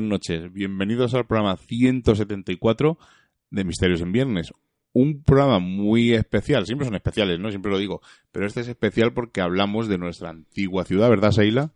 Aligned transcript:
buenas 0.00 0.12
noches. 0.12 0.50
Bienvenidos 0.50 1.12
al 1.12 1.26
programa 1.26 1.58
174 1.58 2.96
de 3.50 3.64
Misterios 3.64 4.00
en 4.00 4.12
Viernes. 4.12 4.50
Un 4.94 5.22
programa 5.22 5.58
muy 5.58 6.14
especial. 6.14 6.64
Siempre 6.64 6.86
son 6.86 6.94
especiales, 6.94 7.38
¿no? 7.38 7.50
Siempre 7.50 7.70
lo 7.70 7.76
digo. 7.76 8.00
Pero 8.32 8.46
este 8.46 8.60
es 8.60 8.68
especial 8.68 9.12
porque 9.12 9.42
hablamos 9.42 9.88
de 9.88 9.98
nuestra 9.98 10.30
antigua 10.30 10.86
ciudad, 10.86 11.10
¿verdad, 11.10 11.32
Seila? 11.32 11.74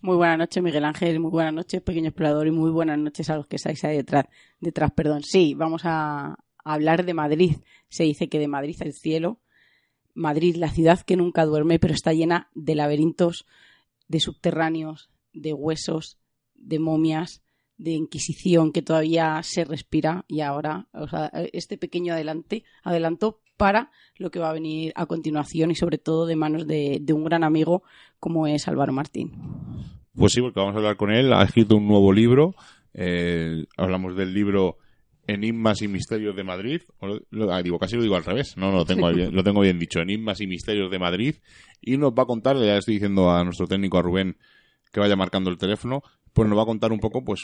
Muy 0.00 0.14
buenas 0.14 0.38
noches, 0.38 0.62
Miguel 0.62 0.84
Ángel. 0.84 1.18
Muy 1.18 1.32
buenas 1.32 1.52
noches, 1.52 1.82
pequeño 1.82 2.10
explorador. 2.10 2.46
Y 2.46 2.52
muy 2.52 2.70
buenas 2.70 2.96
noches 2.96 3.28
a 3.28 3.34
los 3.34 3.48
que 3.48 3.56
estáis 3.56 3.82
ahí 3.82 3.96
detrás. 3.96 4.26
Detrás, 4.60 4.92
perdón. 4.92 5.24
Sí, 5.24 5.54
vamos 5.54 5.82
a 5.84 6.36
hablar 6.62 7.04
de 7.04 7.14
Madrid. 7.14 7.56
Se 7.88 8.04
dice 8.04 8.28
que 8.28 8.38
de 8.38 8.46
Madrid 8.46 8.76
al 8.82 8.92
cielo. 8.92 9.40
Madrid, 10.14 10.54
la 10.54 10.70
ciudad 10.70 11.00
que 11.00 11.16
nunca 11.16 11.44
duerme, 11.44 11.80
pero 11.80 11.92
está 11.92 12.12
llena 12.12 12.50
de 12.54 12.76
laberintos, 12.76 13.46
de 14.06 14.20
subterráneos, 14.20 15.10
de 15.32 15.52
huesos, 15.52 16.18
de 16.54 16.78
momias, 16.78 17.42
de 17.78 17.92
Inquisición 17.92 18.72
que 18.72 18.82
todavía 18.82 19.40
se 19.42 19.64
respira 19.64 20.24
y 20.28 20.40
ahora, 20.40 20.88
o 20.92 21.08
sea, 21.08 21.30
este 21.52 21.78
pequeño 21.78 22.12
adelante, 22.12 22.64
adelanto 22.82 23.40
para 23.56 23.90
lo 24.16 24.30
que 24.30 24.38
va 24.38 24.50
a 24.50 24.52
venir 24.52 24.92
a 24.96 25.06
continuación 25.06 25.70
y 25.70 25.74
sobre 25.74 25.98
todo 25.98 26.26
de 26.26 26.36
manos 26.36 26.66
de, 26.66 27.02
un 27.12 27.24
gran 27.24 27.44
amigo 27.44 27.82
como 28.18 28.46
es 28.46 28.68
Álvaro 28.68 28.92
Martín. 28.92 29.32
Pues 30.14 30.32
sí, 30.32 30.40
porque 30.40 30.60
vamos 30.60 30.74
a 30.74 30.78
hablar 30.78 30.96
con 30.96 31.10
él. 31.10 31.32
Ha 31.32 31.42
escrito 31.42 31.76
un 31.76 31.86
nuevo 31.86 32.12
libro. 32.12 32.54
Eh, 32.94 33.64
hablamos 33.76 34.16
del 34.16 34.34
libro 34.34 34.78
Enigmas 35.26 35.82
y 35.82 35.88
Misterios 35.88 36.34
de 36.34 36.42
Madrid. 36.42 36.82
Ah, 37.50 37.62
digo, 37.62 37.78
casi 37.78 37.96
lo 37.96 38.02
digo 38.02 38.16
al 38.16 38.24
revés. 38.24 38.56
No, 38.56 38.70
no, 38.70 38.78
lo 38.78 38.84
tengo, 38.84 39.12
bien, 39.12 39.34
lo 39.34 39.44
tengo 39.44 39.60
bien 39.60 39.78
dicho. 39.78 40.00
Enigmas 40.00 40.40
y 40.40 40.46
Misterios 40.46 40.90
de 40.90 40.98
Madrid. 40.98 41.36
Y 41.80 41.96
nos 41.96 42.12
va 42.12 42.22
a 42.22 42.26
contar, 42.26 42.56
ya 42.56 42.76
estoy 42.78 42.94
diciendo 42.94 43.30
a 43.30 43.44
nuestro 43.44 43.66
técnico, 43.66 43.98
a 43.98 44.02
Rubén, 44.02 44.36
que 44.92 45.00
vaya 45.00 45.16
marcando 45.16 45.50
el 45.50 45.58
teléfono, 45.58 46.02
pues 46.38 46.48
nos 46.48 46.56
va 46.56 46.62
a 46.62 46.66
contar 46.66 46.92
un 46.92 47.00
poco, 47.00 47.24
pues, 47.24 47.42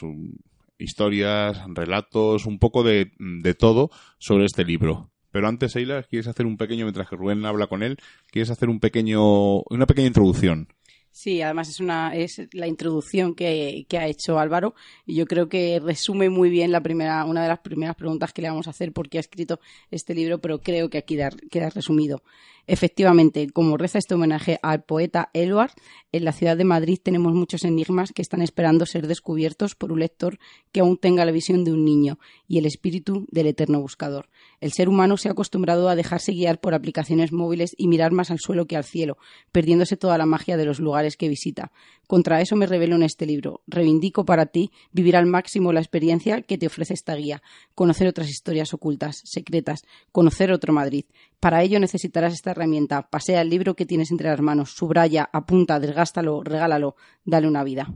historias, 0.78 1.60
relatos, 1.66 2.46
un 2.46 2.60
poco 2.60 2.84
de, 2.84 3.10
de, 3.18 3.54
todo 3.54 3.90
sobre 4.18 4.44
este 4.44 4.64
libro. 4.64 5.10
Pero 5.32 5.48
antes, 5.48 5.74
Eila, 5.74 6.04
¿quieres 6.04 6.28
hacer 6.28 6.46
un 6.46 6.56
pequeño, 6.56 6.84
mientras 6.84 7.08
que 7.08 7.16
Rubén 7.16 7.44
habla 7.44 7.66
con 7.66 7.82
él, 7.82 7.96
quieres 8.30 8.50
hacer 8.50 8.68
un 8.68 8.78
pequeño, 8.78 9.62
una 9.62 9.86
pequeña 9.86 10.06
introducción? 10.06 10.68
Sí, 11.16 11.42
además 11.42 11.68
es 11.68 11.78
una 11.78 12.12
es 12.12 12.42
la 12.54 12.66
introducción 12.66 13.36
que, 13.36 13.86
ha 13.92 14.08
hecho 14.08 14.36
Álvaro 14.40 14.74
y 15.06 15.14
yo 15.14 15.26
creo 15.26 15.48
que 15.48 15.78
resume 15.78 16.28
muy 16.28 16.50
bien 16.50 16.72
la 16.72 16.82
primera 16.82 17.24
una 17.24 17.40
de 17.44 17.48
las 17.48 17.60
primeras 17.60 17.94
preguntas 17.94 18.32
que 18.32 18.42
le 18.42 18.48
vamos 18.48 18.66
a 18.66 18.70
hacer 18.70 18.92
porque 18.92 19.18
ha 19.18 19.20
escrito 19.20 19.60
este 19.92 20.12
libro, 20.12 20.40
pero 20.40 20.60
creo 20.60 20.90
que 20.90 20.98
aquí 20.98 21.16
queda 21.52 21.70
resumido. 21.70 22.24
Efectivamente, 22.66 23.48
como 23.50 23.76
reza 23.76 23.98
este 23.98 24.14
homenaje 24.14 24.58
al 24.60 24.82
poeta 24.82 25.30
Eluard, 25.34 25.70
en 26.10 26.24
la 26.24 26.32
ciudad 26.32 26.56
de 26.56 26.64
Madrid 26.64 26.98
tenemos 27.00 27.32
muchos 27.32 27.62
enigmas 27.64 28.10
que 28.12 28.22
están 28.22 28.42
esperando 28.42 28.84
ser 28.84 29.06
descubiertos 29.06 29.76
por 29.76 29.92
un 29.92 30.00
lector 30.00 30.40
que 30.72 30.80
aún 30.80 30.96
tenga 30.96 31.24
la 31.24 31.30
visión 31.30 31.62
de 31.62 31.72
un 31.72 31.84
niño 31.84 32.18
y 32.48 32.58
el 32.58 32.66
espíritu 32.66 33.24
del 33.30 33.46
eterno 33.46 33.80
buscador. 33.80 34.28
El 34.64 34.72
ser 34.72 34.88
humano 34.88 35.18
se 35.18 35.28
ha 35.28 35.32
acostumbrado 35.32 35.90
a 35.90 35.94
dejarse 35.94 36.32
guiar 36.32 36.58
por 36.58 36.72
aplicaciones 36.72 37.32
móviles 37.32 37.74
y 37.76 37.86
mirar 37.86 38.12
más 38.12 38.30
al 38.30 38.38
suelo 38.38 38.64
que 38.64 38.78
al 38.78 38.84
cielo, 38.84 39.18
perdiéndose 39.52 39.98
toda 39.98 40.16
la 40.16 40.24
magia 40.24 40.56
de 40.56 40.64
los 40.64 40.80
lugares 40.80 41.18
que 41.18 41.28
visita. 41.28 41.70
Contra 42.06 42.40
eso 42.40 42.56
me 42.56 42.64
revelo 42.64 42.96
en 42.96 43.02
este 43.02 43.26
libro. 43.26 43.60
Reivindico 43.66 44.24
para 44.24 44.46
ti 44.46 44.70
vivir 44.90 45.18
al 45.18 45.26
máximo 45.26 45.74
la 45.74 45.80
experiencia 45.80 46.40
que 46.40 46.56
te 46.56 46.68
ofrece 46.68 46.94
esta 46.94 47.14
guía, 47.14 47.42
conocer 47.74 48.08
otras 48.08 48.30
historias 48.30 48.72
ocultas, 48.72 49.20
secretas, 49.24 49.82
conocer 50.12 50.50
otro 50.50 50.72
Madrid. 50.72 51.04
Para 51.40 51.62
ello 51.62 51.78
necesitarás 51.78 52.32
esta 52.32 52.52
herramienta. 52.52 53.10
Pasea 53.10 53.42
el 53.42 53.50
libro 53.50 53.76
que 53.76 53.84
tienes 53.84 54.10
entre 54.12 54.30
las 54.30 54.40
manos, 54.40 54.70
subraya, 54.70 55.28
apunta, 55.30 55.78
desgástalo, 55.78 56.42
regálalo, 56.42 56.96
dale 57.26 57.48
una 57.48 57.64
vida. 57.64 57.92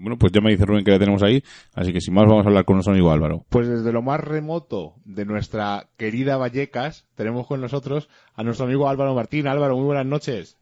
Bueno, 0.00 0.16
pues 0.16 0.32
ya 0.32 0.40
me 0.40 0.50
dice 0.50 0.64
Rubén 0.64 0.82
que 0.82 0.90
la 0.90 0.98
tenemos 0.98 1.22
ahí, 1.22 1.44
así 1.74 1.92
que 1.92 2.00
sin 2.00 2.14
más 2.14 2.26
vamos 2.26 2.46
a 2.46 2.48
hablar 2.48 2.64
con 2.64 2.76
nuestro 2.76 2.92
amigo 2.92 3.12
Álvaro. 3.12 3.44
Pues 3.50 3.68
desde 3.68 3.92
lo 3.92 4.00
más 4.00 4.18
remoto 4.18 4.94
de 5.04 5.26
nuestra 5.26 5.88
querida 5.98 6.38
Vallecas, 6.38 7.06
tenemos 7.14 7.46
con 7.46 7.60
nosotros 7.60 8.08
a 8.34 8.42
nuestro 8.42 8.64
amigo 8.64 8.88
Álvaro 8.88 9.14
Martín. 9.14 9.46
Álvaro, 9.46 9.76
muy 9.76 9.84
buenas 9.84 10.06
noches. 10.06 10.56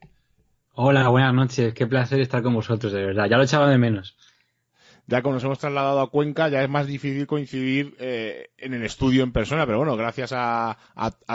Hola, 0.74 1.08
buenas 1.08 1.34
noches. 1.34 1.72
Qué 1.72 1.86
placer 1.86 2.20
estar 2.20 2.42
con 2.42 2.54
vosotros, 2.54 2.92
de 2.92 3.04
verdad. 3.04 3.26
Ya 3.30 3.36
lo 3.36 3.44
echaba 3.44 3.70
de 3.70 3.78
menos 3.78 4.16
ya 5.08 5.22
como 5.22 5.34
nos 5.34 5.44
hemos 5.44 5.58
trasladado 5.58 6.00
a 6.00 6.10
Cuenca, 6.10 6.50
ya 6.50 6.62
es 6.62 6.68
más 6.68 6.86
difícil 6.86 7.26
coincidir 7.26 7.96
eh, 7.98 8.50
en 8.58 8.74
el 8.74 8.84
estudio 8.84 9.22
en 9.22 9.32
persona, 9.32 9.64
pero 9.64 9.78
bueno, 9.78 9.96
gracias 9.96 10.32
a, 10.34 10.76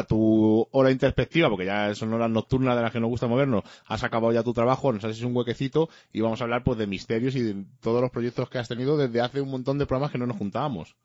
tu 0.07 0.67
hora 0.71 0.91
introspectiva, 0.91 1.49
porque 1.49 1.65
ya 1.65 1.95
son 1.95 2.13
horas 2.13 2.29
nocturnas 2.29 2.75
de 2.75 2.83
las 2.83 2.91
que 2.91 2.99
nos 2.99 3.09
gusta 3.09 3.25
movernos, 3.27 3.63
has 3.87 4.03
acabado 4.03 4.31
ya 4.31 4.43
tu 4.43 4.53
trabajo, 4.53 4.93
nos 4.93 5.03
haces 5.03 5.23
un 5.23 5.35
huequecito 5.35 5.89
y 6.13 6.21
vamos 6.21 6.39
a 6.39 6.43
hablar 6.43 6.63
pues 6.63 6.77
de 6.77 6.85
misterios 6.85 7.35
y 7.35 7.41
de 7.41 7.65
todos 7.81 7.99
los 7.99 8.11
proyectos 8.11 8.47
que 8.47 8.59
has 8.59 8.67
tenido 8.67 8.95
desde 8.95 9.21
hace 9.21 9.41
un 9.41 9.49
montón 9.49 9.79
de 9.79 9.87
programas 9.87 10.11
que 10.11 10.19
no 10.19 10.27
nos 10.27 10.37
juntábamos. 10.37 10.95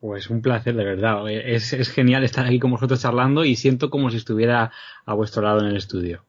Pues 0.00 0.28
un 0.28 0.42
placer, 0.42 0.74
de 0.74 0.84
verdad. 0.84 1.30
Es, 1.30 1.72
es 1.72 1.88
genial 1.88 2.24
estar 2.24 2.44
aquí 2.44 2.58
con 2.58 2.72
vosotros 2.72 3.00
charlando 3.00 3.44
y 3.44 3.54
siento 3.54 3.90
como 3.90 4.10
si 4.10 4.16
estuviera 4.16 4.72
a 5.06 5.14
vuestro 5.14 5.42
lado 5.42 5.60
en 5.60 5.66
el 5.66 5.76
estudio 5.76 6.24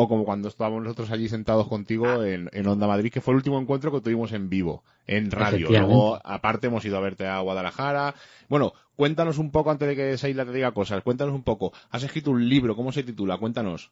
o 0.00 0.06
como 0.06 0.24
cuando 0.24 0.46
estábamos 0.46 0.84
nosotros 0.84 1.10
allí 1.10 1.28
sentados 1.28 1.66
contigo 1.66 2.22
en, 2.22 2.48
en, 2.52 2.68
Onda 2.68 2.86
Madrid, 2.86 3.10
que 3.10 3.20
fue 3.20 3.32
el 3.32 3.38
último 3.38 3.60
encuentro 3.60 3.90
que 3.90 4.00
tuvimos 4.00 4.30
en 4.30 4.48
vivo, 4.48 4.84
en 5.08 5.32
radio. 5.32 5.68
Luego, 5.68 6.20
aparte, 6.24 6.68
hemos 6.68 6.84
ido 6.84 6.96
a 6.96 7.00
verte 7.00 7.26
a 7.26 7.40
Guadalajara. 7.40 8.14
Bueno, 8.48 8.74
cuéntanos 8.94 9.38
un 9.38 9.50
poco, 9.50 9.72
antes 9.72 9.88
de 9.88 9.96
que 9.96 10.16
Seila 10.16 10.44
te 10.44 10.52
diga 10.52 10.70
cosas, 10.70 11.02
cuéntanos 11.02 11.34
un 11.34 11.42
poco. 11.42 11.72
Has 11.90 12.04
escrito 12.04 12.30
un 12.30 12.48
libro, 12.48 12.76
¿cómo 12.76 12.92
se 12.92 13.02
titula? 13.02 13.38
Cuéntanos. 13.38 13.90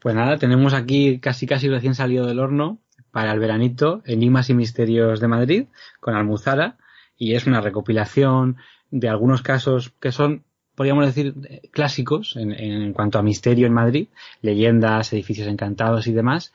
Pues 0.00 0.16
nada, 0.16 0.36
tenemos 0.36 0.74
aquí 0.74 1.20
casi 1.20 1.46
casi 1.46 1.68
recién 1.68 1.94
salido 1.94 2.26
del 2.26 2.40
horno 2.40 2.80
para 3.12 3.30
el 3.32 3.38
veranito, 3.38 4.02
Enigmas 4.06 4.50
y 4.50 4.54
Misterios 4.54 5.20
de 5.20 5.28
Madrid, 5.28 5.66
con 6.00 6.16
Almuzara, 6.16 6.76
y 7.16 7.36
es 7.36 7.46
una 7.46 7.60
recopilación 7.60 8.56
de 8.90 9.08
algunos 9.08 9.42
casos 9.42 9.92
que 10.00 10.10
son 10.10 10.42
podríamos 10.80 11.04
decir, 11.04 11.34
clásicos 11.72 12.36
en, 12.36 12.94
cuanto 12.94 13.18
a 13.18 13.22
misterio 13.22 13.66
en 13.66 13.74
Madrid, 13.74 14.08
leyendas, 14.40 15.12
edificios 15.12 15.46
encantados 15.46 16.06
y 16.06 16.14
demás, 16.14 16.54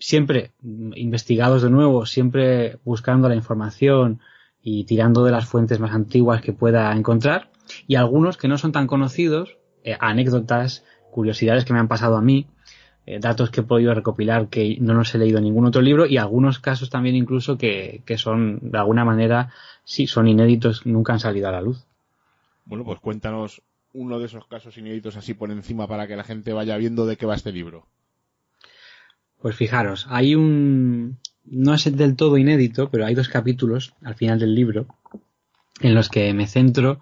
siempre 0.00 0.50
investigados 0.64 1.62
de 1.62 1.70
nuevo, 1.70 2.04
siempre 2.04 2.80
buscando 2.84 3.28
la 3.28 3.36
información 3.36 4.18
y 4.60 4.82
tirando 4.82 5.22
de 5.22 5.30
las 5.30 5.46
fuentes 5.46 5.78
más 5.78 5.92
antiguas 5.92 6.42
que 6.42 6.52
pueda 6.52 6.92
encontrar, 6.92 7.52
y 7.86 7.94
algunos 7.94 8.36
que 8.36 8.48
no 8.48 8.58
son 8.58 8.72
tan 8.72 8.88
conocidos, 8.88 9.58
eh, 9.84 9.96
anécdotas, 10.00 10.84
curiosidades 11.12 11.64
que 11.64 11.72
me 11.72 11.78
han 11.78 11.86
pasado 11.86 12.16
a 12.16 12.20
mí, 12.20 12.48
eh, 13.06 13.20
datos 13.20 13.50
que 13.50 13.60
he 13.60 13.62
podido 13.62 13.94
recopilar 13.94 14.48
que 14.48 14.76
no 14.80 14.94
los 14.94 15.14
he 15.14 15.18
leído 15.18 15.38
en 15.38 15.44
ningún 15.44 15.66
otro 15.66 15.82
libro 15.82 16.04
y 16.06 16.16
algunos 16.16 16.58
casos 16.58 16.90
también 16.90 17.14
incluso 17.14 17.56
que, 17.58 18.02
que 18.06 18.18
son 18.18 18.58
de 18.60 18.78
alguna 18.78 19.04
manera 19.04 19.52
sí 19.84 20.08
son 20.08 20.26
inéditos, 20.26 20.84
nunca 20.84 21.12
han 21.12 21.20
salido 21.20 21.48
a 21.48 21.52
la 21.52 21.60
luz. 21.60 21.86
Bueno, 22.64 22.84
pues 22.84 23.00
cuéntanos 23.00 23.62
uno 23.92 24.18
de 24.18 24.26
esos 24.26 24.46
casos 24.46 24.76
inéditos 24.78 25.16
así 25.16 25.34
por 25.34 25.50
encima 25.50 25.86
para 25.86 26.06
que 26.06 26.16
la 26.16 26.24
gente 26.24 26.52
vaya 26.52 26.76
viendo 26.76 27.06
de 27.06 27.16
qué 27.16 27.26
va 27.26 27.34
este 27.34 27.52
libro. 27.52 27.86
Pues 29.40 29.56
fijaros, 29.56 30.06
hay 30.08 30.34
un... 30.34 31.18
no 31.44 31.74
es 31.74 31.96
del 31.96 32.16
todo 32.16 32.38
inédito, 32.38 32.90
pero 32.90 33.04
hay 33.04 33.14
dos 33.14 33.28
capítulos 33.28 33.94
al 34.02 34.14
final 34.14 34.38
del 34.38 34.54
libro 34.54 34.86
en 35.80 35.94
los 35.94 36.08
que 36.08 36.32
me 36.32 36.46
centro 36.46 37.00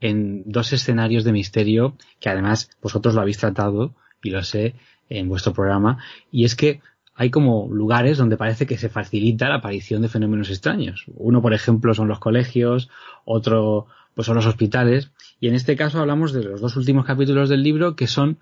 en 0.00 0.42
dos 0.44 0.72
escenarios 0.72 1.24
de 1.24 1.32
misterio 1.32 1.96
que 2.20 2.28
además 2.28 2.70
vosotros 2.82 3.14
lo 3.14 3.20
habéis 3.20 3.38
tratado 3.38 3.94
y 4.22 4.30
lo 4.30 4.42
sé 4.42 4.74
en 5.08 5.28
vuestro 5.28 5.52
programa 5.52 5.98
y 6.30 6.44
es 6.44 6.56
que 6.56 6.80
hay 7.14 7.30
como 7.30 7.68
lugares 7.72 8.18
donde 8.18 8.36
parece 8.36 8.66
que 8.66 8.76
se 8.76 8.90
facilita 8.90 9.48
la 9.48 9.56
aparición 9.56 10.02
de 10.02 10.08
fenómenos 10.08 10.50
extraños. 10.50 11.06
Uno, 11.14 11.40
por 11.40 11.54
ejemplo, 11.54 11.94
son 11.94 12.08
los 12.08 12.18
colegios, 12.18 12.90
otro 13.24 13.86
pues 14.16 14.26
son 14.26 14.34
los 14.34 14.46
hospitales. 14.46 15.10
Y 15.38 15.48
en 15.48 15.54
este 15.54 15.76
caso 15.76 16.00
hablamos 16.00 16.32
de 16.32 16.42
los 16.42 16.60
dos 16.62 16.74
últimos 16.76 17.04
capítulos 17.04 17.50
del 17.50 17.62
libro 17.62 17.94
que 17.94 18.06
son 18.06 18.38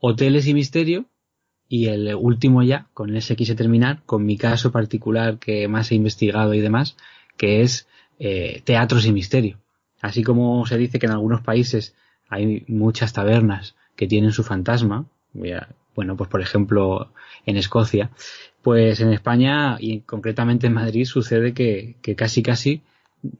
Hoteles 0.00 0.46
y 0.48 0.54
Misterio 0.54 1.04
y 1.68 1.88
el 1.88 2.14
último 2.14 2.62
ya, 2.62 2.86
con 2.94 3.14
ese 3.14 3.36
quise 3.36 3.54
terminar, 3.54 4.00
con 4.06 4.24
mi 4.24 4.38
caso 4.38 4.72
particular 4.72 5.38
que 5.38 5.68
más 5.68 5.92
he 5.92 5.96
investigado 5.96 6.54
y 6.54 6.60
demás, 6.60 6.96
que 7.36 7.60
es 7.60 7.86
eh, 8.18 8.62
Teatros 8.64 9.04
y 9.04 9.12
Misterio. 9.12 9.58
Así 10.00 10.22
como 10.22 10.64
se 10.64 10.78
dice 10.78 10.98
que 10.98 11.04
en 11.04 11.12
algunos 11.12 11.42
países 11.42 11.94
hay 12.30 12.64
muchas 12.66 13.12
tabernas 13.12 13.74
que 13.96 14.06
tienen 14.06 14.32
su 14.32 14.44
fantasma, 14.44 15.04
bueno, 15.94 16.16
pues 16.16 16.30
por 16.30 16.40
ejemplo 16.40 17.12
en 17.44 17.58
Escocia, 17.58 18.10
pues 18.62 19.00
en 19.00 19.12
España 19.12 19.76
y 19.78 20.00
concretamente 20.00 20.68
en 20.68 20.72
Madrid 20.72 21.04
sucede 21.04 21.52
que, 21.52 21.96
que 22.00 22.16
casi 22.16 22.42
casi 22.42 22.80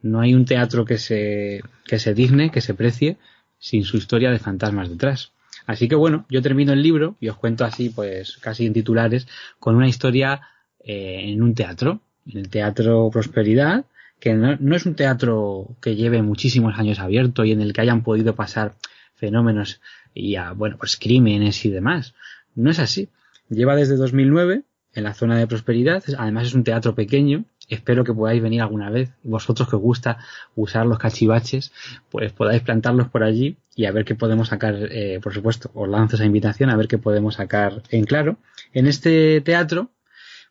no 0.02 0.20
hay 0.20 0.34
un 0.34 0.44
teatro 0.44 0.84
que 0.84 0.98
se, 0.98 1.62
que 1.86 1.98
se 1.98 2.14
digne, 2.14 2.50
que 2.50 2.60
se 2.60 2.75
precie, 2.75 3.16
sin 3.58 3.84
su 3.84 3.96
historia 3.96 4.30
de 4.30 4.38
fantasmas 4.38 4.88
detrás. 4.88 5.32
Así 5.66 5.88
que 5.88 5.94
bueno, 5.94 6.25
yo 6.30 6.40
termino 6.40 6.72
el 6.72 6.82
libro 6.82 7.16
y 7.20 7.28
os 7.28 7.36
cuento 7.36 7.64
así, 7.64 7.90
pues 7.90 8.38
casi 8.38 8.66
en 8.66 8.72
titulares, 8.72 9.26
con 9.58 9.76
una 9.76 9.88
historia 9.88 10.40
eh, 10.80 11.20
en 11.25 11.42
un 11.42 11.54
teatro, 11.54 12.00
en 12.26 12.38
el 12.38 12.48
Teatro 12.48 13.10
Prosperidad, 13.12 13.84
que 14.20 14.34
no, 14.34 14.75
es 14.75 14.86
un 14.86 14.94
teatro 14.94 15.76
que 15.81 15.94
lleve 15.94 16.22
muchísimos 16.22 16.78
años 16.78 16.98
abierto 16.98 17.44
y 17.44 17.52
en 17.52 17.60
el 17.60 17.72
que 17.72 17.82
hayan 17.82 18.02
podido 18.02 18.34
pasar 18.34 18.74
fenómenos 19.14 19.81
y 20.14 20.36
bueno, 20.56 20.76
pues 20.78 20.96
crímenes 20.96 21.64
y 21.64 21.70
demás. 21.70 22.14
No 22.54 22.70
es 22.70 22.78
así. 22.78 23.08
Lleva 23.48 23.76
desde 23.76 23.96
2009 23.96 24.62
en 24.94 25.04
la 25.04 25.14
zona 25.14 25.38
de 25.38 25.46
Prosperidad, 25.46 26.02
además 26.16 26.46
es 26.46 26.54
un 26.54 26.64
teatro 26.64 26.94
pequeño, 26.94 27.44
espero 27.69 28.05
que 28.05 28.15
podáis 28.15 28.43
venir 28.43 28.62
alguna 28.62 28.91
vez. 28.91 29.11
Vosotros 29.23 29.69
que 29.69 29.76
os 29.76 29.82
gusta 29.82 30.19
usar 30.56 30.87
los 30.87 30.99
cachivaches, 30.99 31.73
pues 32.11 32.32
podáis 32.32 32.62
plantarlos 32.62 33.09
por 33.09 33.23
allí 33.23 33.56
y 33.75 33.87
a 33.87 33.93
ver 33.93 34.05
qué 34.05 34.15
podemos 34.15 34.49
sacar, 34.49 34.75
eh, 34.91 35.20
por 35.23 35.35
supuesto, 35.35 35.70
os 35.75 35.88
lanzo 35.88 36.17
esa 36.17 36.25
invitación 36.25 36.70
a 36.70 36.76
ver 36.76 36.88
qué 36.88 36.99
podemos 36.99 37.35
sacar 37.35 37.82
en 37.91 38.05
claro. 38.05 38.38
En 38.73 38.87
este 38.87 39.41
teatro, 39.41 39.91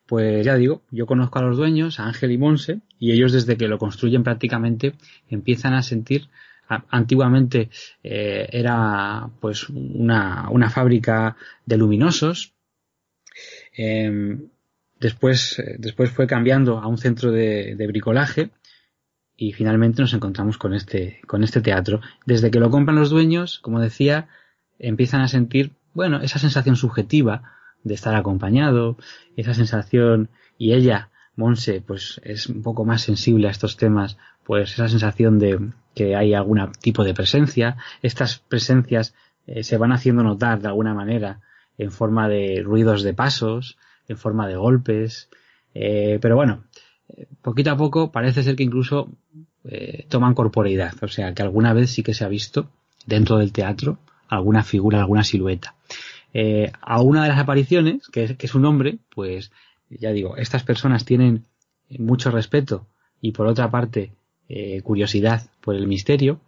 pues 0.06 0.46
ya 0.46 0.56
digo, 0.56 0.82
yo 0.92 1.06
conozco 1.06 1.40
a 1.40 1.42
los 1.42 1.58
dueños, 1.58 2.00
a 2.00 2.06
Ángel 2.06 2.32
y 2.32 2.38
Monse, 2.38 2.80
y 3.00 3.12
ellos 3.12 3.34
desde 3.34 3.58
que 3.58 3.68
lo 3.68 3.78
construyen 3.78 4.24
prácticamente 4.24 4.94
empiezan 5.30 5.74
a 5.74 5.84
sentir 5.84 6.30
antiguamente 6.90 7.70
eh, 8.04 8.48
era 8.52 9.30
pues 9.40 9.70
una, 9.70 10.50
una, 10.50 10.70
fábrica 10.70 11.38
de 11.66 11.78
luminosos 11.78 12.54
em, 13.72 14.50
después 15.00 15.60
eh, 15.60 15.76
después 15.80 16.12
fue 16.12 16.28
cambiando 16.28 16.80
a 16.80 16.88
un 16.88 16.98
centro 16.98 17.32
de, 17.32 17.76
de, 17.76 17.88
bricolaje 17.88 18.52
y 19.36 19.54
finalmente 19.54 20.02
nos 20.02 20.14
encontramos 20.14 20.58
con 20.58 20.74
este 20.74 21.22
con 21.28 21.44
este 21.44 21.62
teatro 21.62 22.02
desde 22.26 22.52
que 22.52 22.60
lo 22.60 22.70
compran 22.70 22.98
los 22.98 23.10
dueños 23.10 23.60
como 23.60 23.80
decía 23.80 24.28
empiezan 24.80 25.22
a 25.22 25.28
sentir 25.28 25.72
bueno 25.94 26.22
esa 26.22 26.40
sensación 26.40 26.76
subjetiva 26.76 27.52
de 27.84 27.94
estar 27.94 28.16
acompañado 28.16 28.98
esa 29.36 29.54
sensación 29.54 30.30
y 30.58 30.74
ella 30.74 31.10
Monse 31.36 31.82
pues 31.86 32.20
es 32.24 32.48
un 32.48 32.64
poco 32.64 32.84
más 32.84 33.04
sensible 33.04 33.48
a 33.48 33.52
estos 33.52 33.78
temas 33.78 34.18
pues 34.44 34.74
esa 34.74 34.88
sensación 34.88 35.40
de 35.40 35.72
que 35.94 36.16
hay 36.16 36.34
algún 36.34 36.72
tipo 36.80 37.04
de 37.04 37.14
presencia. 37.14 37.76
Estas 38.02 38.38
presencias 38.38 39.14
eh, 39.46 39.64
se 39.64 39.78
van 39.78 39.92
haciendo 39.92 40.24
notar 40.24 40.62
de 40.62 40.68
alguna 40.68 40.94
manera 40.94 41.42
en 41.78 41.92
forma 41.92 42.30
de 42.30 42.62
ruidos 42.64 43.04
de 43.04 43.14
pasos, 43.14 43.78
en 44.08 44.18
forma 44.18 44.48
de 44.48 44.56
golpes. 44.56 45.30
Eh, 45.74 46.20
pero 46.22 46.36
bueno, 46.36 46.64
eh, 47.10 47.28
poquito 47.42 47.72
a 47.72 47.78
poco 47.78 48.12
parece 48.12 48.44
ser 48.44 48.56
que 48.56 48.64
incluso 48.64 49.12
toman 50.08 50.34
corporeidad. 50.34 50.94
O 51.02 51.10
sea, 51.10 51.34
que 51.34 51.42
alguna 51.42 51.74
vez 51.74 51.92
sí 51.92 52.02
que 52.02 52.14
se 52.14 52.24
ha 52.24 52.30
visto 52.30 52.70
dentro 53.06 53.38
del 53.38 53.52
teatro 53.52 54.00
alguna 54.30 54.64
figura, 54.64 55.00
alguna 55.00 55.26
silueta. 55.26 55.76
a 56.82 57.02
una 57.02 57.24
de 57.24 57.30
las 57.30 57.40
apariciones, 57.40 58.08
que 58.08 58.24
es, 58.24 58.38
que 58.38 58.46
es 58.46 58.56
un 58.56 58.64
hombre, 58.64 59.00
pues 59.14 59.52
ya 59.90 60.12
digo, 60.12 60.38
estas 60.38 60.64
personas 60.64 61.04
tienen 61.04 61.44
mucho 61.90 62.32
respeto 62.32 62.88
y 63.22 63.32
por 63.32 63.48
otra 63.48 63.70
parte 63.72 64.14
eh, 64.50 64.82
curiosidad 64.82 65.50
por 65.62 65.76
el 65.76 65.88
misterio 65.88 66.40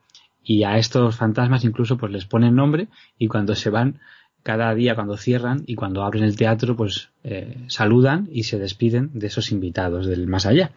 y 0.43 0.63
a 0.63 0.77
estos 0.77 1.15
fantasmas 1.15 1.63
incluso 1.65 1.97
pues 1.97 2.11
les 2.11 2.25
ponen 2.25 2.55
nombre 2.55 2.87
y 3.17 3.27
cuando 3.27 3.55
se 3.55 3.69
van 3.69 3.99
cada 4.43 4.73
día 4.73 4.95
cuando 4.95 5.17
cierran 5.17 5.63
y 5.67 5.75
cuando 5.75 6.03
abren 6.03 6.23
el 6.23 6.35
teatro 6.35 6.75
pues 6.75 7.09
eh, 7.23 7.57
saludan 7.67 8.29
y 8.31 8.43
se 8.43 8.57
despiden 8.57 9.11
de 9.13 9.27
esos 9.27 9.51
invitados 9.51 10.07
del 10.07 10.27
más 10.27 10.45
allá 10.45 10.71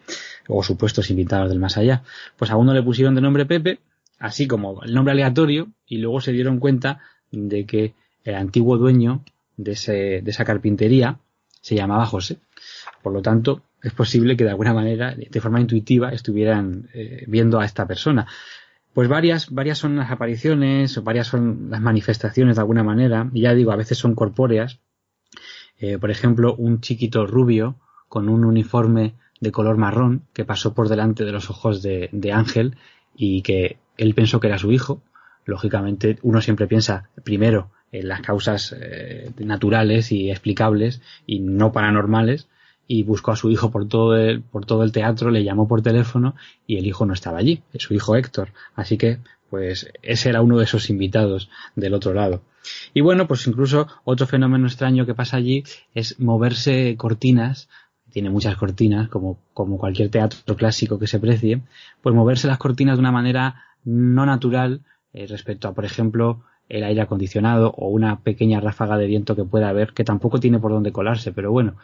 o 0.47 0.63
supuestos 0.63 1.09
invitados 1.09 1.49
del 1.49 1.59
más 1.59 1.77
allá 1.77 2.03
pues 2.37 2.51
a 2.51 2.57
uno 2.57 2.73
le 2.73 2.83
pusieron 2.83 3.15
de 3.15 3.21
nombre 3.21 3.45
Pepe 3.45 3.79
así 4.19 4.47
como 4.47 4.83
el 4.83 4.93
nombre 4.93 5.13
aleatorio 5.13 5.69
y 5.87 5.97
luego 5.97 6.21
se 6.21 6.31
dieron 6.31 6.59
cuenta 6.59 6.99
de 7.31 7.65
que 7.65 7.93
el 8.23 8.35
antiguo 8.35 8.77
dueño 8.77 9.23
de, 9.57 9.73
ese, 9.73 10.21
de 10.21 10.31
esa 10.31 10.45
carpintería 10.45 11.19
se 11.61 11.75
llamaba 11.75 12.05
José 12.05 12.37
por 13.01 13.13
lo 13.13 13.21
tanto 13.21 13.61
es 13.83 13.91
posible 13.91 14.37
que 14.37 14.45
de 14.45 14.51
alguna 14.51 14.73
manera, 14.73 15.13
de 15.13 15.41
forma 15.41 15.59
intuitiva, 15.59 16.09
estuvieran 16.09 16.87
eh, 16.93 17.25
viendo 17.27 17.59
a 17.59 17.65
esta 17.65 17.85
persona. 17.85 18.25
Pues 18.93 19.09
varias, 19.09 19.49
varias 19.49 19.79
son 19.79 19.95
las 19.95 20.11
apariciones, 20.11 21.03
varias 21.03 21.27
son 21.27 21.69
las 21.69 21.81
manifestaciones 21.81 22.55
de 22.55 22.61
alguna 22.61 22.83
manera, 22.83 23.29
y 23.33 23.41
ya 23.41 23.53
digo, 23.53 23.71
a 23.71 23.75
veces 23.75 23.97
son 23.97 24.13
corpóreas. 24.13 24.79
Eh, 25.79 25.97
por 25.97 26.11
ejemplo, 26.11 26.55
un 26.55 26.79
chiquito 26.79 27.25
rubio 27.25 27.75
con 28.07 28.29
un 28.29 28.45
uniforme 28.45 29.15
de 29.41 29.51
color 29.51 29.77
marrón 29.77 30.27
que 30.33 30.45
pasó 30.45 30.73
por 30.75 30.89
delante 30.89 31.25
de 31.25 31.31
los 31.31 31.49
ojos 31.49 31.81
de, 31.81 32.31
Ángel 32.31 32.77
y 33.15 33.41
que 33.41 33.77
él 33.97 34.13
pensó 34.13 34.39
que 34.39 34.47
era 34.47 34.59
su 34.59 34.71
hijo. 34.71 35.01
Lógicamente, 35.45 36.19
uno 36.21 36.39
siempre 36.39 36.67
piensa 36.67 37.09
primero 37.23 37.71
en 37.91 38.07
las 38.07 38.21
causas 38.21 38.75
eh, 38.79 39.31
naturales 39.39 40.11
y 40.11 40.29
explicables 40.29 41.01
y 41.25 41.39
no 41.39 41.71
paranormales, 41.71 42.47
y 42.87 43.03
buscó 43.03 43.31
a 43.31 43.35
su 43.35 43.49
hijo 43.49 43.71
por 43.71 43.87
todo 43.87 44.15
el, 44.15 44.41
por 44.41 44.65
todo 44.65 44.83
el 44.83 44.91
teatro, 44.91 45.31
le 45.31 45.43
llamó 45.43 45.67
por 45.67 45.81
teléfono 45.81 46.35
y 46.67 46.77
el 46.77 46.85
hijo 46.85 47.05
no 47.05 47.13
estaba 47.13 47.39
allí, 47.39 47.63
es 47.73 47.83
su 47.83 47.93
hijo 47.93 48.15
Héctor. 48.15 48.49
Así 48.75 48.97
que, 48.97 49.19
pues, 49.49 49.91
ese 50.01 50.29
era 50.29 50.41
uno 50.41 50.57
de 50.57 50.65
esos 50.65 50.89
invitados 50.89 51.49
del 51.75 51.93
otro 51.93 52.13
lado. 52.13 52.41
Y 52.93 53.01
bueno, 53.01 53.27
pues 53.27 53.45
incluso 53.47 53.87
otro 54.03 54.27
fenómeno 54.27 54.67
extraño 54.67 55.05
que 55.05 55.15
pasa 55.15 55.37
allí 55.37 55.63
es 55.93 56.19
moverse 56.19 56.95
cortinas, 56.97 57.69
tiene 58.11 58.29
muchas 58.29 58.55
cortinas, 58.57 59.09
como, 59.09 59.39
como 59.53 59.77
cualquier 59.77 60.09
teatro 60.09 60.55
clásico 60.55 60.99
que 60.99 61.07
se 61.07 61.19
precie, 61.19 61.61
pues 62.01 62.15
moverse 62.15 62.47
las 62.47 62.59
cortinas 62.59 62.97
de 62.97 63.01
una 63.01 63.11
manera 63.11 63.63
no 63.83 64.25
natural 64.25 64.81
eh, 65.13 65.25
respecto 65.27 65.67
a, 65.67 65.73
por 65.73 65.83
ejemplo, 65.83 66.43
el 66.69 66.83
aire 66.83 67.01
acondicionado 67.01 67.71
o 67.71 67.89
una 67.89 68.19
pequeña 68.19 68.59
ráfaga 68.59 68.97
de 68.97 69.07
viento 69.07 69.35
que 69.35 69.43
pueda 69.43 69.69
haber, 69.69 69.93
que 69.93 70.03
tampoco 70.03 70.39
tiene 70.39 70.59
por 70.59 70.71
dónde 70.71 70.91
colarse, 70.91 71.31
pero 71.31 71.51
bueno, 71.51 71.75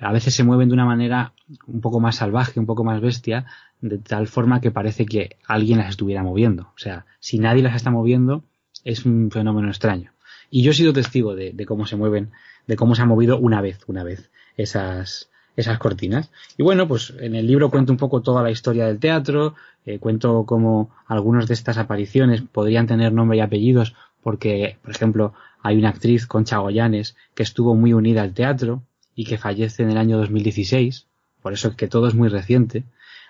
a 0.00 0.12
veces 0.12 0.34
se 0.34 0.44
mueven 0.44 0.68
de 0.68 0.74
una 0.74 0.84
manera 0.84 1.32
un 1.66 1.80
poco 1.80 2.00
más 2.00 2.16
salvaje, 2.16 2.58
un 2.58 2.66
poco 2.66 2.84
más 2.84 3.00
bestia, 3.00 3.46
de 3.80 3.98
tal 3.98 4.26
forma 4.26 4.60
que 4.60 4.70
parece 4.70 5.06
que 5.06 5.36
alguien 5.46 5.78
las 5.78 5.90
estuviera 5.90 6.22
moviendo. 6.22 6.64
O 6.74 6.78
sea, 6.78 7.06
si 7.20 7.38
nadie 7.38 7.62
las 7.62 7.76
está 7.76 7.90
moviendo, 7.90 8.44
es 8.84 9.04
un 9.04 9.30
fenómeno 9.30 9.68
extraño. 9.68 10.12
Y 10.50 10.62
yo 10.62 10.70
he 10.70 10.74
sido 10.74 10.92
testigo 10.92 11.34
de, 11.34 11.54
cómo 11.66 11.86
se 11.86 11.96
mueven, 11.96 12.30
de 12.66 12.76
cómo 12.76 12.94
se 12.94 13.02
ha 13.02 13.06
movido 13.06 13.38
una 13.38 13.60
vez, 13.60 13.80
una 13.86 14.04
vez, 14.04 14.30
esas, 14.56 15.30
esas 15.56 15.78
cortinas. 15.78 16.30
Y 16.56 16.62
bueno, 16.62 16.86
pues 16.88 17.12
en 17.18 17.34
el 17.34 17.46
libro 17.46 17.70
cuento 17.70 17.92
un 17.92 17.98
poco 17.98 18.22
toda 18.22 18.42
la 18.42 18.50
historia 18.50 18.86
del 18.86 18.98
teatro, 18.98 19.54
eh, 19.86 19.98
cuento 19.98 20.44
cómo 20.46 20.90
algunas 21.06 21.46
de 21.46 21.54
estas 21.54 21.78
apariciones 21.78 22.42
podrían 22.42 22.86
tener 22.86 23.12
nombre 23.12 23.38
y 23.38 23.40
apellidos, 23.40 23.94
porque, 24.22 24.78
por 24.82 24.92
ejemplo, 24.92 25.34
hay 25.62 25.76
una 25.76 25.90
actriz, 25.90 26.26
Concha 26.26 26.58
Goyanes, 26.58 27.16
que 27.34 27.42
estuvo 27.42 27.74
muy 27.74 27.92
unida 27.92 28.22
al 28.22 28.32
teatro, 28.32 28.82
y 29.14 29.24
que 29.24 29.38
fallece 29.38 29.82
en 29.82 29.90
el 29.90 29.98
año 29.98 30.18
2016, 30.18 31.06
por 31.42 31.52
eso 31.52 31.68
es 31.68 31.76
que 31.76 31.88
todo 31.88 32.08
es 32.08 32.14
muy 32.14 32.28
reciente. 32.28 32.84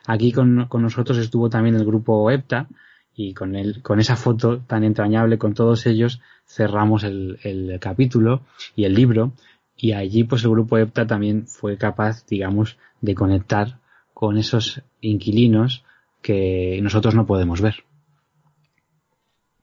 Aquí 0.06 0.32
con, 0.32 0.68
nosotros 0.70 1.18
estuvo 1.18 1.48
también 1.50 1.76
el 1.76 1.84
grupo 1.84 2.30
EPTA 2.30 2.68
y 3.14 3.34
con, 3.34 3.56
el, 3.56 3.82
con 3.82 4.00
esa 4.00 4.16
foto 4.16 4.60
tan 4.60 4.84
entrañable 4.84 5.38
con 5.38 5.54
todos 5.54 5.86
ellos 5.86 6.20
cerramos 6.46 7.04
el, 7.04 7.38
el 7.42 7.78
capítulo 7.80 8.42
y 8.76 8.84
el 8.84 8.94
libro 8.94 9.32
y 9.76 9.92
allí 9.92 10.24
pues 10.24 10.44
el 10.44 10.50
grupo 10.50 10.78
EPTA 10.78 11.06
también 11.06 11.46
fue 11.46 11.76
capaz, 11.76 12.26
digamos, 12.26 12.76
de 13.00 13.14
conectar 13.14 13.78
con 14.12 14.38
esos 14.38 14.82
inquilinos 15.00 15.84
que 16.22 16.78
nosotros 16.82 17.14
no 17.14 17.26
podemos 17.26 17.60
ver. 17.60 17.84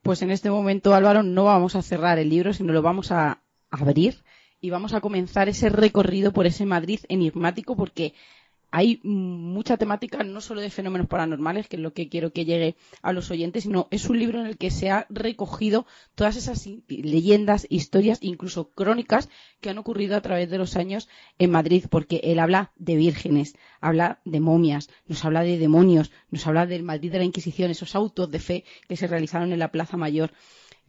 Pues 0.02 0.22
en 0.22 0.32
este 0.32 0.50
momento, 0.50 0.94
Álvaro, 0.94 1.24
no 1.24 1.46
vamos 1.46 1.76
a 1.76 1.82
cerrar 1.82 2.20
el 2.20 2.30
libro, 2.30 2.54
sino 2.54 2.74
lo 2.74 2.82
vamos 2.82 3.12
a 3.12 3.42
abrir 3.70 4.16
y 4.62 4.70
vamos 4.70 4.94
a 4.94 5.02
comenzar 5.02 5.50
ese 5.50 5.70
recorrido 5.70 6.32
por 6.32 6.46
ese 6.46 6.66
Madrid 6.66 7.00
enigmático 7.10 7.76
porque 7.76 8.14
hay 8.74 9.02
mucha 9.04 9.76
temática 9.76 10.24
no 10.24 10.40
solo 10.40 10.62
de 10.62 10.70
fenómenos 10.70 11.08
paranormales, 11.08 11.68
que 11.68 11.76
es 11.76 11.82
lo 11.82 11.94
que 11.94 12.08
quiero 12.08 12.32
que 12.32 12.46
llegue 12.46 12.78
a 13.02 13.12
los 13.12 13.30
oyentes, 13.30 13.64
sino 13.64 13.90
es 13.92 14.10
un 14.10 14.18
libro 14.18 14.40
en 14.40 14.48
el 14.48 14.58
que 14.58 14.72
se 14.72 14.90
ha 14.90 15.06
recogido 15.10 15.86
todas 16.16 16.38
esas 16.38 16.66
leyendas, 16.88 17.68
historias, 17.70 18.20
incluso 18.22 18.70
crónicas 18.70 19.28
que 19.60 19.70
han 19.70 19.78
ocurrido 19.78 20.16
a 20.16 20.22
través 20.22 20.50
de 20.50 20.58
los 20.58 20.78
años 20.78 21.10
en 21.38 21.52
Madrid, 21.52 21.86
porque 21.90 22.22
él 22.24 22.40
habla 22.40 22.72
de 22.78 22.96
vírgenes, 22.96 23.56
habla 23.82 24.22
de 24.24 24.40
momias, 24.40 24.90
nos 25.06 25.26
habla 25.26 25.44
de 25.44 25.58
demonios, 25.58 26.12
nos 26.30 26.48
habla 26.48 26.66
del 26.66 26.84
Madrid 26.84 27.12
de 27.12 27.18
la 27.18 27.26
Inquisición, 27.26 27.72
esos 27.72 27.94
autos 27.94 28.32
de 28.32 28.40
fe 28.40 28.64
que 28.88 28.96
se 28.96 29.08
realizaron 29.08 29.52
en 29.52 29.60
la 29.60 29.72
Plaza 29.72 29.98
Mayor 29.98 30.32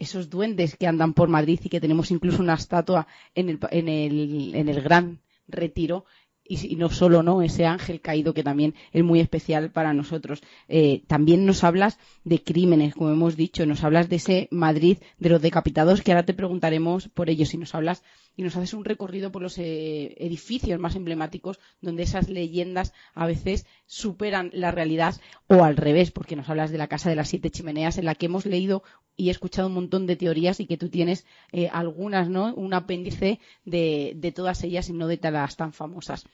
esos 0.02 0.28
duendes 0.28 0.76
que 0.76 0.87
andan 0.87 1.14
por 1.14 1.28
Madrid 1.28 1.61
y 1.62 1.68
que 1.68 1.80
tenemos 1.80 2.11
incluso 2.11 2.42
una 2.42 2.54
estatua 2.54 3.06
en 3.35 3.49
el, 3.49 3.59
en 3.71 3.88
el, 3.88 4.54
en 4.54 4.68
el 4.68 4.82
Gran 4.82 5.21
Retiro. 5.47 6.04
Y, 6.44 6.75
no 6.75 6.90
solo 6.90 7.23
no 7.23 7.40
ese 7.40 7.66
ángel 7.66 8.00
caído 8.00 8.35
que 8.35 8.42
también 8.42 8.75
es 8.92 9.04
muy 9.04 9.21
especial 9.21 9.71
para 9.71 9.94
nosotros. 9.94 10.42
Eh, 10.68 11.02
también 11.06 11.47
nos 11.47 11.62
hablas 11.62 11.99
de 12.25 12.42
crímenes, 12.42 12.94
como 12.94 13.11
hemos 13.11 13.37
dicho, 13.37 13.64
nos 13.64 13.85
hablas 13.85 14.09
de 14.09 14.16
ese 14.16 14.49
Madrid 14.50 14.99
de 15.18 15.30
los 15.30 15.40
decapitados 15.40 16.02
que 16.02 16.11
ahora 16.11 16.26
te 16.26 16.35
preguntaremos 16.35 17.09
por 17.09 17.30
ellos 17.30 17.54
y 17.54 17.59
nos 17.59 17.75
hablas 17.76 18.02
y 18.37 18.43
nos 18.43 18.57
haces 18.57 18.75
un 18.75 18.85
recorrido 18.85 19.31
por 19.31 19.43
los 19.43 19.59
eh, 19.59 20.15
edificios 20.19 20.81
más 20.81 20.97
emblemáticos 20.97 21.61
donde 21.81 22.03
esas 22.03 22.29
leyendas 22.29 22.93
a 23.15 23.27
veces 23.27 23.67
superan 23.87 24.51
la 24.53 24.71
realidad 24.71 25.21
o 25.47 25.65
al 25.65 25.77
revés, 25.77 26.11
porque 26.11 26.37
nos 26.37 26.49
hablas 26.49 26.71
de 26.71 26.79
la 26.79 26.89
casa 26.89 27.11
de 27.11 27.17
las 27.17 27.29
siete 27.29 27.51
chimeneas 27.51 27.99
en 27.99 28.07
la 28.07 28.15
que 28.15 28.27
hemos 28.27 28.47
leído 28.47 28.83
y 29.17 29.31
escuchado 29.31 29.69
un 29.69 29.75
montón 29.75 30.07
de 30.07 30.17
teorías 30.17 30.61
y 30.61 30.67
que 30.67 30.79
tú 30.79 30.89
tienes 30.89 31.27
eh, 31.53 31.69
algunas, 31.73 32.29
¿no? 32.29 32.55
Un 32.55 32.75
apéndice 32.75 33.41
de, 33.65 34.12
de 34.17 34.33
todas 34.33 34.65
ellas 34.65 34.89
y 34.89 34.93
no 34.95 35.07
de 35.07 35.19
las 35.23 35.57
tan 35.57 35.73
famosas 35.73 36.27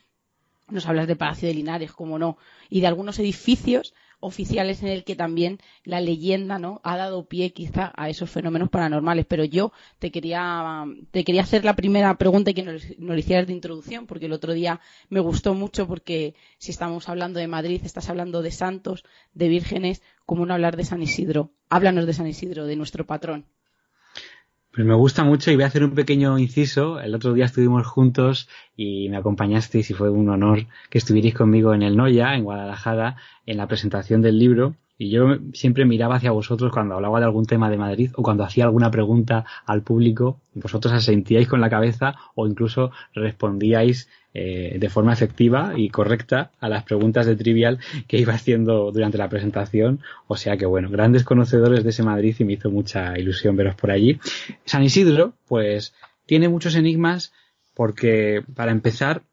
nos 0.71 0.85
hablas 0.87 1.07
de 1.07 1.15
Palacio 1.15 1.47
de 1.47 1.53
Linares, 1.53 1.91
como 1.91 2.19
no, 2.19 2.37
y 2.69 2.81
de 2.81 2.87
algunos 2.87 3.17
edificios 3.19 3.93
oficiales 4.19 4.81
en 4.83 4.89
el 4.89 5.03
que 5.03 5.15
también 5.15 5.59
la 5.83 6.01
leyenda 6.01 6.59
no 6.59 6.81
ha 6.83 6.97
dado 6.97 7.25
pie 7.25 7.51
quizá 7.51 7.91
a 7.95 8.09
esos 8.09 8.29
fenómenos 8.29 8.69
paranormales. 8.69 9.25
Pero 9.25 9.43
yo 9.43 9.71
te 9.99 10.11
quería 10.11 10.85
te 11.11 11.23
quería 11.23 11.43
hacer 11.43 11.65
la 11.65 11.75
primera 11.75 12.17
pregunta 12.17 12.51
y 12.51 12.53
que 12.53 12.63
nos, 12.63 12.83
nos 12.97 13.17
hicieras 13.17 13.47
de 13.47 13.53
introducción 13.53 14.07
porque 14.07 14.25
el 14.25 14.33
otro 14.33 14.53
día 14.53 14.79
me 15.09 15.19
gustó 15.19 15.53
mucho 15.53 15.87
porque 15.87 16.35
si 16.57 16.71
estamos 16.71 17.09
hablando 17.09 17.39
de 17.39 17.47
Madrid 17.47 17.81
estás 17.83 18.09
hablando 18.09 18.41
de 18.41 18.51
santos 18.51 19.03
de 19.33 19.47
vírgenes 19.47 20.01
cómo 20.25 20.45
no 20.45 20.53
hablar 20.53 20.77
de 20.77 20.85
San 20.85 21.01
Isidro 21.01 21.51
háblanos 21.69 22.05
de 22.05 22.13
San 22.13 22.27
Isidro 22.27 22.65
de 22.65 22.75
nuestro 22.75 23.05
patrón 23.05 23.45
pues 24.79 24.87
me 24.87 24.95
gusta 24.95 25.25
mucho 25.25 25.51
y 25.51 25.55
voy 25.55 25.65
a 25.65 25.67
hacer 25.67 25.83
un 25.83 25.91
pequeño 25.91 26.39
inciso. 26.39 27.01
El 27.01 27.13
otro 27.13 27.33
día 27.33 27.43
estuvimos 27.43 27.85
juntos 27.85 28.47
y 28.77 29.09
me 29.09 29.17
acompañasteis 29.17 29.89
y 29.89 29.93
fue 29.93 30.09
un 30.09 30.29
honor 30.29 30.67
que 30.89 30.99
estuvierais 30.99 31.35
conmigo 31.35 31.73
en 31.73 31.81
el 31.83 31.97
Noya, 31.97 32.33
en 32.33 32.45
Guadalajara, 32.45 33.17
en 33.45 33.57
la 33.57 33.67
presentación 33.67 34.21
del 34.21 34.39
libro. 34.39 34.75
Y 34.97 35.09
yo 35.09 35.35
siempre 35.51 35.83
miraba 35.83 36.15
hacia 36.15 36.31
vosotros 36.31 36.71
cuando 36.71 36.95
hablaba 36.95 37.19
de 37.19 37.25
algún 37.25 37.45
tema 37.45 37.69
de 37.69 37.75
Madrid 37.75 38.11
o 38.15 38.23
cuando 38.23 38.45
hacía 38.45 38.63
alguna 38.63 38.89
pregunta 38.89 39.43
al 39.65 39.81
público. 39.81 40.39
Vosotros 40.53 40.93
asentíais 40.93 41.49
con 41.49 41.59
la 41.59 41.69
cabeza 41.69 42.15
o 42.35 42.47
incluso 42.47 42.91
respondíais 43.13 44.07
eh, 44.33 44.77
de 44.79 44.89
forma 44.89 45.11
efectiva 45.11 45.73
y 45.75 45.89
correcta 45.89 46.51
a 46.59 46.69
las 46.69 46.83
preguntas 46.83 47.25
de 47.25 47.35
trivial 47.35 47.79
que 48.07 48.17
iba 48.17 48.33
haciendo 48.33 48.91
durante 48.91 49.17
la 49.17 49.29
presentación. 49.29 50.01
O 50.27 50.37
sea 50.37 50.55
que 50.57 50.65
bueno, 50.65 50.89
grandes 50.89 51.23
conocedores 51.23 51.83
de 51.83 51.89
ese 51.89 52.03
Madrid 52.03 52.35
y 52.37 52.43
me 52.43 52.53
hizo 52.53 52.69
mucha 52.69 53.17
ilusión 53.17 53.55
veros 53.55 53.75
por 53.75 53.91
allí. 53.91 54.19
San 54.65 54.83
Isidro, 54.83 55.33
pues, 55.47 55.93
tiene 56.25 56.47
muchos 56.47 56.75
enigmas 56.75 57.33
porque, 57.73 58.43
para 58.55 58.71
empezar, 58.71 59.23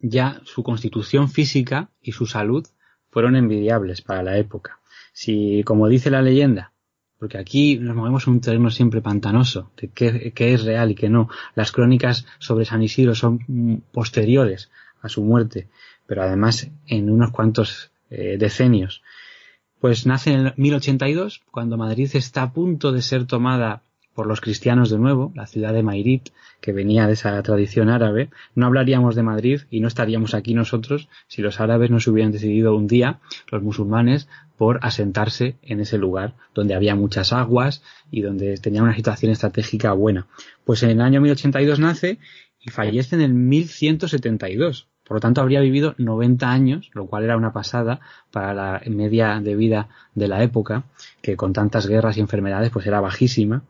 ya 0.00 0.40
su 0.44 0.62
constitución 0.62 1.28
física 1.28 1.90
y 2.00 2.12
su 2.12 2.24
salud 2.24 2.66
fueron 3.10 3.36
envidiables 3.36 4.00
para 4.00 4.22
la 4.22 4.38
época. 4.38 4.80
Si, 5.12 5.62
como 5.64 5.88
dice 5.88 6.10
la 6.10 6.22
leyenda, 6.22 6.72
porque 7.18 7.38
aquí 7.38 7.78
nos 7.78 7.96
movemos 7.96 8.26
en 8.26 8.34
un 8.34 8.40
terreno 8.40 8.70
siempre 8.70 9.02
pantanoso, 9.02 9.70
de 9.80 9.88
qué, 9.88 10.54
es 10.54 10.64
real 10.64 10.92
y 10.92 10.94
qué 10.94 11.08
no. 11.08 11.28
Las 11.54 11.72
crónicas 11.72 12.26
sobre 12.38 12.64
San 12.64 12.82
Isidro 12.82 13.14
son 13.14 13.82
posteriores 13.92 14.70
a 15.02 15.08
su 15.08 15.22
muerte, 15.22 15.68
pero 16.06 16.22
además 16.22 16.70
en 16.86 17.10
unos 17.10 17.30
cuantos 17.30 17.90
eh, 18.10 18.36
decenios. 18.38 19.02
Pues 19.80 20.06
nace 20.06 20.32
en 20.32 20.46
el 20.46 20.54
1082, 20.56 21.42
cuando 21.50 21.76
Madrid 21.76 22.10
está 22.14 22.42
a 22.42 22.52
punto 22.52 22.92
de 22.92 23.02
ser 23.02 23.26
tomada 23.26 23.82
por 24.14 24.26
los 24.26 24.40
cristianos 24.40 24.90
de 24.90 24.98
nuevo, 24.98 25.30
la 25.36 25.46
ciudad 25.46 25.72
de 25.72 25.84
Mairit, 25.84 26.30
que 26.60 26.72
venía 26.72 27.06
de 27.06 27.12
esa 27.12 27.40
tradición 27.44 27.88
árabe, 27.88 28.30
no 28.56 28.66
hablaríamos 28.66 29.14
de 29.14 29.22
Madrid 29.22 29.60
y 29.70 29.78
no 29.78 29.86
estaríamos 29.86 30.34
aquí 30.34 30.54
nosotros 30.54 31.08
si 31.28 31.40
los 31.40 31.60
árabes 31.60 31.90
no 31.90 32.00
se 32.00 32.10
hubieran 32.10 32.32
decidido 32.32 32.74
un 32.74 32.88
día, 32.88 33.20
los 33.52 33.62
musulmanes, 33.62 34.28
por 34.58 34.80
asentarse 34.82 35.56
en 35.62 35.80
ese 35.80 35.96
lugar 35.96 36.34
donde 36.54 36.74
había 36.74 36.94
muchas 36.94 37.32
aguas 37.32 37.82
y 38.10 38.20
donde 38.20 38.58
tenía 38.58 38.82
una 38.82 38.94
situación 38.94 39.32
estratégica 39.32 39.92
buena. 39.92 40.26
Pues 40.64 40.82
en 40.82 40.90
el 40.90 41.00
año 41.00 41.20
1082 41.20 41.78
nace 41.78 42.18
y 42.60 42.70
fallece 42.70 43.16
en 43.16 43.22
el 43.22 43.32
1172. 43.32 44.88
Por 45.04 45.16
lo 45.16 45.20
tanto, 45.20 45.40
habría 45.40 45.60
vivido 45.60 45.94
90 45.96 46.50
años, 46.50 46.90
lo 46.92 47.06
cual 47.06 47.24
era 47.24 47.38
una 47.38 47.54
pasada 47.54 48.00
para 48.30 48.52
la 48.52 48.82
media 48.86 49.40
de 49.40 49.56
vida 49.56 49.88
de 50.14 50.28
la 50.28 50.42
época, 50.42 50.84
que 51.22 51.36
con 51.36 51.54
tantas 51.54 51.86
guerras 51.86 52.18
y 52.18 52.20
enfermedades 52.20 52.70
pues 52.70 52.86
era 52.86 53.00
bajísima 53.00 53.62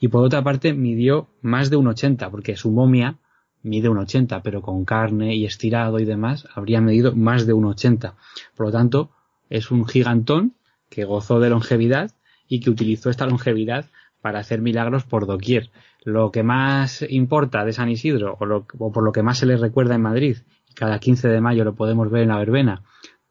y 0.00 0.08
por 0.08 0.22
otra 0.22 0.42
parte 0.42 0.74
midió 0.74 1.28
más 1.40 1.70
de 1.70 1.76
un 1.76 1.86
80, 1.86 2.30
porque 2.30 2.56
su 2.56 2.70
momia 2.70 3.16
mide 3.62 3.88
un 3.88 3.96
80, 3.96 4.42
pero 4.42 4.60
con 4.60 4.84
carne 4.84 5.34
y 5.34 5.46
estirado 5.46 5.98
y 5.98 6.04
demás 6.04 6.46
habría 6.54 6.82
medido 6.82 7.14
más 7.16 7.46
de 7.46 7.54
un 7.54 7.64
80. 7.64 8.14
Por 8.54 8.66
lo 8.66 8.72
tanto, 8.72 9.10
es 9.54 9.70
un 9.70 9.86
gigantón 9.86 10.54
que 10.90 11.04
gozó 11.04 11.38
de 11.38 11.48
longevidad 11.48 12.10
y 12.48 12.58
que 12.58 12.70
utilizó 12.70 13.08
esta 13.08 13.26
longevidad 13.26 13.86
para 14.20 14.40
hacer 14.40 14.60
milagros 14.60 15.04
por 15.04 15.26
doquier. 15.26 15.70
Lo 16.02 16.32
que 16.32 16.42
más 16.42 17.04
importa 17.08 17.64
de 17.64 17.72
San 17.72 17.88
Isidro, 17.88 18.36
o, 18.40 18.66
o 18.78 18.92
por 18.92 19.04
lo 19.04 19.12
que 19.12 19.22
más 19.22 19.38
se 19.38 19.46
le 19.46 19.56
recuerda 19.56 19.94
en 19.94 20.02
Madrid, 20.02 20.38
y 20.68 20.74
cada 20.74 20.98
15 20.98 21.28
de 21.28 21.40
mayo 21.40 21.62
lo 21.62 21.76
podemos 21.76 22.10
ver 22.10 22.22
en 22.22 22.30
la 22.30 22.38
verbena, 22.38 22.82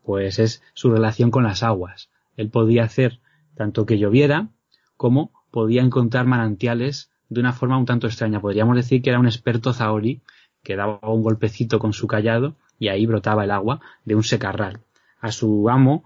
pues 0.02 0.40
es 0.40 0.64
su 0.74 0.92
relación 0.92 1.30
con 1.30 1.44
las 1.44 1.62
aguas. 1.62 2.10
Él 2.38 2.50
podía 2.50 2.86
hacer 2.86 3.20
tanto 3.56 3.86
que 3.86 4.00
lloviera 4.00 4.48
como 4.96 5.32
podía 5.52 5.82
encontrar 5.82 6.26
manantiales 6.26 7.12
de 7.28 7.42
una 7.42 7.52
forma 7.52 7.78
un 7.78 7.86
tanto 7.86 8.08
extraña. 8.08 8.40
Podríamos 8.40 8.78
decir 8.78 9.02
que 9.02 9.10
era 9.10 9.20
un 9.20 9.26
experto 9.26 9.74
zaori 9.74 10.22
que 10.64 10.78
daba 10.78 11.00
un 11.02 11.22
golpecito 11.22 11.80
con 11.80 11.92
su 11.92 12.08
callado 12.08 12.56
y 12.80 12.88
ahí 12.88 13.06
brotaba 13.06 13.44
el 13.44 13.52
agua 13.52 13.82
de 14.06 14.16
un 14.16 14.24
secarral. 14.24 14.80
A 15.24 15.32
su 15.32 15.70
amo, 15.70 16.04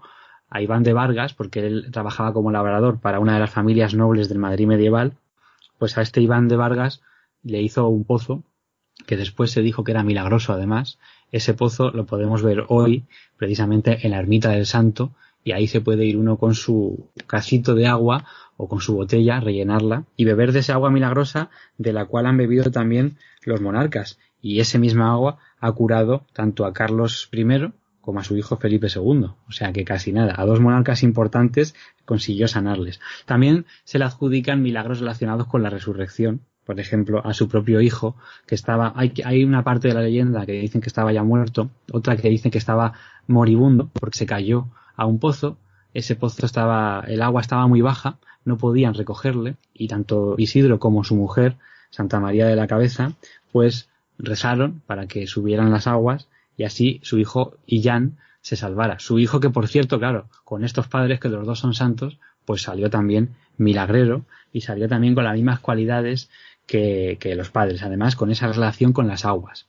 a 0.48 0.62
Iván 0.62 0.82
de 0.82 0.92
Vargas, 0.92 1.34
porque 1.34 1.66
él 1.66 1.88
trabajaba 1.92 2.32
como 2.32 2.50
labrador 2.50 3.00
para 3.00 3.20
una 3.20 3.34
de 3.34 3.40
las 3.40 3.50
familias 3.50 3.94
nobles 3.94 4.28
del 4.28 4.38
Madrid 4.38 4.66
medieval, 4.66 5.14
pues 5.78 5.98
a 5.98 6.02
este 6.02 6.20
Iván 6.20 6.48
de 6.48 6.56
Vargas 6.56 7.02
le 7.42 7.60
hizo 7.60 7.88
un 7.88 8.04
pozo 8.04 8.44
que 9.06 9.16
después 9.16 9.50
se 9.50 9.62
dijo 9.62 9.84
que 9.84 9.92
era 9.92 10.02
milagroso 10.02 10.52
además. 10.52 10.98
Ese 11.32 11.54
pozo 11.54 11.90
lo 11.90 12.06
podemos 12.06 12.42
ver 12.42 12.64
hoy 12.68 13.04
precisamente 13.36 14.06
en 14.06 14.12
la 14.12 14.18
ermita 14.18 14.50
del 14.50 14.66
Santo 14.66 15.12
y 15.44 15.52
ahí 15.52 15.66
se 15.66 15.80
puede 15.80 16.04
ir 16.04 16.16
uno 16.16 16.36
con 16.36 16.54
su 16.54 17.08
casito 17.26 17.74
de 17.74 17.86
agua 17.86 18.24
o 18.56 18.68
con 18.68 18.80
su 18.80 18.94
botella, 18.94 19.40
rellenarla 19.40 20.04
y 20.16 20.24
beber 20.24 20.52
de 20.52 20.60
esa 20.60 20.74
agua 20.74 20.90
milagrosa 20.90 21.50
de 21.76 21.92
la 21.92 22.06
cual 22.06 22.26
han 22.26 22.36
bebido 22.36 22.70
también 22.70 23.18
los 23.44 23.60
monarcas. 23.60 24.18
Y 24.42 24.60
ese 24.60 24.78
misma 24.78 25.12
agua 25.12 25.38
ha 25.60 25.72
curado 25.72 26.24
tanto 26.32 26.64
a 26.64 26.72
Carlos 26.72 27.28
I 27.32 27.44
como 28.00 28.20
a 28.20 28.24
su 28.24 28.36
hijo 28.36 28.56
Felipe 28.56 28.88
II. 28.94 29.26
O 29.48 29.52
sea 29.52 29.72
que 29.72 29.84
casi 29.84 30.12
nada. 30.12 30.34
A 30.36 30.44
dos 30.44 30.60
monarcas 30.60 31.02
importantes 31.02 31.74
consiguió 32.04 32.48
sanarles. 32.48 33.00
También 33.26 33.66
se 33.84 33.98
le 33.98 34.04
adjudican 34.04 34.62
milagros 34.62 35.00
relacionados 35.00 35.46
con 35.46 35.62
la 35.62 35.70
resurrección. 35.70 36.40
Por 36.64 36.80
ejemplo, 36.80 37.24
a 37.24 37.32
su 37.32 37.48
propio 37.48 37.80
hijo, 37.80 38.14
que 38.46 38.54
estaba, 38.54 38.92
hay, 38.94 39.12
hay 39.24 39.42
una 39.44 39.64
parte 39.64 39.88
de 39.88 39.94
la 39.94 40.02
leyenda 40.02 40.44
que 40.44 40.52
dicen 40.52 40.82
que 40.82 40.88
estaba 40.88 41.12
ya 41.12 41.22
muerto, 41.22 41.70
otra 41.92 42.16
que 42.16 42.28
dicen 42.28 42.50
que 42.50 42.58
estaba 42.58 42.92
moribundo 43.26 43.88
porque 43.94 44.18
se 44.18 44.26
cayó 44.26 44.68
a 44.94 45.06
un 45.06 45.18
pozo, 45.18 45.56
ese 45.94 46.14
pozo 46.14 46.44
estaba, 46.44 47.04
el 47.06 47.22
agua 47.22 47.40
estaba 47.40 47.66
muy 47.66 47.80
baja, 47.80 48.18
no 48.44 48.58
podían 48.58 48.94
recogerle 48.94 49.56
y 49.72 49.88
tanto 49.88 50.34
Isidro 50.36 50.78
como 50.78 51.04
su 51.04 51.16
mujer, 51.16 51.56
Santa 51.90 52.20
María 52.20 52.46
de 52.46 52.56
la 52.56 52.66
Cabeza, 52.66 53.12
pues 53.52 53.88
rezaron 54.18 54.82
para 54.86 55.06
que 55.06 55.26
subieran 55.26 55.70
las 55.70 55.86
aguas 55.86 56.28
y 56.58 56.64
así 56.64 57.00
su 57.02 57.18
hijo 57.18 57.56
Illán 57.64 58.18
se 58.42 58.56
salvara. 58.56 58.98
Su 58.98 59.18
hijo 59.18 59.40
que 59.40 59.48
por 59.48 59.68
cierto, 59.68 59.98
claro, 59.98 60.28
con 60.44 60.64
estos 60.64 60.88
padres 60.88 61.20
que 61.20 61.30
los 61.30 61.46
dos 61.46 61.60
son 61.60 61.72
santos, 61.72 62.18
pues 62.44 62.62
salió 62.62 62.90
también 62.90 63.30
milagrero 63.56 64.26
y 64.52 64.60
salió 64.60 64.88
también 64.88 65.14
con 65.14 65.24
las 65.24 65.34
mismas 65.34 65.60
cualidades 65.60 66.28
que, 66.66 67.16
que 67.20 67.34
los 67.34 67.50
padres, 67.50 67.82
además 67.82 68.16
con 68.16 68.30
esa 68.30 68.48
relación 68.52 68.92
con 68.92 69.06
las 69.06 69.24
aguas. 69.24 69.66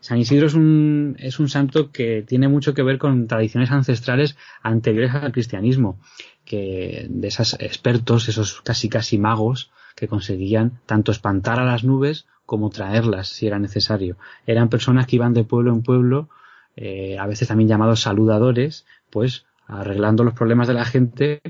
San 0.00 0.18
Isidro 0.18 0.46
es 0.46 0.54
un, 0.54 1.16
es 1.18 1.40
un 1.40 1.48
santo 1.48 1.90
que 1.90 2.22
tiene 2.22 2.48
mucho 2.48 2.74
que 2.74 2.82
ver 2.82 2.98
con 2.98 3.26
tradiciones 3.26 3.70
ancestrales 3.72 4.36
anteriores 4.62 5.14
al 5.14 5.32
cristianismo 5.32 5.98
que 6.44 7.06
de 7.08 7.28
esos 7.28 7.54
expertos, 7.54 8.28
esos 8.28 8.60
casi 8.60 8.88
casi 8.88 9.18
magos 9.18 9.70
que 9.96 10.06
conseguían 10.06 10.80
tanto 10.86 11.10
espantar 11.10 11.58
a 11.58 11.64
las 11.64 11.82
nubes 11.82 12.26
como 12.46 12.70
traerlas 12.70 13.28
si 13.28 13.46
era 13.46 13.58
necesario. 13.58 14.16
Eran 14.46 14.68
personas 14.68 15.06
que 15.06 15.16
iban 15.16 15.34
de 15.34 15.44
pueblo 15.44 15.72
en 15.72 15.82
pueblo, 15.82 16.28
eh, 16.76 17.18
a 17.18 17.26
veces 17.26 17.48
también 17.48 17.68
llamados 17.68 18.00
saludadores, 18.00 18.86
pues 19.10 19.44
arreglando 19.66 20.24
los 20.24 20.34
problemas 20.34 20.68
de 20.68 20.74
la 20.74 20.84
gente 20.84 21.40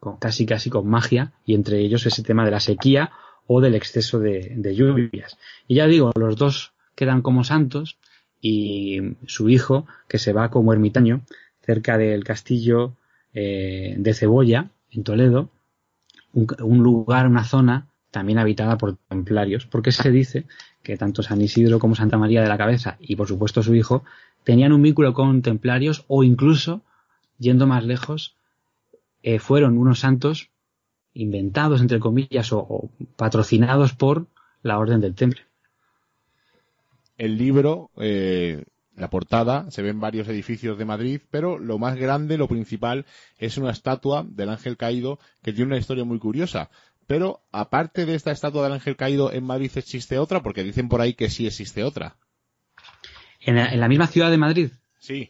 con, 0.00 0.16
casi 0.16 0.46
casi 0.46 0.70
con 0.70 0.88
magia 0.88 1.32
y 1.44 1.54
entre 1.54 1.80
ellos 1.80 2.06
ese 2.06 2.22
tema 2.22 2.44
de 2.44 2.52
la 2.52 2.60
sequía 2.60 3.10
o 3.46 3.60
del 3.60 3.74
exceso 3.74 4.20
de, 4.20 4.54
de 4.56 4.74
lluvias. 4.74 5.36
Y 5.66 5.76
ya 5.76 5.86
digo, 5.86 6.12
los 6.16 6.36
dos 6.36 6.72
quedan 6.94 7.20
como 7.22 7.44
santos 7.44 7.98
y 8.40 9.16
su 9.26 9.48
hijo 9.48 9.86
que 10.08 10.18
se 10.18 10.32
va 10.32 10.50
como 10.50 10.72
ermitaño 10.72 11.22
cerca 11.64 11.98
del 11.98 12.24
castillo 12.24 12.94
eh, 13.32 13.94
de 13.98 14.14
Cebolla, 14.14 14.70
en 14.90 15.02
Toledo, 15.02 15.48
un, 16.32 16.82
lugar, 16.82 17.26
una 17.26 17.44
zona 17.44 17.88
también 18.14 18.38
habitada 18.38 18.78
por 18.78 18.96
templarios, 18.96 19.66
porque 19.66 19.90
se 19.90 20.12
dice 20.12 20.46
que 20.84 20.96
tanto 20.96 21.24
San 21.24 21.40
Isidro 21.40 21.80
como 21.80 21.96
Santa 21.96 22.16
María 22.16 22.42
de 22.42 22.48
la 22.48 22.56
Cabeza 22.56 22.96
y 23.00 23.16
por 23.16 23.26
supuesto 23.26 23.60
su 23.60 23.74
hijo 23.74 24.04
tenían 24.44 24.72
un 24.72 24.82
vínculo 24.82 25.12
con 25.14 25.42
templarios 25.42 26.04
o 26.06 26.22
incluso, 26.22 26.82
yendo 27.38 27.66
más 27.66 27.84
lejos, 27.84 28.36
eh, 29.24 29.40
fueron 29.40 29.76
unos 29.76 29.98
santos 29.98 30.50
inventados, 31.12 31.80
entre 31.80 31.98
comillas, 31.98 32.52
o, 32.52 32.88
patrocinados 33.16 33.94
por 33.94 34.28
la 34.62 34.78
Orden 34.78 35.00
del 35.00 35.16
Temple. 35.16 35.42
El 37.18 37.36
libro 37.36 37.90
eh, 37.96 38.62
la 38.96 39.10
portada 39.10 39.68
se 39.72 39.82
ven 39.82 39.98
varios 39.98 40.28
edificios 40.28 40.78
de 40.78 40.84
Madrid, 40.84 41.20
pero 41.30 41.58
lo 41.58 41.78
más 41.78 41.96
grande, 41.96 42.38
lo 42.38 42.46
principal, 42.46 43.06
es 43.38 43.58
una 43.58 43.72
estatua 43.72 44.24
del 44.28 44.50
ángel 44.50 44.76
caído 44.76 45.18
que 45.42 45.52
tiene 45.52 45.72
una 45.72 45.78
historia 45.78 46.04
muy 46.04 46.20
curiosa. 46.20 46.70
Pero 47.06 47.42
aparte 47.52 48.06
de 48.06 48.14
esta 48.14 48.30
estatua 48.30 48.62
del 48.62 48.72
ángel 48.72 48.96
caído, 48.96 49.32
en 49.32 49.44
Madrid 49.44 49.70
existe 49.74 50.18
otra, 50.18 50.42
porque 50.42 50.62
dicen 50.62 50.88
por 50.88 51.00
ahí 51.00 51.14
que 51.14 51.30
sí 51.30 51.46
existe 51.46 51.84
otra. 51.84 52.16
¿En 53.40 53.56
la, 53.56 53.88
misma 53.88 54.06
ciudad 54.06 54.30
de 54.30 54.38
Madrid? 54.38 54.70
Sí. 54.98 55.28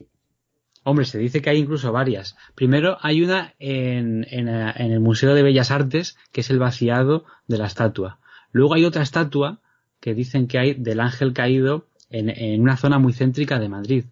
Hombre, 0.85 1.05
se 1.05 1.19
dice 1.19 1.43
que 1.43 1.51
hay 1.51 1.59
incluso 1.59 1.91
varias. 1.91 2.37
Primero 2.55 2.99
hay 3.01 3.23
una 3.23 3.55
en, 3.59 4.25
en, 4.31 4.49
en, 4.49 4.93
el 4.93 5.01
Museo 5.01 5.35
de 5.35 5.43
Bellas 5.43 5.71
Artes, 5.71 6.17
que 6.31 6.43
es 6.43 6.51
el 6.51 6.59
vaciado 6.59 7.25
de 7.49 7.59
la 7.59 7.67
estatua. 7.67 8.21
Luego 8.53 8.75
hay 8.75 8.85
otra 8.85 9.03
estatua 9.03 9.61
que 10.01 10.15
dicen 10.15 10.47
que 10.47 10.59
hay 10.59 10.75
del 10.75 11.01
ángel 11.01 11.33
caído 11.33 11.89
en, 12.11 12.31
en 12.31 12.61
una 12.61 12.77
zona 12.77 12.99
muy 12.99 13.13
céntrica 13.13 13.59
de 13.59 13.69
Madrid. 13.69 14.05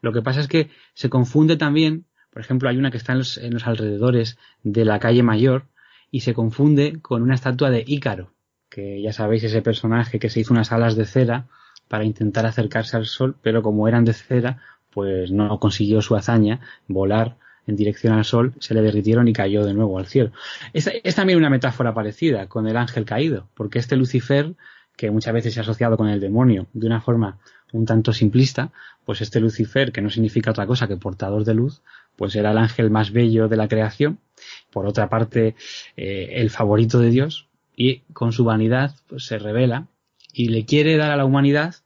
Lo 0.00 0.12
que 0.12 0.22
pasa 0.22 0.40
es 0.40 0.48
que 0.48 0.70
se 0.94 1.08
confunde 1.08 1.56
también, 1.56 2.06
por 2.30 2.42
ejemplo, 2.42 2.68
hay 2.68 2.78
una 2.78 2.90
que 2.90 2.96
está 2.96 3.12
en 3.12 3.18
los, 3.18 3.38
en 3.38 3.54
los 3.54 3.66
alrededores 3.66 4.38
de 4.62 4.84
la 4.84 4.98
calle 4.98 5.22
Mayor 5.22 5.66
y 6.10 6.20
se 6.20 6.34
confunde 6.34 6.98
con 7.00 7.22
una 7.22 7.34
estatua 7.34 7.70
de 7.70 7.84
Ícaro, 7.86 8.32
que 8.68 9.00
ya 9.02 9.12
sabéis 9.12 9.44
ese 9.44 9.62
personaje 9.62 10.18
que 10.18 10.30
se 10.30 10.40
hizo 10.40 10.52
unas 10.52 10.72
alas 10.72 10.96
de 10.96 11.04
cera 11.04 11.46
para 11.88 12.04
intentar 12.04 12.46
acercarse 12.46 12.96
al 12.96 13.06
sol, 13.06 13.36
pero 13.42 13.62
como 13.62 13.88
eran 13.88 14.04
de 14.04 14.12
cera, 14.12 14.60
pues 14.90 15.30
no 15.30 15.60
consiguió 15.60 16.02
su 16.02 16.16
hazaña, 16.16 16.60
volar 16.88 17.36
en 17.66 17.76
dirección 17.76 18.12
al 18.12 18.24
sol, 18.24 18.54
se 18.60 18.74
le 18.74 18.82
derritieron 18.82 19.28
y 19.28 19.32
cayó 19.32 19.64
de 19.64 19.74
nuevo 19.74 19.98
al 19.98 20.06
cielo. 20.06 20.32
Es, 20.72 20.88
es, 21.02 21.14
también 21.14 21.38
una 21.38 21.50
metáfora 21.50 21.92
parecida 21.94 22.48
con 22.48 22.66
el 22.66 22.76
ángel 22.76 23.04
caído, 23.04 23.48
porque 23.54 23.78
este 23.78 23.96
Lucifer, 23.96 24.54
que 24.96 25.10
muchas 25.10 25.34
veces 25.34 25.54
se 25.54 25.60
ha 25.60 25.62
asociado 25.62 25.96
con 25.96 26.08
el 26.08 26.20
demonio 26.20 26.66
de 26.72 26.86
una 26.86 27.00
forma 27.00 27.38
un 27.72 27.84
tanto 27.84 28.12
simplista, 28.12 28.72
pues 29.04 29.20
este 29.20 29.40
Lucifer, 29.40 29.92
que 29.92 30.00
no 30.00 30.10
significa 30.10 30.50
otra 30.50 30.66
cosa 30.66 30.88
que 30.88 30.96
portador 30.96 31.44
de 31.44 31.54
luz, 31.54 31.82
pues 32.16 32.34
era 32.34 32.50
el 32.50 32.58
ángel 32.58 32.90
más 32.90 33.12
bello 33.12 33.48
de 33.48 33.56
la 33.56 33.68
creación, 33.68 34.18
por 34.70 34.86
otra 34.86 35.08
parte, 35.08 35.54
eh, 35.96 36.28
el 36.34 36.50
favorito 36.50 36.98
de 36.98 37.10
Dios, 37.10 37.48
y 37.74 38.00
con 38.12 38.32
su 38.32 38.44
vanidad 38.44 38.94
pues, 39.06 39.26
se 39.26 39.38
revela 39.38 39.86
y 40.32 40.48
le 40.48 40.64
quiere 40.64 40.96
dar 40.96 41.10
a 41.10 41.16
la 41.16 41.24
humanidad 41.24 41.76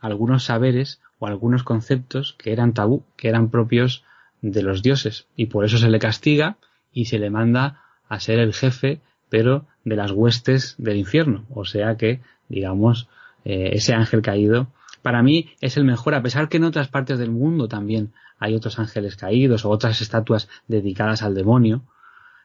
algunos 0.00 0.44
saberes 0.44 1.00
o 1.18 1.26
algunos 1.26 1.62
conceptos 1.62 2.34
que 2.38 2.52
eran 2.52 2.74
tabú, 2.74 3.04
que 3.16 3.28
eran 3.28 3.50
propios 3.50 4.04
de 4.42 4.62
los 4.62 4.82
dioses, 4.82 5.26
y 5.36 5.46
por 5.46 5.64
eso 5.64 5.78
se 5.78 5.88
le 5.88 5.98
castiga 5.98 6.58
y 6.92 7.06
se 7.06 7.18
le 7.18 7.30
manda 7.30 7.80
a 8.08 8.20
ser 8.20 8.38
el 8.38 8.52
jefe, 8.52 9.00
pero 9.30 9.66
de 9.84 9.96
las 9.96 10.10
huestes 10.10 10.74
del 10.78 10.98
infierno. 10.98 11.44
O 11.50 11.64
sea 11.64 11.96
que, 11.96 12.20
digamos, 12.48 13.08
eh, 13.44 13.70
ese 13.72 13.94
ángel 13.94 14.22
caído, 14.22 14.68
para 15.04 15.22
mí 15.22 15.50
es 15.60 15.76
el 15.76 15.84
mejor, 15.84 16.14
a 16.14 16.22
pesar 16.22 16.48
que 16.48 16.56
en 16.56 16.64
otras 16.64 16.88
partes 16.88 17.18
del 17.18 17.30
mundo 17.30 17.68
también 17.68 18.14
hay 18.38 18.54
otros 18.54 18.78
ángeles 18.78 19.16
caídos 19.16 19.66
o 19.66 19.68
otras 19.68 20.00
estatuas 20.00 20.48
dedicadas 20.66 21.22
al 21.22 21.34
demonio. 21.34 21.82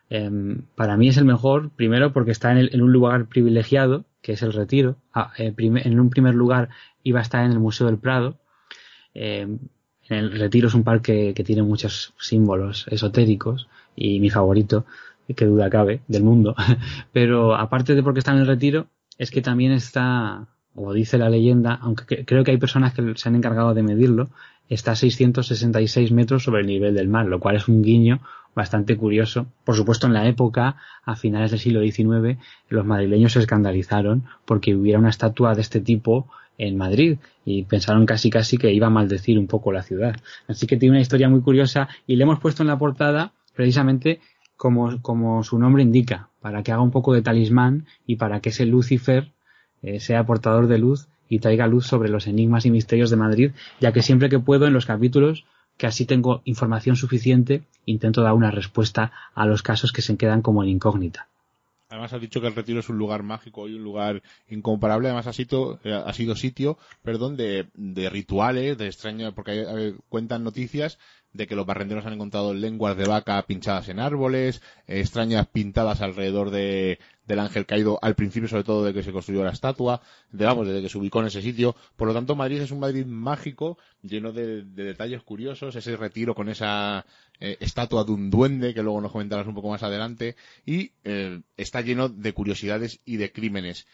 Eh, 0.10 0.30
para 0.76 0.98
mí 0.98 1.08
es 1.08 1.16
el 1.16 1.24
mejor, 1.24 1.70
primero 1.70 2.12
porque 2.12 2.32
está 2.32 2.52
en, 2.52 2.58
el, 2.58 2.70
en 2.74 2.82
un 2.82 2.92
lugar 2.92 3.28
privilegiado, 3.28 4.04
que 4.22 4.34
es 4.34 4.42
el 4.42 4.52
retiro. 4.52 4.98
Ah, 5.14 5.32
eh, 5.38 5.54
en 5.58 6.00
un 6.02 6.10
primer 6.10 6.36
lugar 6.36 6.68
iba 7.02 7.20
a 7.20 7.22
estar 7.22 7.46
en 7.46 7.54
el 7.54 7.60
Museo 7.60 7.88
del 7.88 7.98
Prado, 7.98 8.38
eh, 9.14 9.48
en 10.10 10.18
el 10.18 10.38
Retiro 10.38 10.68
es 10.68 10.74
un 10.74 10.84
parque 10.84 11.34
que 11.34 11.46
tiene 11.46 11.64
muchos 11.64 12.14
símbolos 12.20 12.88
esotéricos 12.90 13.70
y 13.96 14.20
mi 14.20 14.30
favorito, 14.30 14.86
que 15.34 15.46
duda 15.46 15.70
cabe, 15.70 16.02
del 16.10 16.24
mundo. 16.24 16.56
Pero 17.14 17.56
aparte 17.56 17.96
de 17.96 18.04
porque 18.04 18.20
está 18.20 18.34
en 18.34 18.40
el 18.40 18.48
Retiro, 18.48 18.88
es 19.18 19.32
que 19.32 19.42
también 19.42 19.72
está, 19.72 20.48
o 20.82 20.94
dice 20.94 21.18
la 21.18 21.30
leyenda, 21.30 21.78
aunque 21.82 22.26
creo 22.26 22.44
que 22.44 22.52
hay 22.52 22.58
personas 22.58 22.94
que 22.94 23.14
se 23.16 23.28
han 23.28 23.36
encargado 23.36 23.74
de 23.74 23.84
medirlo, 23.84 24.30
está 24.70 24.92
a 24.92 24.96
666 24.96 26.12
metros 26.12 26.44
sobre 26.44 26.62
el 26.62 26.68
nivel 26.68 26.96
del 26.96 27.10
mar, 27.10 27.26
lo 27.26 27.40
cual 27.40 27.58
es 27.58 27.68
un 27.68 27.82
guiño 27.82 28.22
bastante 28.56 28.96
curioso. 28.96 29.48
Por 29.66 29.76
supuesto, 29.76 30.08
en 30.08 30.14
la 30.14 30.28
época, 30.28 30.78
a 31.04 31.16
finales 31.16 31.52
del 31.52 31.60
siglo 31.60 31.82
XIX, 31.82 32.40
los 32.70 32.86
madrileños 32.86 33.34
se 33.34 33.40
escandalizaron 33.40 34.24
porque 34.46 34.76
hubiera 34.76 35.00
una 35.00 35.10
estatua 35.10 35.54
de 35.54 35.62
este 35.62 35.82
tipo 35.82 36.30
en 36.58 36.78
Madrid 36.78 37.18
y 37.46 37.64
pensaron 37.64 38.06
casi 38.06 38.30
casi 38.30 38.58
que 38.58 38.72
iba 38.72 38.88
a 38.88 38.92
maldecir 38.92 39.38
un 39.38 39.48
poco 39.48 39.72
la 39.72 39.84
ciudad. 39.84 40.16
Así 40.48 40.66
que 40.66 40.78
tiene 40.78 40.94
una 40.94 41.02
historia 41.02 41.30
muy 41.30 41.42
curiosa 41.42 41.90
y 42.08 42.16
le 42.16 42.24
hemos 42.24 42.40
puesto 42.40 42.64
en 42.64 42.68
la 42.68 42.78
portada 42.78 43.34
precisamente 43.54 44.22
como, 44.56 45.02
como 45.02 45.44
su 45.44 45.58
nombre 45.58 45.84
indica, 45.84 46.30
para 46.42 46.64
que 46.64 46.72
haga 46.72 46.82
un 46.82 46.92
poco 46.92 47.14
de 47.14 47.22
talismán 47.22 47.86
y 48.06 48.18
para 48.18 48.40
que 48.42 48.50
ese 48.50 48.66
Lucifer 48.66 49.32
eh, 49.84 50.00
sea 50.00 50.26
portador 50.26 50.68
de 50.68 50.78
luz 50.78 51.08
y 51.28 51.40
traiga 51.40 51.68
luz 51.68 51.86
sobre 51.86 52.10
los 52.10 52.28
enigmas 52.28 52.66
y 52.66 52.72
misterios 52.72 53.10
de 53.10 53.16
Madrid, 53.16 53.52
ya 53.80 53.92
que 53.92 54.02
siempre 54.02 54.30
que 54.30 54.40
puedo 54.40 54.68
en 54.68 54.74
los 54.74 54.86
capítulos 54.86 55.46
que 55.78 55.88
así 55.88 56.06
tengo 56.06 56.42
información 56.44 56.98
suficiente, 56.98 57.64
intento 57.86 58.22
dar 58.22 58.34
una 58.34 58.52
respuesta 58.52 59.14
a 59.34 59.46
los 59.46 59.64
casos 59.64 59.94
que 59.94 60.02
se 60.02 60.18
quedan 60.18 60.42
como 60.42 60.62
en 60.62 60.70
incógnita. 60.70 61.30
Además 61.88 62.14
has 62.14 62.22
dicho 62.22 62.40
que 62.40 62.48
el 62.48 62.56
Retiro 62.56 62.82
es 62.82 62.90
un 62.90 63.00
lugar 63.00 63.24
mágico 63.24 63.68
y 63.68 63.74
un 63.74 63.84
lugar 63.84 64.22
incomparable. 64.50 65.08
Además 65.08 65.26
ha 65.26 65.34
sido, 65.34 65.80
eh, 65.84 65.94
ha 65.94 66.14
sido 66.14 66.36
sitio, 66.36 66.78
perdón, 67.02 67.36
de, 67.36 67.66
rituales, 68.12 68.78
de 68.78 68.88
extraño, 68.88 69.34
porque 69.34 69.96
cuentan 70.08 70.44
noticias 70.44 71.00
de 71.34 71.48
que 71.48 71.56
los 71.56 71.66
barrenderos 71.66 72.06
han 72.06 72.14
encontrado 72.14 72.54
lenguas 72.54 72.98
de 72.98 73.06
vaca 73.06 73.42
pinchadas 73.44 73.90
en 73.90 74.00
árboles, 74.00 74.62
eh, 74.88 75.00
extrañas 75.00 75.48
pintadas 75.48 76.02
alrededor 76.02 76.52
de, 76.52 77.00
del 77.30 77.40
ángel 77.40 77.68
caído 77.68 78.00
al 78.02 78.16
principio, 78.16 78.50
sobre 78.50 78.64
todo 78.64 78.84
de 78.84 78.92
que 78.92 79.04
se 79.04 79.12
construyó 79.12 79.44
la 79.44 79.52
estatua, 79.52 80.02
de, 80.32 80.46
vamos, 80.46 80.68
desde 80.68 80.82
que 80.82 80.90
se 80.90 80.98
ubicó 80.98 81.20
en 81.22 81.28
ese 81.28 81.44
sitio. 81.44 81.76
Por 81.96 82.08
lo 82.08 82.14
tanto, 82.14 82.36
Madrid 82.36 82.60
es 82.60 82.72
un 82.72 82.80
Madrid 82.80 83.06
mágico, 83.06 83.78
lleno 84.02 84.34
de, 84.34 84.64
de 84.64 84.84
detalles 84.84 85.22
curiosos, 85.22 85.76
ese 85.76 85.96
retiro 85.96 86.34
con 86.34 86.50
esa 86.50 87.06
eh, 87.40 87.56
estatua 87.60 88.04
de 88.04 88.12
un 88.14 88.32
duende, 88.32 88.74
que 88.74 88.82
luego 88.82 89.00
nos 89.00 89.12
comentarás 89.12 89.46
un 89.46 89.54
poco 89.54 89.70
más 89.70 89.84
adelante, 89.84 90.36
y 90.66 90.92
eh, 91.04 91.40
está 91.56 91.82
lleno 91.82 92.10
de 92.10 92.34
curiosidades 92.34 93.00
y 93.06 93.18
de 93.18 93.32
crímenes. 93.32 93.86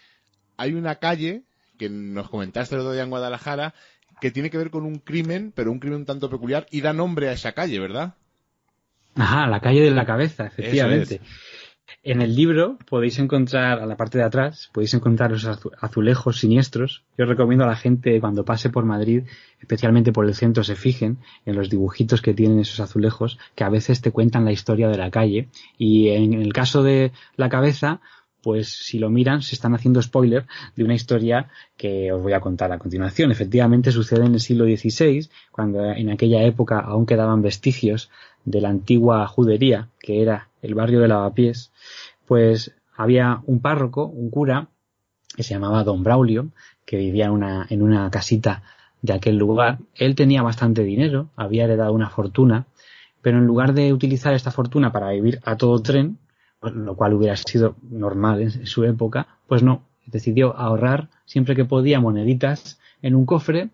Hay 0.55 0.73
una 0.73 0.95
calle 0.95 1.43
que 1.77 1.89
nos 1.89 2.29
comentaste 2.29 2.75
el 2.75 2.81
otro 2.81 2.93
día 2.93 3.03
en 3.03 3.09
Guadalajara, 3.09 3.73
que 4.21 4.31
tiene 4.31 4.49
que 4.49 4.57
ver 4.57 4.69
con 4.69 4.85
un 4.85 4.99
crimen, 4.99 5.51
pero 5.53 5.73
un 5.73 5.79
crimen 5.79 5.99
un 5.99 6.05
tanto 6.05 6.29
peculiar, 6.29 6.67
y 6.71 6.79
da 6.79 6.93
nombre 6.93 7.27
a 7.27 7.33
esa 7.33 7.51
calle, 7.51 7.81
¿verdad? 7.81 8.13
Ajá, 9.15 9.45
la 9.47 9.59
calle 9.59 9.81
de 9.81 9.91
la 9.91 10.05
cabeza, 10.05 10.47
efectivamente. 10.47 11.19
En 12.03 12.21
el 12.21 12.35
libro 12.35 12.77
podéis 12.87 13.19
encontrar, 13.19 13.79
a 13.79 13.85
la 13.85 13.97
parte 13.97 14.17
de 14.17 14.23
atrás, 14.23 14.69
podéis 14.73 14.93
encontrar 14.93 15.31
los 15.31 15.45
azulejos 15.45 16.39
siniestros. 16.39 17.03
Yo 17.17 17.25
recomiendo 17.25 17.65
a 17.65 17.67
la 17.67 17.75
gente 17.75 18.19
cuando 18.19 18.45
pase 18.45 18.69
por 18.69 18.85
Madrid, 18.85 19.23
especialmente 19.59 20.11
por 20.11 20.25
el 20.25 20.35
centro, 20.35 20.63
se 20.63 20.75
fijen 20.75 21.17
en 21.45 21.55
los 21.55 21.69
dibujitos 21.69 22.21
que 22.21 22.33
tienen 22.33 22.59
esos 22.59 22.79
azulejos, 22.79 23.39
que 23.55 23.63
a 23.63 23.69
veces 23.69 24.01
te 24.01 24.11
cuentan 24.11 24.45
la 24.45 24.51
historia 24.51 24.87
de 24.87 24.97
la 24.97 25.11
calle. 25.11 25.49
Y 25.77 26.09
en 26.09 26.33
el 26.33 26.53
caso 26.53 26.83
de 26.83 27.11
la 27.37 27.49
cabeza, 27.49 28.01
pues 28.45 28.69
si 28.69 28.99
lo 28.99 29.09
miran, 29.09 29.41
se 29.41 29.55
están 29.55 29.73
haciendo 29.73 29.99
spoiler 30.03 30.45
de 30.75 30.83
una 30.83 30.93
historia 30.93 31.49
que 31.77 32.11
os 32.11 32.21
voy 32.21 32.33
a 32.33 32.41
contar 32.41 32.71
a 32.71 32.77
continuación. 32.77 33.31
Efectivamente 33.31 33.91
sucede 33.91 34.23
en 34.23 34.35
el 34.35 34.39
siglo 34.39 34.65
XVI, 34.65 35.27
cuando 35.51 35.83
en 35.83 36.11
aquella 36.11 36.43
época 36.43 36.79
aún 36.79 37.07
quedaban 37.07 37.41
vestigios 37.41 38.11
de 38.43 38.61
la 38.61 38.69
antigua 38.69 39.25
judería, 39.25 39.89
que 39.99 40.21
era 40.21 40.49
el 40.61 40.75
barrio 40.75 40.99
de 40.99 41.07
Lavapiés, 41.07 41.71
pues 42.27 42.75
había 42.95 43.41
un 43.47 43.61
párroco, 43.61 44.05
un 44.05 44.29
cura, 44.29 44.67
que 45.35 45.41
se 45.41 45.55
llamaba 45.55 45.83
Don 45.83 46.03
Braulio, 46.03 46.49
que 46.85 46.97
vivía 46.97 47.25
en 47.25 47.31
una, 47.31 47.65
en 47.71 47.81
una 47.81 48.11
casita 48.11 48.61
de 49.01 49.13
aquel 49.13 49.37
lugar. 49.37 49.79
Él 49.95 50.13
tenía 50.13 50.43
bastante 50.43 50.83
dinero, 50.83 51.31
había 51.35 51.63
heredado 51.63 51.93
una 51.93 52.11
fortuna, 52.11 52.67
pero 53.23 53.39
en 53.39 53.47
lugar 53.47 53.73
de 53.73 53.91
utilizar 53.91 54.35
esta 54.35 54.51
fortuna 54.51 54.91
para 54.91 55.09
vivir 55.09 55.39
a 55.45 55.57
todo 55.57 55.81
tren, 55.81 56.19
lo 56.73 56.95
cual 56.95 57.13
hubiera 57.13 57.35
sido 57.35 57.75
normal 57.89 58.41
en 58.41 58.65
su 58.65 58.83
época, 58.83 59.27
pues 59.47 59.63
no, 59.63 59.83
decidió 60.05 60.55
ahorrar 60.57 61.09
siempre 61.25 61.55
que 61.55 61.65
podía 61.65 61.99
moneditas 61.99 62.79
en 63.01 63.15
un 63.15 63.25
cofre 63.25 63.69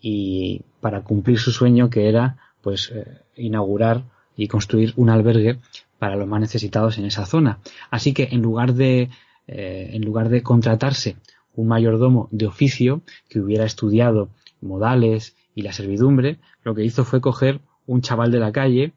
y 0.00 0.62
para 0.80 1.02
cumplir 1.02 1.38
su 1.38 1.50
sueño 1.50 1.90
que 1.90 2.08
era 2.08 2.36
pues 2.60 2.92
eh, 2.94 3.22
inaugurar 3.36 4.04
y 4.36 4.48
construir 4.48 4.92
un 4.96 5.10
albergue 5.10 5.58
para 5.98 6.16
los 6.16 6.28
más 6.28 6.40
necesitados 6.40 6.98
en 6.98 7.06
esa 7.06 7.26
zona. 7.26 7.58
Así 7.90 8.12
que 8.12 8.28
en 8.32 8.42
lugar 8.42 8.74
de 8.74 9.08
eh, 9.48 9.90
en 9.92 10.02
lugar 10.02 10.28
de 10.28 10.42
contratarse 10.42 11.16
un 11.54 11.68
mayordomo 11.68 12.28
de 12.32 12.46
oficio 12.46 13.02
que 13.28 13.38
hubiera 13.40 13.64
estudiado 13.64 14.28
modales 14.60 15.36
y 15.54 15.62
la 15.62 15.72
servidumbre, 15.72 16.38
lo 16.64 16.74
que 16.74 16.84
hizo 16.84 17.04
fue 17.04 17.20
coger 17.20 17.60
un 17.86 18.00
chaval 18.00 18.32
de 18.32 18.40
la 18.40 18.52
calle, 18.52 18.92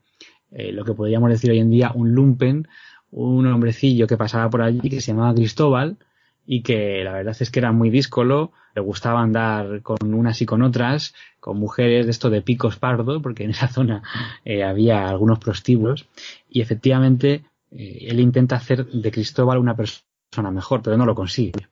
eh, 0.52 0.72
lo 0.72 0.84
que 0.84 0.94
podríamos 0.94 1.30
decir 1.30 1.52
hoy 1.52 1.60
en 1.60 1.70
día 1.70 1.92
un 1.94 2.14
lumpen, 2.14 2.68
un 3.12 3.48
hombrecillo 3.48 4.08
que 4.08 4.18
pasaba 4.18 4.50
por 4.50 4.62
allí 4.62 4.90
que 4.90 5.02
se 5.02 5.12
llamaba 5.12 5.34
Cristóbal 5.34 5.98
y 6.46 6.62
que 6.62 7.04
la 7.04 7.14
verdad 7.14 7.36
es 7.40 7.52
que 7.52 7.60
era 7.60 7.72
muy 7.72 7.90
díscolo, 7.90 8.52
le 8.74 8.82
gustaba 8.82 9.22
andar 9.22 9.84
con 9.84 10.14
unas 10.14 10.42
y 10.42 10.48
con 10.48 10.64
otras, 10.64 11.14
con 11.40 11.60
mujeres 11.60 12.06
de 12.06 12.12
esto 12.12 12.32
de 12.32 12.42
picos 12.42 12.78
pardo, 12.78 13.22
porque 13.22 13.44
en 13.44 13.52
esa 13.52 13.68
zona 13.68 14.02
eh, 14.46 14.64
había 14.64 15.08
algunos 15.08 15.38
prostíbulos, 15.38 16.08
y 16.50 16.62
efectivamente 16.62 17.44
eh, 17.72 18.08
él 18.10 18.20
intenta 18.20 18.56
hacer 18.56 18.88
de 18.88 19.12
Cristóbal 19.12 19.60
una 19.60 19.76
persona 19.76 20.50
mejor, 20.52 20.82
pero 20.82 20.98
no 20.98 21.06
lo 21.06 21.14
consigue. 21.14 21.68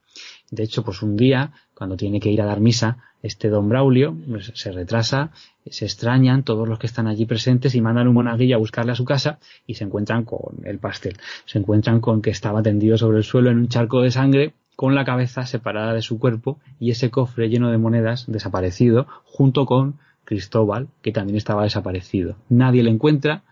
De 0.49 0.63
hecho, 0.63 0.83
pues 0.83 1.01
un 1.01 1.17
día, 1.17 1.51
cuando 1.73 1.97
tiene 1.97 2.19
que 2.19 2.29
ir 2.29 2.41
a 2.41 2.45
dar 2.45 2.61
misa, 2.61 2.97
este 3.21 3.49
don 3.49 3.67
Braulio 3.67 4.15
se 4.53 4.71
retrasa, 4.71 5.31
se 5.65 5.85
extrañan 5.85 6.43
todos 6.43 6.67
los 6.67 6.79
que 6.79 6.87
están 6.87 7.07
allí 7.07 7.25
presentes 7.25 7.75
y 7.75 7.81
mandan 7.81 8.07
un 8.07 8.13
monaguillo 8.13 8.55
a 8.55 8.59
buscarle 8.59 8.91
a 8.93 8.95
su 8.95 9.05
casa 9.05 9.39
y 9.65 9.73
se 9.73 9.83
encuentran 9.83 10.23
con 10.23 10.65
el 10.65 10.79
pastel. 10.79 11.17
Se 11.45 11.57
encuentran 11.59 11.99
con 11.99 12.21
que 12.21 12.29
estaba 12.29 12.61
tendido 12.61 12.97
sobre 12.97 13.17
el 13.17 13.23
suelo 13.23 13.49
en 13.49 13.57
un 13.57 13.67
charco 13.67 14.01
de 14.01 14.11
sangre 14.11 14.53
con 14.75 14.95
la 14.95 15.03
cabeza 15.03 15.45
separada 15.45 15.93
de 15.93 16.01
su 16.01 16.19
cuerpo 16.19 16.59
y 16.79 16.91
ese 16.91 17.09
cofre 17.09 17.49
lleno 17.49 17.71
de 17.71 17.79
monedas 17.79 18.25
desaparecido 18.27 19.07
junto 19.25 19.65
con 19.65 19.99
Cristóbal, 20.23 20.87
que 21.01 21.11
también 21.11 21.37
estaba 21.37 21.63
desaparecido. 21.63 22.35
Nadie 22.49 22.83
le 22.83 22.91
encuentra, 22.91 23.43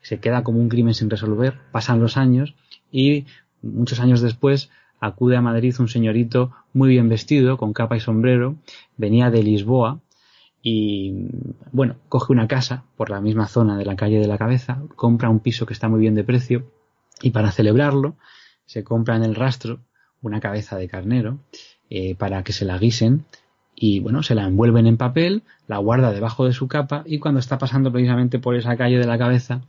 se 0.00 0.18
queda 0.18 0.42
como 0.42 0.58
un 0.58 0.68
crimen 0.68 0.94
sin 0.94 1.08
resolver, 1.08 1.58
pasan 1.70 2.00
los 2.00 2.16
años 2.16 2.54
y 2.90 3.26
muchos 3.62 4.00
años 4.00 4.20
después 4.20 4.70
acude 5.02 5.36
a 5.36 5.42
Madrid 5.42 5.74
un 5.80 5.88
señorito 5.88 6.52
muy 6.72 6.90
bien 6.90 7.08
vestido, 7.08 7.58
con 7.58 7.72
capa 7.72 7.96
y 7.96 8.00
sombrero, 8.00 8.54
venía 8.96 9.32
de 9.32 9.42
Lisboa 9.42 9.98
y, 10.62 11.26
bueno, 11.72 11.96
coge 12.08 12.32
una 12.32 12.46
casa 12.46 12.84
por 12.96 13.10
la 13.10 13.20
misma 13.20 13.48
zona 13.48 13.76
de 13.76 13.84
la 13.84 13.96
calle 13.96 14.20
de 14.20 14.28
la 14.28 14.38
cabeza, 14.38 14.80
compra 14.94 15.28
un 15.28 15.40
piso 15.40 15.66
que 15.66 15.72
está 15.72 15.88
muy 15.88 15.98
bien 15.98 16.14
de 16.14 16.22
precio 16.22 16.70
y 17.20 17.30
para 17.30 17.50
celebrarlo 17.50 18.14
se 18.64 18.84
compra 18.84 19.16
en 19.16 19.24
el 19.24 19.34
rastro 19.34 19.80
una 20.20 20.38
cabeza 20.38 20.76
de 20.76 20.86
carnero 20.86 21.40
eh, 21.90 22.14
para 22.14 22.44
que 22.44 22.52
se 22.52 22.64
la 22.64 22.78
guisen 22.78 23.24
y 23.74 23.98
bueno, 23.98 24.22
se 24.22 24.36
la 24.36 24.44
envuelven 24.44 24.86
en 24.86 24.98
papel, 24.98 25.42
la 25.66 25.78
guarda 25.78 26.12
debajo 26.12 26.44
de 26.44 26.52
su 26.52 26.68
capa 26.68 27.02
y 27.06 27.18
cuando 27.18 27.40
está 27.40 27.58
pasando 27.58 27.90
precisamente 27.90 28.38
por 28.38 28.54
esa 28.54 28.76
calle 28.76 29.00
de 29.00 29.06
la 29.06 29.18
cabeza, 29.18 29.62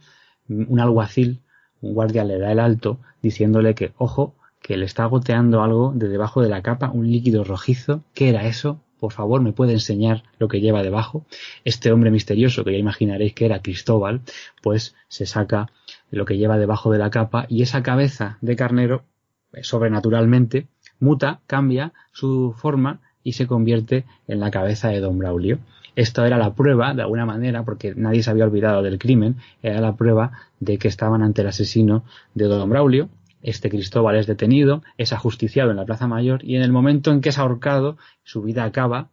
un 0.48 0.80
alguacil, 0.80 1.39
un 1.82 1.96
guardia 1.96 2.24
le 2.24 2.38
da 2.38 2.52
el 2.52 2.60
alto 2.60 3.00
diciéndole 3.24 3.74
que, 3.74 3.93
ojo, 3.98 4.36
que 4.63 4.78
le 4.78 4.86
está 4.86 5.06
goteando 5.06 5.62
algo 5.62 5.91
de 5.93 6.08
debajo 6.08 6.41
de 6.41 6.49
la 6.49 6.63
capa, 6.63 6.89
un 6.89 7.12
líquido 7.12 7.43
rojizo. 7.43 8.02
¿Qué 8.13 8.30
era 8.30 8.47
eso? 8.47 8.80
Por 8.97 9.12
favor, 9.12 9.41
¿me 9.41 9.52
puede 9.52 9.73
enseñar 9.73 10.23
lo 10.39 10.47
que 10.47 10.62
lleva 10.62 10.82
debajo? 10.82 11.26
Este 11.65 11.91
hombre 11.91 12.10
misterioso, 12.10 12.63
que 12.63 12.71
ya 12.71 12.78
imaginaréis 12.78 13.34
que 13.34 13.45
era 13.45 13.62
Cristóbal, 13.62 14.21
pues 14.62 14.95
se 15.10 15.26
saca 15.26 15.69
lo 16.10 16.23
que 16.23 16.38
lleva 16.38 16.58
debajo 16.58 16.91
de 16.91 16.97
la 16.97 17.10
capa 17.10 17.45
y 17.49 17.62
esa 17.62 17.84
cabeza 17.84 18.38
de 18.39 18.56
carnero, 18.56 19.04
eh, 19.52 19.63
sobrenaturalmente, 19.63 20.67
muta, 20.97 21.41
cambia 21.45 21.91
su 22.13 22.56
forma 22.58 23.02
y 23.21 23.34
se 23.34 23.47
convierte 23.47 24.06
en 24.30 24.39
la 24.39 24.49
cabeza 24.49 24.88
de 24.88 25.02
don 25.02 25.17
Braulio. 25.17 25.60
Esto 25.97 26.23
era 26.26 26.38
la 26.38 26.54
prueba, 26.54 26.93
de 26.93 27.02
alguna 27.02 27.26
manera, 27.26 27.63
porque 27.63 27.93
nadie 27.95 28.23
se 28.23 28.30
había 28.30 28.45
olvidado 28.45 28.82
del 28.82 28.97
crimen, 28.97 29.36
era 29.62 29.82
la 29.82 29.97
prueba 29.97 30.32
de 30.62 30.78
que 30.78 30.88
estaban 30.88 31.21
ante 31.21 31.41
el 31.41 31.47
asesino 31.47 32.06
de 32.34 32.45
don 32.45 32.69
Braulio, 32.69 33.10
este 33.44 33.70
Cristóbal 33.70 34.16
es 34.16 34.26
detenido, 34.26 34.82
es 34.98 35.14
ajusticiado 35.14 35.72
en 35.72 35.78
la 35.78 35.86
Plaza 35.86 36.08
Mayor 36.08 36.44
y 36.44 36.56
en 36.56 36.64
el 36.64 36.72
momento 36.72 37.12
en 37.12 37.22
que 37.22 37.30
es 37.30 37.38
ahorcado, 37.38 37.98
su 38.24 38.42
vida 38.42 38.64
acaba 38.64 39.10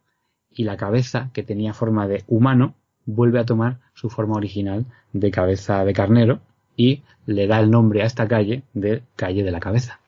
y 0.50 0.64
la 0.64 0.76
cabeza, 0.76 1.30
que 1.32 1.42
tenía 1.42 1.74
forma 1.74 2.08
de 2.08 2.24
humano, 2.26 2.74
vuelve 3.04 3.40
a 3.40 3.44
tomar 3.44 3.78
su 3.94 4.08
forma 4.08 4.36
original 4.36 4.86
de 5.12 5.30
cabeza 5.30 5.84
de 5.84 5.92
carnero 5.92 6.40
y 6.76 7.02
le 7.26 7.46
da 7.46 7.60
el 7.60 7.70
nombre 7.70 8.02
a 8.02 8.06
esta 8.06 8.26
calle 8.26 8.62
de 8.72 9.02
calle 9.16 9.42
de 9.42 9.50
la 9.50 9.60
cabeza 9.60 10.00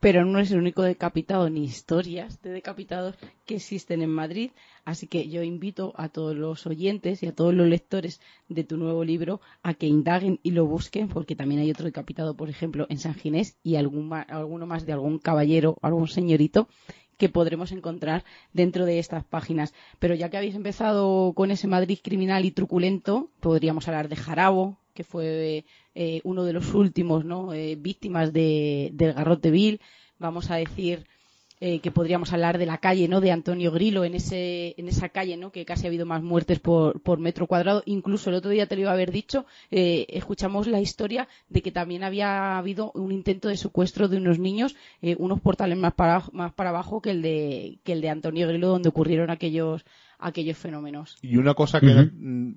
pero 0.00 0.24
no 0.24 0.38
es 0.38 0.50
el 0.50 0.58
único 0.58 0.82
decapitado 0.82 1.50
ni 1.50 1.64
historias 1.64 2.40
de 2.42 2.50
decapitados 2.50 3.16
que 3.46 3.56
existen 3.56 4.02
en 4.02 4.10
Madrid. 4.10 4.50
Así 4.88 5.06
que 5.06 5.28
yo 5.28 5.42
invito 5.42 5.92
a 5.98 6.08
todos 6.08 6.34
los 6.34 6.66
oyentes 6.66 7.22
y 7.22 7.26
a 7.26 7.34
todos 7.34 7.52
los 7.52 7.68
lectores 7.68 8.22
de 8.48 8.64
tu 8.64 8.78
nuevo 8.78 9.04
libro 9.04 9.42
a 9.62 9.74
que 9.74 9.86
indaguen 9.86 10.40
y 10.42 10.52
lo 10.52 10.64
busquen, 10.64 11.08
porque 11.08 11.36
también 11.36 11.60
hay 11.60 11.70
otro 11.70 11.84
decapitado, 11.84 12.34
por 12.38 12.48
ejemplo, 12.48 12.86
en 12.88 12.98
San 12.98 13.12
Ginés 13.12 13.58
y 13.62 13.76
algún, 13.76 14.10
alguno 14.10 14.64
más 14.64 14.86
de 14.86 14.94
algún 14.94 15.18
caballero, 15.18 15.76
algún 15.82 16.08
señorito 16.08 16.68
que 17.18 17.28
podremos 17.28 17.70
encontrar 17.70 18.24
dentro 18.54 18.86
de 18.86 18.98
estas 18.98 19.24
páginas. 19.24 19.74
Pero 19.98 20.14
ya 20.14 20.30
que 20.30 20.38
habéis 20.38 20.54
empezado 20.54 21.34
con 21.34 21.50
ese 21.50 21.68
Madrid 21.68 21.98
criminal 22.02 22.46
y 22.46 22.50
truculento, 22.50 23.28
podríamos 23.40 23.88
hablar 23.88 24.08
de 24.08 24.16
Jarabo, 24.16 24.78
que 24.94 25.04
fue 25.04 25.66
eh, 25.94 26.22
uno 26.24 26.44
de 26.44 26.54
los 26.54 26.72
últimos 26.72 27.26
¿no? 27.26 27.52
Eh, 27.52 27.76
víctimas 27.76 28.32
de, 28.32 28.88
del 28.94 29.12
garrote 29.12 29.50
vil. 29.50 29.82
Vamos 30.18 30.50
a 30.50 30.56
decir 30.56 31.04
eh, 31.60 31.80
que 31.80 31.90
podríamos 31.90 32.32
hablar 32.32 32.58
de 32.58 32.66
la 32.66 32.78
calle 32.78 33.08
¿no? 33.08 33.20
de 33.20 33.32
Antonio 33.32 33.70
Grillo 33.72 34.04
en, 34.04 34.14
ese, 34.14 34.74
en 34.78 34.88
esa 34.88 35.08
calle 35.08 35.36
¿no? 35.36 35.50
que 35.50 35.64
casi 35.64 35.86
ha 35.86 35.88
habido 35.88 36.06
más 36.06 36.22
muertes 36.22 36.58
por, 36.60 37.00
por 37.00 37.18
metro 37.18 37.46
cuadrado. 37.46 37.82
Incluso 37.86 38.30
el 38.30 38.36
otro 38.36 38.50
día 38.50 38.66
te 38.66 38.76
lo 38.76 38.82
iba 38.82 38.90
a 38.90 38.94
haber 38.94 39.10
dicho, 39.10 39.46
escuchamos 39.70 40.66
la 40.66 40.80
historia 40.80 41.28
de 41.48 41.62
que 41.62 41.72
también 41.72 42.04
había 42.04 42.58
habido 42.58 42.92
un 42.92 43.12
intento 43.12 43.48
de 43.48 43.56
secuestro 43.56 44.08
de 44.08 44.16
unos 44.16 44.38
niños, 44.38 44.76
unos 45.18 45.40
portales 45.40 45.78
más 45.78 45.94
para, 45.94 46.22
más 46.32 46.52
para 46.52 46.70
abajo 46.70 47.00
que 47.00 47.10
el 47.10 47.22
de, 47.22 47.78
que 47.84 47.92
el 47.92 48.00
de 48.00 48.10
Antonio 48.10 48.48
Grillo, 48.48 48.68
donde 48.68 48.88
ocurrieron 48.88 49.30
aquellos, 49.30 49.84
aquellos 50.18 50.56
fenómenos. 50.56 51.18
Y 51.22 51.36
una 51.36 51.54
cosa 51.54 51.80
que, 51.80 52.10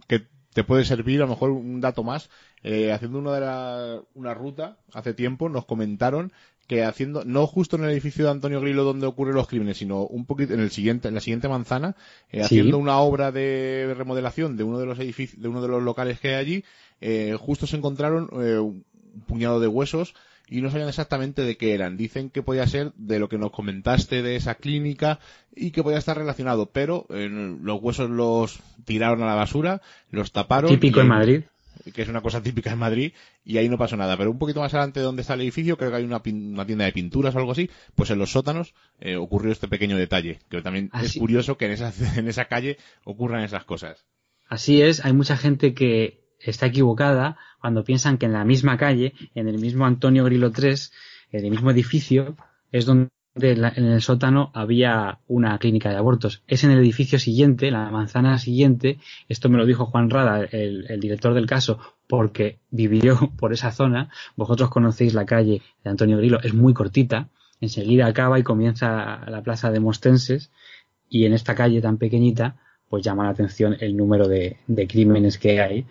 que 0.07 0.27
te 0.53 0.63
puede 0.63 0.83
servir, 0.85 1.21
a 1.21 1.25
lo 1.25 1.29
mejor 1.29 1.51
un 1.51 1.81
dato 1.81 2.03
más. 2.03 2.29
Eh, 2.63 2.91
haciendo 2.91 3.19
una 3.19 3.33
de 3.33 3.41
la, 3.41 4.01
una 4.13 4.33
ruta 4.35 4.77
hace 4.93 5.15
tiempo 5.15 5.49
nos 5.49 5.65
comentaron 5.65 6.31
que 6.71 6.85
haciendo, 6.85 7.25
no 7.25 7.47
justo 7.47 7.75
en 7.75 7.83
el 7.83 7.89
edificio 7.89 8.23
de 8.23 8.31
Antonio 8.31 8.61
Grillo 8.61 8.85
donde 8.85 9.05
ocurren 9.05 9.35
los 9.35 9.49
crímenes, 9.49 9.75
sino 9.75 10.03
un 10.03 10.25
poquito 10.25 10.53
en 10.53 10.61
el 10.61 10.71
siguiente, 10.71 11.09
en 11.09 11.15
la 11.15 11.19
siguiente 11.19 11.49
manzana, 11.49 11.97
eh, 12.31 12.41
haciendo 12.41 12.77
una 12.77 12.97
obra 12.99 13.33
de 13.33 13.93
remodelación 13.97 14.55
de 14.55 14.63
uno 14.63 14.79
de 14.79 14.85
los 14.85 14.97
edificios, 14.97 15.41
de 15.41 15.49
uno 15.49 15.61
de 15.61 15.67
los 15.67 15.83
locales 15.83 16.21
que 16.21 16.29
hay 16.29 16.35
allí, 16.35 16.63
eh, 17.01 17.35
justo 17.37 17.67
se 17.67 17.75
encontraron 17.75 18.29
un 18.31 18.85
puñado 19.27 19.59
de 19.59 19.67
huesos 19.67 20.15
y 20.47 20.61
no 20.61 20.71
sabían 20.71 20.87
exactamente 20.87 21.41
de 21.41 21.57
qué 21.57 21.73
eran. 21.73 21.97
Dicen 21.97 22.29
que 22.29 22.41
podía 22.41 22.65
ser 22.67 22.93
de 22.95 23.19
lo 23.19 23.27
que 23.27 23.37
nos 23.37 23.51
comentaste 23.51 24.21
de 24.21 24.37
esa 24.37 24.55
clínica 24.55 25.19
y 25.53 25.71
que 25.71 25.83
podía 25.83 25.97
estar 25.97 26.17
relacionado, 26.17 26.67
pero 26.67 27.05
los 27.09 27.81
huesos 27.81 28.09
los 28.09 28.61
tiraron 28.85 29.23
a 29.23 29.25
la 29.25 29.35
basura, 29.35 29.81
los 30.09 30.31
taparon. 30.31 30.71
Típico 30.71 31.01
en 31.01 31.07
Madrid. 31.09 31.41
Que 31.93 32.01
es 32.01 32.09
una 32.09 32.21
cosa 32.21 32.41
típica 32.41 32.71
en 32.71 32.79
Madrid 32.79 33.13
y 33.43 33.57
ahí 33.57 33.69
no 33.69 33.77
pasó 33.77 33.97
nada. 33.97 34.17
Pero 34.17 34.31
un 34.31 34.37
poquito 34.37 34.59
más 34.59 34.73
adelante 34.73 34.99
de 34.99 35.05
donde 35.05 35.21
está 35.21 35.33
el 35.33 35.41
edificio, 35.41 35.77
creo 35.77 35.91
que 35.91 35.97
hay 35.97 36.03
una, 36.03 36.21
tienda 36.21 36.85
de 36.85 36.91
pinturas 36.91 37.35
o 37.35 37.39
algo 37.39 37.51
así, 37.51 37.69
pues 37.95 38.09
en 38.09 38.19
los 38.19 38.31
sótanos 38.31 38.73
eh, 38.99 39.15
ocurrió 39.15 39.51
este 39.51 39.67
pequeño 39.67 39.97
detalle, 39.97 40.39
que 40.49 40.61
también 40.61 40.89
es 41.01 41.17
curioso 41.17 41.57
que 41.57 41.65
en 41.65 41.71
esa, 41.71 41.93
en 42.17 42.27
esa 42.27 42.45
calle 42.45 42.77
ocurran 43.03 43.43
esas 43.43 43.65
cosas. 43.65 44.05
Así 44.47 44.81
es, 44.81 45.05
hay 45.05 45.13
mucha 45.13 45.37
gente 45.37 45.73
que 45.73 46.21
está 46.39 46.65
equivocada 46.65 47.37
cuando 47.59 47.83
piensan 47.83 48.17
que 48.17 48.25
en 48.25 48.33
la 48.33 48.43
misma 48.43 48.77
calle, 48.77 49.13
en 49.35 49.47
el 49.47 49.59
mismo 49.59 49.85
Antonio 49.85 50.25
Grillo 50.25 50.51
3, 50.51 50.91
en 51.31 51.45
el 51.45 51.51
mismo 51.51 51.71
edificio, 51.71 52.35
es 52.71 52.85
donde 52.85 53.09
en 53.35 53.85
el 53.85 54.01
sótano 54.01 54.51
había 54.53 55.19
una 55.27 55.57
clínica 55.57 55.89
de 55.89 55.97
abortos. 55.97 56.43
Es 56.47 56.63
en 56.63 56.71
el 56.71 56.79
edificio 56.79 57.17
siguiente, 57.19 57.71
la 57.71 57.89
manzana 57.89 58.37
siguiente, 58.37 58.99
esto 59.29 59.49
me 59.49 59.57
lo 59.57 59.65
dijo 59.65 59.85
Juan 59.85 60.09
Rada, 60.09 60.43
el, 60.43 60.99
director 60.99 61.33
del 61.33 61.45
caso, 61.45 61.79
porque 62.07 62.59
vivió 62.69 63.31
por 63.37 63.53
esa 63.53 63.71
zona. 63.71 64.09
Vosotros 64.35 64.69
conocéis 64.69 65.13
la 65.13 65.25
calle 65.25 65.61
de 65.83 65.89
Antonio 65.89 66.17
Grillo, 66.17 66.41
es 66.41 66.53
muy 66.53 66.73
cortita, 66.73 67.29
enseguida 67.61 68.07
acaba 68.07 68.39
y 68.39 68.43
comienza 68.43 69.29
la 69.29 69.41
plaza 69.41 69.71
de 69.71 69.79
Mostenses, 69.79 70.51
y 71.09 71.25
en 71.25 71.33
esta 71.33 71.55
calle 71.55 71.81
tan 71.81 71.97
pequeñita, 71.97 72.57
pues 72.89 73.03
llama 73.03 73.25
la 73.25 73.31
atención 73.31 73.77
el 73.79 73.95
número 73.95 74.27
de 74.27 74.87
crímenes 74.87 75.37
que 75.37 75.61
hay 75.61 75.85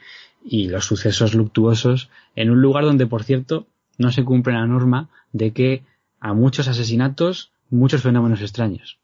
y 0.44 0.68
los 0.68 0.87
sucesos 0.87 1.35
luctuosos 1.35 2.11
en 2.35 2.50
un 2.50 2.62
lugar 2.62 2.85
donde, 2.85 3.07
por 3.07 3.24
cierto, 3.24 3.66
no 3.98 4.11
se 4.11 4.24
cumple 4.24 4.55
la 4.55 4.66
norma 4.66 5.11
de 5.33 5.53
que 5.53 5.85
a 6.20 6.35
muchos 6.35 6.68
asesinatos, 6.68 7.52
muchos 7.70 8.02
fenómenos 8.02 8.40
extraños. 8.42 8.98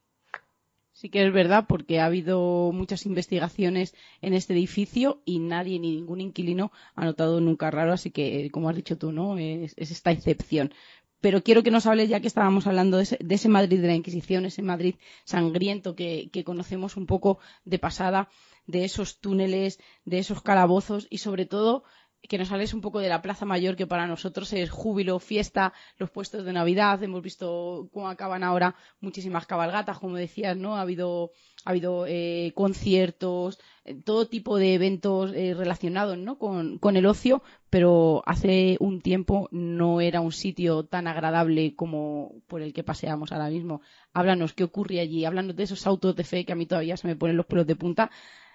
Sí 0.93 1.11
que 1.11 1.27
es 1.27 1.33
verdad, 1.33 1.67
porque 1.69 2.01
ha 2.01 2.07
habido 2.07 2.71
muchas 2.73 3.05
investigaciones 3.05 3.95
en 4.23 4.33
este 4.33 4.55
edificio 4.55 5.21
y 5.27 5.41
nadie, 5.41 5.79
ni 5.79 5.97
ningún 5.97 6.23
inquilino, 6.23 6.73
ha 6.95 7.05
notado 7.05 7.41
nunca 7.41 7.71
raro, 7.71 7.93
así 7.93 8.11
que, 8.11 8.51
como 8.51 8.71
has 8.71 8.77
dicho 8.77 8.97
tú, 8.97 9.13
¿no? 9.13 9.37
Es, 9.37 9.75
esta 9.77 10.11
excepción. 10.11 10.73
Pero 11.21 11.43
quiero 11.43 11.63
que 11.63 11.71
nos 11.71 11.87
hables, 11.87 12.09
ya 12.09 12.21
que 12.21 12.29
estábamos 12.29 12.67
hablando 12.67 12.97
de 12.97 13.35
ese, 13.35 13.49
Madrid 13.49 13.81
de 13.81 13.89
la 13.89 13.95
Inquisición, 13.95 14.47
ese 14.47 14.63
Madrid 14.63 14.95
sangriento 15.25 15.97
que 15.97 16.43
conocemos 16.45 16.97
un 16.97 17.07
poco 17.07 17.41
de 17.65 17.79
pasada, 17.79 18.29
de 18.67 18.85
esos 18.85 19.19
túneles, 19.21 19.79
de 20.05 20.19
esos 20.19 20.43
calabozos 20.43 21.07
y 21.11 21.19
sobre 21.19 21.47
todo 21.47 21.85
que 22.29 22.39
nos 22.39 22.51
hables 22.53 22.75
un 22.75 22.81
poco 22.81 23.01
de 23.01 23.09
la 23.09 23.23
Plaza 23.23 23.45
Mayor, 23.45 23.77
que 23.77 23.87
para 23.87 24.07
nosotros 24.07 24.53
es 24.53 24.71
júbilo, 24.71 25.19
fiesta, 25.19 25.73
los 25.99 26.11
puestos 26.11 26.45
de 26.45 26.53
Navidad. 26.53 27.03
Hemos 27.03 27.23
visto 27.23 27.89
cómo 27.93 28.09
acaban 28.09 28.43
ahora 28.43 28.75
muchísimas 29.01 29.47
cabalgatas, 29.47 29.99
como 29.99 30.17
decías, 30.17 30.57
¿no? 30.57 30.77
Ha 30.77 30.83
habido, 30.83 31.33
ha 31.65 31.71
habido 31.71 32.07
eh, 32.07 32.53
conciertos, 32.55 33.59
eh, 33.85 33.95
todo 33.95 34.27
tipo 34.27 34.59
de 34.59 34.75
eventos 34.75 35.33
eh, 35.35 35.55
relacionados, 35.55 36.19
¿no? 36.19 36.39
Con, 36.39 36.79
con, 36.79 36.97
el 36.97 37.07
ocio, 37.07 37.43
pero 37.71 38.23
hace 38.27 38.77
un 38.81 39.01
tiempo 39.01 39.49
no 39.51 40.01
era 40.01 40.21
un 40.21 40.33
sitio 40.33 40.85
tan 40.85 41.07
agradable 41.07 41.75
como 41.75 42.33
por 42.47 42.63
el 42.63 42.73
que 42.73 42.85
paseamos 42.85 43.33
ahora 43.33 43.51
mismo. 43.51 43.81
Háblanos, 44.13 44.53
¿qué 44.53 44.65
ocurre 44.65 45.01
allí? 45.01 45.25
Háblanos 45.25 45.57
de 45.57 45.65
esos 45.65 45.87
autos 45.87 46.17
de 46.17 46.25
fe 46.25 46.45
que 46.45 46.53
a 46.53 46.57
mí 46.57 46.67
todavía 46.67 46.97
se 46.97 47.07
me 47.07 47.17
ponen 47.17 47.37
los 47.37 47.47
pelos 47.47 47.67
de 47.67 47.77
punta 47.77 48.11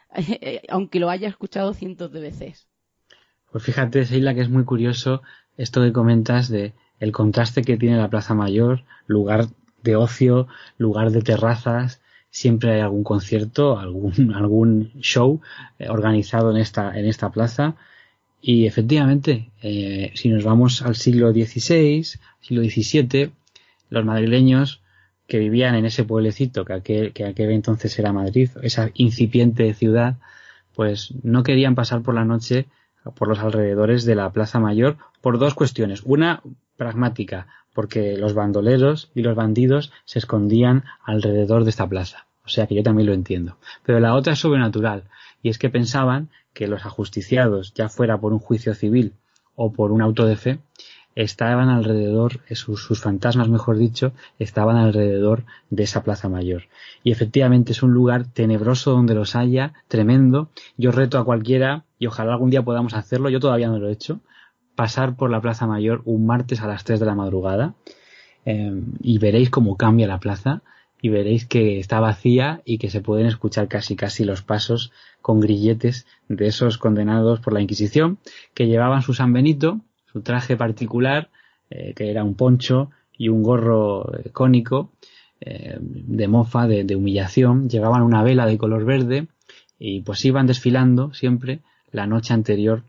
aunque 0.69 0.99
lo 0.99 1.09
haya 1.09 1.29
escuchado 1.29 1.73
cientos 1.73 2.11
de 2.11 2.19
veces. 2.19 2.70
Pues 3.51 3.63
fíjate, 3.63 4.05
Seila, 4.05 4.33
que 4.33 4.41
es 4.41 4.49
muy 4.49 4.63
curioso 4.63 5.21
esto 5.57 5.81
que 5.81 5.91
comentas 5.91 6.49
de 6.49 6.73
el 6.99 7.11
contraste 7.11 7.63
que 7.63 7.77
tiene 7.77 7.97
la 7.97 8.09
Plaza 8.09 8.33
Mayor, 8.33 8.83
lugar 9.07 9.47
de 9.83 9.95
ocio, 9.95 10.47
lugar 10.77 11.11
de 11.11 11.21
terrazas, 11.21 12.01
siempre 12.29 12.73
hay 12.73 12.79
algún 12.79 13.03
concierto, 13.03 13.77
algún, 13.77 14.33
algún 14.35 14.91
show 15.01 15.41
eh, 15.79 15.89
organizado 15.89 16.51
en 16.51 16.57
esta, 16.57 16.97
en 16.97 17.05
esta 17.05 17.29
plaza. 17.29 17.75
Y 18.41 18.65
efectivamente, 18.65 19.51
eh, 19.61 20.11
si 20.15 20.29
nos 20.29 20.43
vamos 20.43 20.81
al 20.81 20.95
siglo 20.95 21.31
XVI, 21.31 22.03
siglo 22.39 22.63
XVII, 22.63 23.31
los 23.89 24.05
madrileños 24.05 24.81
que 25.27 25.37
vivían 25.37 25.75
en 25.75 25.85
ese 25.85 26.03
pueblecito 26.03 26.65
que 26.65 26.73
aquel, 26.73 27.13
que 27.13 27.25
aquel 27.25 27.51
entonces 27.51 27.97
era 27.99 28.13
Madrid, 28.13 28.49
esa 28.63 28.89
incipiente 28.95 29.73
ciudad, 29.73 30.17
pues 30.75 31.13
no 31.23 31.43
querían 31.43 31.75
pasar 31.75 32.01
por 32.01 32.15
la 32.15 32.25
noche 32.25 32.67
por 33.15 33.27
los 33.27 33.39
alrededores 33.39 34.05
de 34.05 34.15
la 34.15 34.31
Plaza 34.31 34.59
Mayor 34.59 34.97
por 35.21 35.39
dos 35.39 35.53
cuestiones. 35.53 36.03
Una 36.03 36.41
pragmática, 36.77 37.47
porque 37.73 38.17
los 38.17 38.33
bandoleros 38.33 39.11
y 39.15 39.21
los 39.21 39.35
bandidos 39.35 39.91
se 40.05 40.19
escondían 40.19 40.83
alrededor 41.03 41.63
de 41.63 41.69
esta 41.69 41.87
plaza. 41.87 42.27
O 42.45 42.49
sea 42.49 42.67
que 42.67 42.75
yo 42.75 42.83
también 42.83 43.07
lo 43.07 43.13
entiendo. 43.13 43.57
Pero 43.85 43.99
la 43.99 44.15
otra 44.15 44.33
es 44.33 44.39
sobrenatural, 44.39 45.03
y 45.41 45.49
es 45.49 45.57
que 45.57 45.69
pensaban 45.69 46.29
que 46.53 46.67
los 46.67 46.85
ajusticiados, 46.85 47.73
ya 47.73 47.89
fuera 47.89 48.19
por 48.19 48.33
un 48.33 48.39
juicio 48.39 48.73
civil 48.73 49.13
o 49.55 49.71
por 49.71 49.91
un 49.91 50.01
auto 50.01 50.25
de 50.25 50.35
fe, 50.35 50.59
estaban 51.15 51.69
alrededor, 51.69 52.39
sus, 52.51 52.83
sus, 52.83 53.01
fantasmas, 53.01 53.49
mejor 53.49 53.77
dicho, 53.77 54.13
estaban 54.39 54.77
alrededor 54.77 55.43
de 55.69 55.83
esa 55.83 56.03
plaza 56.03 56.29
mayor. 56.29 56.63
Y 57.03 57.11
efectivamente 57.11 57.73
es 57.73 57.83
un 57.83 57.91
lugar 57.91 58.25
tenebroso 58.25 58.91
donde 58.91 59.15
los 59.15 59.35
haya, 59.35 59.73
tremendo. 59.87 60.49
Yo 60.77 60.91
reto 60.91 61.17
a 61.17 61.25
cualquiera, 61.25 61.85
y 61.99 62.07
ojalá 62.07 62.33
algún 62.33 62.49
día 62.49 62.63
podamos 62.63 62.93
hacerlo, 62.93 63.29
yo 63.29 63.39
todavía 63.39 63.69
no 63.69 63.79
lo 63.79 63.89
he 63.89 63.93
hecho, 63.93 64.21
pasar 64.75 65.15
por 65.15 65.29
la 65.29 65.41
plaza 65.41 65.67
mayor 65.67 66.01
un 66.05 66.25
martes 66.25 66.61
a 66.61 66.67
las 66.67 66.83
3 66.83 66.99
de 66.99 67.05
la 67.05 67.15
madrugada, 67.15 67.75
eh, 68.45 68.71
y 69.01 69.17
veréis 69.17 69.49
cómo 69.49 69.77
cambia 69.77 70.07
la 70.07 70.19
plaza, 70.19 70.61
y 71.01 71.09
veréis 71.09 71.45
que 71.45 71.79
está 71.79 71.99
vacía 71.99 72.61
y 72.63 72.77
que 72.77 72.89
se 72.89 73.01
pueden 73.01 73.25
escuchar 73.25 73.67
casi 73.67 73.95
casi 73.95 74.23
los 74.23 74.43
pasos 74.43 74.91
con 75.21 75.39
grilletes 75.39 76.05
de 76.29 76.47
esos 76.47 76.77
condenados 76.77 77.39
por 77.39 77.53
la 77.53 77.61
Inquisición 77.61 78.19
que 78.53 78.67
llevaban 78.67 79.01
su 79.01 79.13
San 79.13 79.33
Benito, 79.33 79.81
su 80.11 80.21
traje 80.21 80.57
particular, 80.57 81.29
eh, 81.69 81.93
que 81.95 82.09
era 82.09 82.23
un 82.23 82.35
poncho 82.35 82.91
y 83.17 83.29
un 83.29 83.43
gorro 83.43 84.17
eh, 84.17 84.29
cónico 84.31 84.91
eh, 85.39 85.77
de 85.79 86.27
mofa, 86.27 86.67
de, 86.67 86.83
de, 86.83 86.95
humillación, 86.95 87.69
llevaban 87.69 88.03
una 88.03 88.23
vela 88.23 88.45
de 88.45 88.57
color 88.57 88.85
verde 88.85 89.27
y 89.79 90.01
pues 90.01 90.23
iban 90.25 90.47
desfilando 90.47 91.13
siempre 91.13 91.61
la 91.91 92.07
noche 92.07 92.33
anterior 92.33 92.83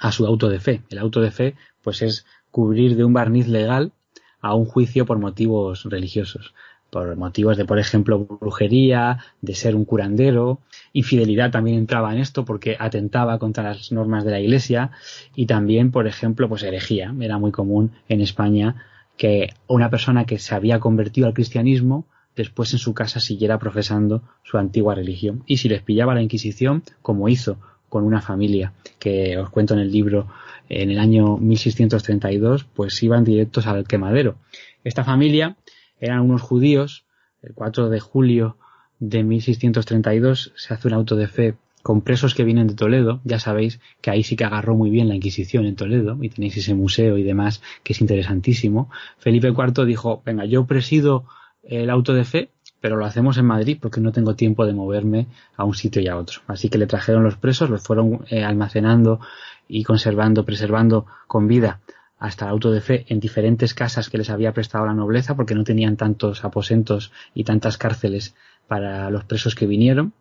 a 0.00 0.10
su 0.10 0.26
auto 0.26 0.48
de 0.48 0.60
fe. 0.60 0.82
El 0.90 0.98
auto 0.98 1.20
de 1.20 1.30
fe 1.30 1.54
pues 1.82 2.02
es 2.02 2.26
cubrir 2.50 2.96
de 2.96 3.04
un 3.04 3.12
barniz 3.12 3.46
legal 3.48 3.92
a 4.40 4.54
un 4.54 4.64
juicio 4.64 5.06
por 5.06 5.18
motivos 5.18 5.84
religiosos 5.84 6.54
por 6.94 7.16
motivos 7.16 7.56
de, 7.56 7.64
por 7.64 7.80
ejemplo, 7.80 8.20
brujería, 8.20 9.18
de 9.40 9.56
ser 9.56 9.74
un 9.74 9.84
curandero, 9.84 10.60
infidelidad 10.92 11.50
también 11.50 11.76
entraba 11.76 12.14
en 12.14 12.20
esto 12.20 12.44
porque 12.44 12.76
atentaba 12.78 13.40
contra 13.40 13.64
las 13.64 13.90
normas 13.90 14.24
de 14.24 14.30
la 14.30 14.38
Iglesia 14.38 14.92
y 15.34 15.46
también, 15.46 15.90
por 15.90 16.06
ejemplo, 16.06 16.48
pues 16.48 16.62
herejía. 16.62 17.12
Era 17.20 17.36
muy 17.36 17.50
común 17.50 17.90
en 18.08 18.20
España 18.20 18.76
que 19.16 19.54
una 19.66 19.90
persona 19.90 20.24
que 20.24 20.38
se 20.38 20.54
había 20.54 20.78
convertido 20.78 21.26
al 21.26 21.34
cristianismo 21.34 22.06
después 22.36 22.72
en 22.72 22.78
su 22.78 22.94
casa 22.94 23.18
siguiera 23.18 23.58
profesando 23.58 24.22
su 24.44 24.56
antigua 24.56 24.94
religión. 24.94 25.42
Y 25.46 25.56
si 25.56 25.68
les 25.68 25.82
pillaba 25.82 26.14
la 26.14 26.22
Inquisición, 26.22 26.84
como 27.02 27.28
hizo 27.28 27.58
con 27.88 28.04
una 28.04 28.20
familia 28.20 28.72
que 29.00 29.36
os 29.36 29.50
cuento 29.50 29.74
en 29.74 29.80
el 29.80 29.90
libro 29.90 30.28
en 30.68 30.92
el 30.92 31.00
año 31.00 31.38
1632, 31.38 32.62
pues 32.62 33.02
iban 33.02 33.24
directos 33.24 33.66
al 33.66 33.84
quemadero. 33.84 34.36
Esta 34.84 35.02
familia 35.02 35.56
eran 36.04 36.20
unos 36.20 36.42
judíos. 36.42 37.06
El 37.42 37.54
4 37.54 37.88
de 37.88 38.00
julio 38.00 38.58
de 38.98 39.24
1632 39.24 40.52
se 40.54 40.74
hace 40.74 40.88
un 40.88 40.94
auto 40.94 41.16
de 41.16 41.28
fe 41.28 41.54
con 41.82 42.02
presos 42.02 42.34
que 42.34 42.44
vienen 42.44 42.66
de 42.66 42.74
Toledo. 42.74 43.20
Ya 43.24 43.38
sabéis 43.38 43.80
que 44.00 44.10
ahí 44.10 44.22
sí 44.22 44.36
que 44.36 44.44
agarró 44.44 44.74
muy 44.74 44.90
bien 44.90 45.08
la 45.08 45.14
Inquisición 45.14 45.64
en 45.64 45.76
Toledo 45.76 46.18
y 46.20 46.28
tenéis 46.28 46.56
ese 46.58 46.74
museo 46.74 47.16
y 47.16 47.22
demás 47.22 47.62
que 47.82 47.94
es 47.94 48.00
interesantísimo. 48.00 48.90
Felipe 49.18 49.48
IV 49.48 49.86
dijo, 49.86 50.22
venga, 50.24 50.44
yo 50.44 50.66
presido 50.66 51.24
el 51.62 51.88
auto 51.88 52.12
de 52.12 52.24
fe, 52.24 52.50
pero 52.80 52.96
lo 52.96 53.06
hacemos 53.06 53.38
en 53.38 53.46
Madrid 53.46 53.78
porque 53.80 54.02
no 54.02 54.12
tengo 54.12 54.36
tiempo 54.36 54.66
de 54.66 54.74
moverme 54.74 55.26
a 55.56 55.64
un 55.64 55.74
sitio 55.74 56.02
y 56.02 56.08
a 56.08 56.18
otro. 56.18 56.42
Así 56.46 56.68
que 56.68 56.76
le 56.76 56.86
trajeron 56.86 57.22
los 57.22 57.36
presos, 57.36 57.70
los 57.70 57.82
fueron 57.82 58.26
eh, 58.28 58.44
almacenando 58.44 59.20
y 59.68 59.84
conservando, 59.84 60.44
preservando 60.44 61.06
con 61.26 61.48
vida 61.48 61.80
hasta 62.24 62.46
el 62.46 62.52
auto 62.52 62.72
de 62.72 62.80
fe 62.80 63.04
en 63.08 63.20
diferentes 63.20 63.74
casas 63.74 64.08
que 64.08 64.16
les 64.16 64.30
había 64.30 64.54
prestado 64.54 64.86
la 64.86 64.94
nobleza 64.94 65.36
porque 65.36 65.54
no 65.54 65.62
tenían 65.62 65.98
tantos 65.98 66.42
aposentos 66.42 67.12
y 67.34 67.44
tantas 67.44 67.76
cárceles 67.76 68.34
para 68.66 69.10
los 69.10 69.24
presos 69.24 69.54
que 69.54 69.66
vinieron. 69.66 70.14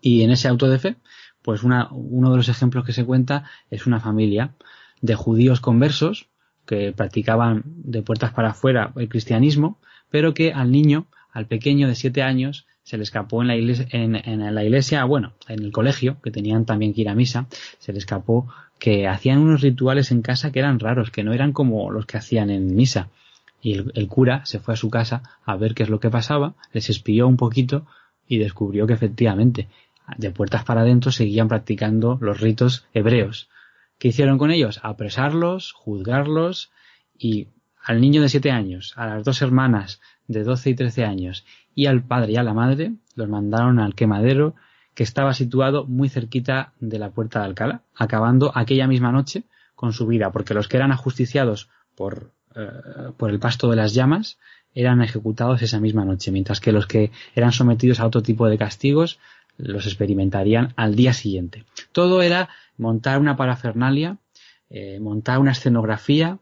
Y 0.00 0.22
en 0.22 0.30
ese 0.30 0.46
auto 0.46 0.68
de 0.68 0.78
fe, 0.78 0.96
pues 1.42 1.64
una, 1.64 1.88
uno 1.90 2.30
de 2.30 2.36
los 2.36 2.48
ejemplos 2.48 2.84
que 2.84 2.92
se 2.92 3.04
cuenta 3.04 3.42
es 3.72 3.88
una 3.88 3.98
familia 3.98 4.54
de 5.00 5.16
judíos 5.16 5.60
conversos 5.60 6.28
que 6.64 6.92
practicaban 6.92 7.64
de 7.64 8.02
puertas 8.02 8.32
para 8.32 8.50
afuera 8.50 8.92
el 8.94 9.08
cristianismo, 9.08 9.80
pero 10.10 10.32
que 10.32 10.52
al 10.52 10.70
niño, 10.70 11.08
al 11.32 11.46
pequeño 11.46 11.88
de 11.88 11.96
siete 11.96 12.22
años, 12.22 12.68
se 12.84 12.98
le 12.98 13.02
escapó 13.02 13.42
en 13.42 13.48
la 13.48 13.56
iglesia, 13.56 13.88
en, 13.90 14.14
en 14.14 14.54
la 14.54 14.62
iglesia, 14.62 15.04
bueno, 15.04 15.32
en 15.48 15.64
el 15.64 15.72
colegio, 15.72 16.20
que 16.22 16.30
tenían 16.30 16.66
también 16.66 16.94
que 16.94 17.00
ir 17.00 17.08
a 17.08 17.16
misa, 17.16 17.48
se 17.80 17.92
le 17.92 17.98
escapó 17.98 18.46
que 18.78 19.08
hacían 19.08 19.38
unos 19.38 19.62
rituales 19.62 20.10
en 20.10 20.22
casa 20.22 20.52
que 20.52 20.58
eran 20.58 20.78
raros, 20.78 21.10
que 21.10 21.24
no 21.24 21.32
eran 21.32 21.52
como 21.52 21.90
los 21.90 22.06
que 22.06 22.18
hacían 22.18 22.50
en 22.50 22.74
misa. 22.74 23.08
Y 23.62 23.74
el, 23.74 24.08
cura 24.08 24.44
se 24.44 24.60
fue 24.60 24.74
a 24.74 24.76
su 24.76 24.90
casa 24.90 25.22
a 25.44 25.56
ver 25.56 25.74
qué 25.74 25.82
es 25.82 25.88
lo 25.88 25.98
que 25.98 26.10
pasaba, 26.10 26.54
les 26.72 26.90
espió 26.90 27.26
un 27.26 27.36
poquito 27.36 27.86
y 28.28 28.38
descubrió 28.38 28.86
que 28.86 28.92
efectivamente 28.92 29.68
de 30.18 30.30
puertas 30.30 30.64
para 30.64 30.82
adentro 30.82 31.10
seguían 31.10 31.48
practicando 31.48 32.18
los 32.20 32.40
ritos 32.40 32.86
hebreos. 32.92 33.48
¿Qué 33.98 34.08
hicieron 34.08 34.38
con 34.38 34.50
ellos? 34.50 34.78
Apresarlos, 34.82 35.72
juzgarlos 35.72 36.70
y 37.18 37.48
al 37.82 38.00
niño 38.00 38.20
de 38.20 38.28
siete 38.28 38.50
años, 38.50 38.92
a 38.96 39.06
las 39.06 39.24
dos 39.24 39.42
hermanas 39.42 40.00
de 40.28 40.44
doce 40.44 40.70
y 40.70 40.74
trece 40.74 41.04
años 41.04 41.44
y 41.74 41.86
al 41.86 42.02
padre 42.02 42.32
y 42.32 42.36
a 42.36 42.42
la 42.42 42.52
madre 42.52 42.92
los 43.14 43.28
mandaron 43.28 43.78
al 43.78 43.94
quemadero 43.94 44.54
que 44.96 45.02
estaba 45.02 45.34
situado 45.34 45.84
muy 45.84 46.08
cerquita 46.08 46.72
de 46.80 46.98
la 46.98 47.10
puerta 47.10 47.40
de 47.40 47.44
Alcalá, 47.44 47.82
acabando 47.94 48.50
aquella 48.54 48.86
misma 48.86 49.12
noche 49.12 49.44
con 49.74 49.92
su 49.92 50.06
vida, 50.06 50.32
porque 50.32 50.54
los 50.54 50.68
que 50.68 50.78
eran 50.78 50.90
ajusticiados 50.90 51.68
por, 51.94 52.32
eh, 52.54 52.70
por 53.18 53.30
el 53.30 53.38
pasto 53.38 53.68
de 53.68 53.76
las 53.76 53.92
llamas 53.92 54.38
eran 54.74 55.02
ejecutados 55.02 55.60
esa 55.60 55.80
misma 55.80 56.06
noche, 56.06 56.32
mientras 56.32 56.60
que 56.60 56.72
los 56.72 56.86
que 56.86 57.12
eran 57.34 57.52
sometidos 57.52 58.00
a 58.00 58.06
otro 58.06 58.22
tipo 58.22 58.48
de 58.48 58.56
castigos 58.56 59.18
los 59.58 59.84
experimentarían 59.86 60.72
al 60.76 60.96
día 60.96 61.12
siguiente. 61.12 61.66
Todo 61.92 62.22
era 62.22 62.48
montar 62.78 63.20
una 63.20 63.36
parafernalia, 63.36 64.16
eh, 64.70 64.98
montar 64.98 65.40
una 65.40 65.52
escenografía, 65.52 66.38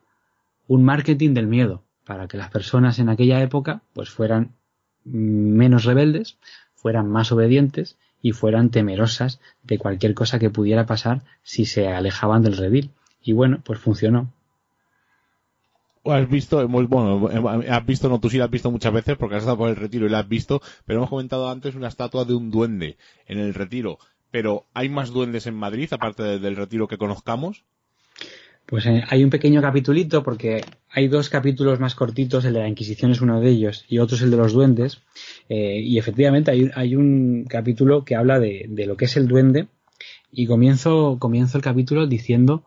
un 0.69 0.85
marketing 0.85 1.35
del 1.35 1.49
miedo, 1.49 1.83
para 2.05 2.29
que 2.29 2.37
las 2.37 2.51
personas 2.51 3.01
en 3.01 3.09
aquella 3.09 3.43
época 3.43 3.83
pues 3.95 4.11
fueran 4.11 4.55
menos 5.03 5.85
rebeldes, 5.85 6.39
fueran 6.77 7.11
más 7.11 7.33
obedientes 7.33 7.99
y 8.25 8.33
fueran 8.33 8.71
temerosas 8.71 9.39
de 9.65 9.77
cualquier 9.77 10.15
cosa 10.15 10.39
que 10.39 10.49
pudiera 10.49 10.87
pasar 10.87 11.25
si 11.43 11.67
se 11.67 11.89
alejaban 11.89 12.43
del 12.43 12.57
redil. 12.57 12.91
Y 13.23 13.35
bueno, 13.35 13.61
pues 13.63 13.79
funcionó. 13.79 14.33
Has 16.07 16.27
visto, 16.27 16.67
bueno, 16.67 17.29
has 17.69 17.85
visto, 17.85 18.09
no, 18.09 18.21
tú 18.21 18.31
sí 18.31 18.39
la 18.39 18.47
has 18.47 18.51
visto 18.51 18.71
muchas 18.71 18.95
veces 18.95 19.19
porque 19.19 19.37
has 19.37 19.43
estado 19.43 19.59
por 19.59 19.69
el 19.69 19.77
retiro 19.77 20.07
y 20.07 20.09
la 20.09 20.21
has 20.21 20.29
visto, 20.29 20.63
pero 20.87 21.01
hemos 21.01 21.11
comentado 21.11 21.51
antes 21.51 21.75
una 21.75 21.89
estatua 21.89 22.25
de 22.25 22.33
un 22.33 22.51
duende 22.51 22.97
en 23.27 23.39
el 23.41 23.53
retiro. 23.53 23.99
Pero, 24.31 24.65
¿hay 24.73 24.89
más 24.89 25.11
duendes 25.11 25.47
en 25.47 25.55
Madrid 25.55 25.93
aparte 25.93 26.39
del 26.39 26.57
retiro 26.57 26.89
que 26.89 26.97
conozcamos? 26.97 27.63
Pues 28.67 28.87
eh, 28.87 29.05
hay 29.09 29.23
un 29.23 29.31
pequeño 29.31 29.61
capitulito 29.61 30.23
porque 30.23 30.63
hay 30.91 31.09
dos 31.09 31.29
capítulos 31.29 31.81
más 31.81 31.95
cortitos, 31.95 32.45
el 32.45 32.55
de 32.55 32.61
la 32.61 32.69
Inquisición 32.69 33.11
es 33.11 33.21
uno 33.21 33.41
de 33.41 33.51
ellos 33.51 33.85
y 33.89 33.99
otro 33.99 34.17
es 34.17 34.23
el 34.23 34.31
de 34.31 34.37
los 34.39 34.53
duendes. 34.53 35.03
Eh, 35.49 35.81
y 35.81 35.99
efectivamente 35.99 36.51
hay, 36.51 36.71
hay, 36.75 36.97
un 36.97 37.45
capítulo 37.49 38.05
que 38.05 38.17
habla 38.17 38.39
de, 38.39 38.67
lo 38.87 38.97
que 38.97 39.05
es 39.05 39.17
el 39.17 39.29
duende 39.29 39.69
y 40.33 40.47
comienzo, 40.47 41.19
comienzo 41.19 41.59
el 41.59 41.63
capítulo 41.63 42.07
diciendo 42.07 42.65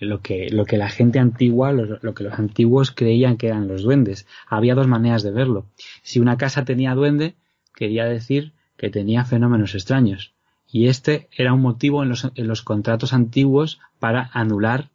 lo 0.00 0.22
que, 0.22 0.48
lo 0.50 0.64
que 0.64 0.78
la 0.78 0.88
gente 0.88 1.18
antigua, 1.18 1.72
lo, 1.72 1.98
lo, 2.00 2.14
que 2.14 2.24
los 2.24 2.38
antiguos 2.38 2.90
creían 2.90 3.36
que 3.36 3.48
eran 3.48 3.68
los 3.68 3.82
duendes. 3.82 4.26
Había 4.46 4.74
dos 4.74 4.88
maneras 4.88 5.22
de 5.22 5.32
verlo. 5.32 5.66
Si 6.02 6.18
una 6.18 6.38
casa 6.38 6.64
tenía 6.64 6.94
duende, 6.94 7.34
quería 7.74 8.06
decir 8.06 8.52
que 8.78 8.88
tenía 8.88 9.26
fenómenos 9.26 9.74
extraños. 9.74 10.32
Y 10.66 10.86
este 10.86 11.28
era 11.36 11.52
un 11.52 11.60
motivo 11.60 12.02
en 12.02 12.08
los, 12.08 12.30
en 12.34 12.48
los 12.48 12.62
contratos 12.62 13.12
antiguos 13.12 13.80
para 13.98 14.30
anular 14.32 14.88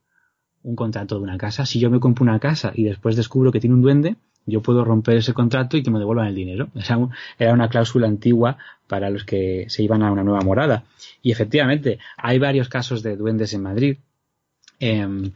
un 0.65 0.75
contrato 0.75 1.15
de 1.15 1.21
una 1.21 1.37
casa. 1.37 1.65
Si 1.65 1.79
yo 1.79 1.89
me 1.89 1.99
compro 1.99 2.23
una 2.23 2.39
casa 2.39 2.71
y 2.75 2.83
después 2.83 3.15
descubro 3.15 3.51
que 3.51 3.59
tiene 3.59 3.75
un 3.75 3.81
duende, 3.81 4.15
yo 4.45 4.61
puedo 4.61 4.83
romper 4.83 5.17
ese 5.17 5.33
contrato 5.33 5.77
y 5.77 5.83
que 5.83 5.91
me 5.91 5.99
devuelvan 5.99 6.27
el 6.27 6.35
dinero. 6.35 6.69
era 7.39 7.53
una 7.53 7.69
cláusula 7.69 8.07
antigua 8.07 8.57
para 8.87 9.09
los 9.09 9.23
que 9.23 9.65
se 9.69 9.83
iban 9.83 10.03
a 10.03 10.11
una 10.11 10.23
nueva 10.23 10.41
morada. 10.41 10.83
Y 11.21 11.31
efectivamente, 11.31 11.99
hay 12.17 12.39
varios 12.39 12.67
casos 12.69 13.03
de 13.03 13.15
duendes 13.15 13.53
en 13.53 13.61
Madrid. 13.61 13.97
Eh, 14.79 15.31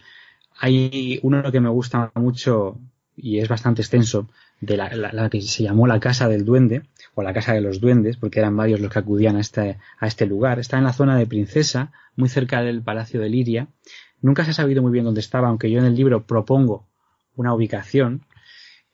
hay 0.59 1.19
uno 1.23 1.51
que 1.51 1.61
me 1.61 1.69
gusta 1.69 2.11
mucho 2.15 2.77
y 3.15 3.39
es 3.39 3.47
bastante 3.47 3.81
extenso, 3.81 4.27
de 4.61 4.77
la, 4.77 4.93
la, 4.93 5.11
la, 5.13 5.29
que 5.29 5.41
se 5.41 5.63
llamó 5.63 5.87
la 5.87 5.99
Casa 5.99 6.27
del 6.27 6.45
Duende, 6.45 6.83
o 7.15 7.23
la 7.23 7.33
Casa 7.33 7.53
de 7.53 7.61
los 7.61 7.79
Duendes, 7.79 8.17
porque 8.17 8.39
eran 8.39 8.55
varios 8.55 8.79
los 8.79 8.91
que 8.91 8.99
acudían 8.99 9.37
a 9.37 9.41
este, 9.41 9.77
a 9.99 10.07
este 10.07 10.25
lugar. 10.25 10.59
Está 10.59 10.77
en 10.77 10.83
la 10.83 10.93
zona 10.93 11.17
de 11.17 11.27
Princesa, 11.27 11.91
muy 12.15 12.29
cerca 12.29 12.61
del 12.61 12.81
Palacio 12.81 13.21
de 13.21 13.29
Liria, 13.29 13.67
Nunca 14.21 14.43
se 14.45 14.51
ha 14.51 14.53
sabido 14.53 14.81
muy 14.81 14.91
bien 14.91 15.05
dónde 15.05 15.21
estaba, 15.21 15.47
aunque 15.47 15.71
yo 15.71 15.79
en 15.79 15.85
el 15.85 15.95
libro 15.95 16.25
propongo 16.25 16.87
una 17.35 17.53
ubicación. 17.53 18.25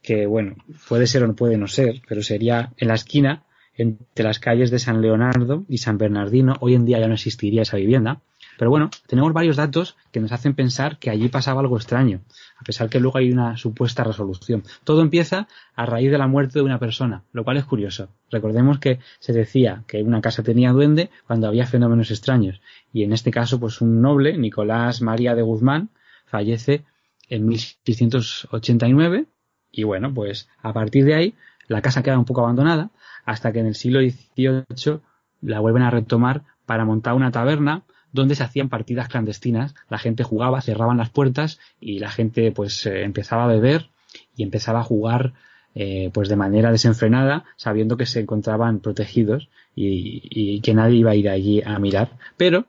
que 0.02 0.28
bueno, 0.28 0.56
puede 0.88 1.08
ser 1.08 1.24
o 1.24 1.28
no 1.28 1.36
puede 1.36 1.58
no 1.58 1.68
ser, 1.68 2.02
pero 2.08 2.22
sería 2.22 2.74
en 2.78 2.90
la 2.90 2.94
esquina 2.94 3.44
entre 3.74 4.24
las 4.24 4.40
calles 4.40 4.70
de 4.72 4.80
San 4.80 5.02
Leonardo 5.02 5.66
y 5.68 5.80
San 5.80 5.98
Bernardino. 5.98 6.56
Hoy 6.60 6.76
en 6.76 6.86
día 6.86 7.00
ya 7.00 7.08
no 7.08 7.16
existiría 7.16 7.64
esa 7.64 7.78
vivienda. 7.78 8.22
Pero 8.58 8.70
bueno, 8.70 8.90
tenemos 9.08 9.34
varios 9.34 9.58
datos 9.58 9.98
que 10.12 10.20
nos 10.20 10.32
hacen 10.32 10.54
pensar 10.54 10.98
que 10.98 11.10
allí 11.10 11.28
pasaba 11.30 11.62
algo 11.62 11.78
extraño, 11.78 12.22
a 12.58 12.64
pesar 12.64 12.90
que 12.90 13.00
luego 13.00 13.18
hay 13.18 13.32
una 13.32 13.58
supuesta 13.58 14.04
resolución. 14.04 14.64
Todo 14.84 15.02
empieza 15.02 15.48
a 15.76 15.86
raíz 15.86 16.12
de 16.12 16.18
la 16.18 16.28
muerte 16.28 16.60
de 16.60 16.66
una 16.66 16.80
persona, 16.80 17.24
lo 17.34 17.44
cual 17.44 17.58
es 17.58 17.66
curioso. 17.66 18.10
Recordemos 18.32 18.80
que 18.80 19.00
se 19.20 19.34
decía 19.34 19.84
que 19.88 20.04
una 20.04 20.22
casa 20.22 20.44
tenía 20.44 20.72
duende 20.72 21.10
cuando 21.28 21.48
había 21.48 21.68
fenómenos 21.68 22.12
extraños. 22.12 22.62
Y 22.94 23.04
en 23.04 23.14
este 23.14 23.32
caso, 23.32 23.60
pues 23.60 23.82
un 23.82 24.02
noble, 24.02 24.38
Nicolás 24.38 25.02
María 25.02 25.36
de 25.36 25.42
Guzmán, 25.42 25.90
fallece 26.26 26.86
en 27.30 27.48
1689 27.48 29.26
y 29.72 29.84
bueno, 29.84 30.14
pues 30.14 30.48
a 30.62 30.74
partir 30.74 31.06
de 31.06 31.16
ahí 31.16 31.34
la 31.68 31.82
casa 31.82 32.04
queda 32.04 32.18
un 32.18 32.26
poco 32.26 32.42
abandonada 32.42 32.92
hasta 33.26 33.52
que 33.52 33.60
en 33.60 33.68
el 33.68 33.76
siglo 33.76 34.00
XVIII 34.00 35.00
la 35.42 35.60
vuelven 35.60 35.84
a 35.84 35.90
retomar 35.90 36.44
para 36.66 36.86
montar 36.86 37.14
una 37.14 37.32
taberna 37.32 37.84
donde 38.16 38.36
se 38.36 38.44
hacían 38.44 38.70
partidas 38.70 39.10
clandestinas. 39.10 39.76
La 39.90 40.00
gente 40.00 40.24
jugaba, 40.24 40.62
cerraban 40.62 40.98
las 40.98 41.10
puertas 41.10 41.60
y 41.80 42.00
la 42.00 42.10
gente 42.10 42.52
pues 42.52 42.86
eh, 42.86 43.04
empezaba 43.04 43.44
a 43.44 43.48
beber 43.48 43.90
y 44.36 44.44
empezaba 44.44 44.80
a 44.80 44.84
jugar 44.84 45.34
eh, 45.76 46.10
pues 46.14 46.30
de 46.30 46.38
manera 46.38 46.72
desenfrenada, 46.72 47.44
sabiendo 47.58 47.98
que 47.98 48.06
se 48.06 48.22
encontraban 48.22 48.80
protegidos 48.80 49.50
y, 49.76 50.22
y, 50.24 50.62
que 50.62 50.74
nadie 50.74 51.00
iba 51.00 51.12
a 51.12 51.16
ir 51.16 51.30
allí 51.30 51.62
a 51.62 51.78
mirar. 51.80 52.18
Pero 52.38 52.66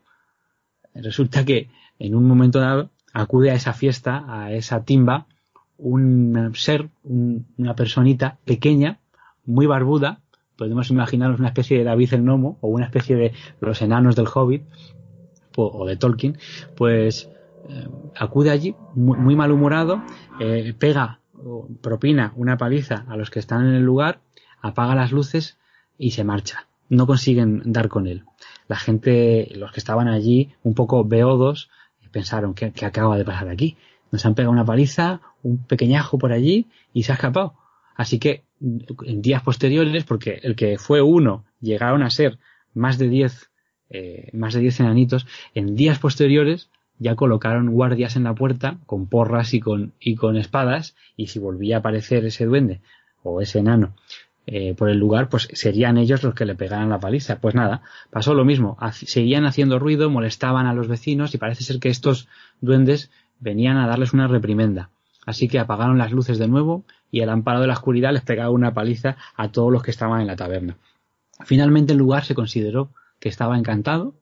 resulta 0.92 1.44
que 1.44 1.70
en 2.00 2.16
un 2.16 2.26
momento 2.26 2.58
dado 2.58 2.90
acude 3.12 3.52
a 3.52 3.54
esa 3.54 3.72
fiesta, 3.72 4.24
a 4.28 4.52
esa 4.52 4.82
timba, 4.82 5.26
un 5.78 6.52
ser, 6.54 6.88
una 7.04 7.76
personita 7.76 8.38
pequeña, 8.44 8.98
muy 9.44 9.66
barbuda, 9.66 10.20
podemos 10.56 10.90
imaginarnos 10.90 11.38
una 11.38 11.48
especie 11.48 11.78
de 11.78 11.84
David 11.84 12.14
el 12.14 12.24
Nomo 12.24 12.58
o 12.60 12.68
una 12.68 12.86
especie 12.86 13.14
de 13.14 13.32
los 13.60 13.80
enanos 13.82 14.16
del 14.16 14.26
Hobbit 14.32 14.64
o 15.56 15.86
de 15.86 15.96
Tolkien, 15.96 16.38
pues 16.76 17.30
eh, 17.68 17.88
acude 18.16 18.50
allí 18.50 18.74
muy, 18.94 19.34
malhumorado, 19.34 20.02
eh, 20.40 20.74
pega, 20.78 21.20
propina 21.80 22.32
una 22.36 22.56
paliza 22.56 23.04
a 23.08 23.16
los 23.16 23.30
que 23.30 23.38
están 23.38 23.66
en 23.66 23.74
el 23.74 23.82
lugar, 23.82 24.20
apaga 24.60 24.94
las 24.94 25.12
luces 25.12 25.58
y 25.98 26.12
se 26.12 26.24
marcha. 26.24 26.66
No 26.88 27.06
consiguen 27.06 27.62
dar 27.72 27.88
con 27.88 28.06
él. 28.06 28.24
La 28.68 28.76
gente, 28.76 29.52
los 29.56 29.72
que 29.72 29.80
estaban 29.80 30.08
allí, 30.08 30.52
un 30.62 30.74
poco 30.74 31.04
beodos, 31.04 31.70
pensaron, 32.12 32.54
¿qué, 32.54 32.72
qué 32.72 32.86
acaba 32.86 33.18
de 33.18 33.24
pasar 33.24 33.48
aquí? 33.48 33.76
Nos 34.10 34.24
han 34.24 34.34
pegado 34.34 34.52
una 34.52 34.64
paliza, 34.64 35.20
un 35.42 35.58
pequeñajo 35.58 36.18
por 36.18 36.32
allí 36.32 36.66
y 36.94 37.02
se 37.02 37.12
ha 37.12 37.16
escapado. 37.16 37.54
Así 37.94 38.18
que 38.18 38.44
en 38.60 39.22
días 39.22 39.42
posteriores, 39.42 40.04
porque 40.04 40.40
el 40.42 40.56
que 40.56 40.78
fue 40.78 41.02
uno 41.02 41.44
llegaron 41.60 42.02
a 42.02 42.10
ser 42.10 42.38
más 42.74 42.98
de 42.98 43.08
diez, 43.08 43.50
eh, 43.90 44.30
más 44.32 44.54
de 44.54 44.60
diez 44.60 44.80
enanitos, 44.80 45.26
en 45.54 45.76
días 45.76 45.98
posteriores 45.98 46.70
ya 46.98 47.14
colocaron 47.14 47.70
guardias 47.70 48.16
en 48.16 48.24
la 48.24 48.34
puerta 48.34 48.78
con 48.86 49.06
porras 49.06 49.52
y 49.54 49.60
con, 49.60 49.92
y 50.00 50.16
con 50.16 50.36
espadas 50.36 50.96
y 51.16 51.26
si 51.26 51.38
volvía 51.38 51.76
a 51.76 51.78
aparecer 51.80 52.24
ese 52.24 52.46
duende 52.46 52.80
o 53.22 53.40
ese 53.40 53.58
enano 53.58 53.94
eh, 54.46 54.74
por 54.74 54.88
el 54.88 54.98
lugar, 54.98 55.28
pues 55.28 55.48
serían 55.52 55.98
ellos 55.98 56.22
los 56.22 56.34
que 56.34 56.44
le 56.44 56.54
pegaran 56.54 56.88
la 56.88 57.00
paliza. 57.00 57.40
Pues 57.40 57.54
nada, 57.54 57.82
pasó 58.10 58.32
lo 58.32 58.44
mismo. 58.44 58.78
seguían 58.92 59.44
haciendo 59.44 59.78
ruido, 59.78 60.08
molestaban 60.08 60.66
a 60.66 60.74
los 60.74 60.86
vecinos 60.86 61.34
y 61.34 61.38
parece 61.38 61.64
ser 61.64 61.80
que 61.80 61.88
estos 61.88 62.28
duendes 62.60 63.10
venían 63.40 63.76
a 63.76 63.88
darles 63.88 64.12
una 64.12 64.28
reprimenda. 64.28 64.90
Así 65.26 65.48
que 65.48 65.58
apagaron 65.58 65.98
las 65.98 66.12
luces 66.12 66.38
de 66.38 66.46
nuevo 66.46 66.84
y 67.10 67.20
el 67.20 67.28
amparo 67.28 67.60
de 67.60 67.66
la 67.66 67.72
oscuridad 67.72 68.12
les 68.12 68.22
pegaba 68.22 68.50
una 68.50 68.72
paliza 68.72 69.16
a 69.34 69.50
todos 69.50 69.72
los 69.72 69.82
que 69.82 69.90
estaban 69.90 70.20
en 70.20 70.28
la 70.28 70.36
taberna. 70.36 70.76
Finalmente 71.44 71.92
el 71.92 71.98
lugar 71.98 72.24
se 72.24 72.36
consideró 72.36 72.90
que 73.26 73.30
estaba 73.30 73.58
encantado. 73.58 74.14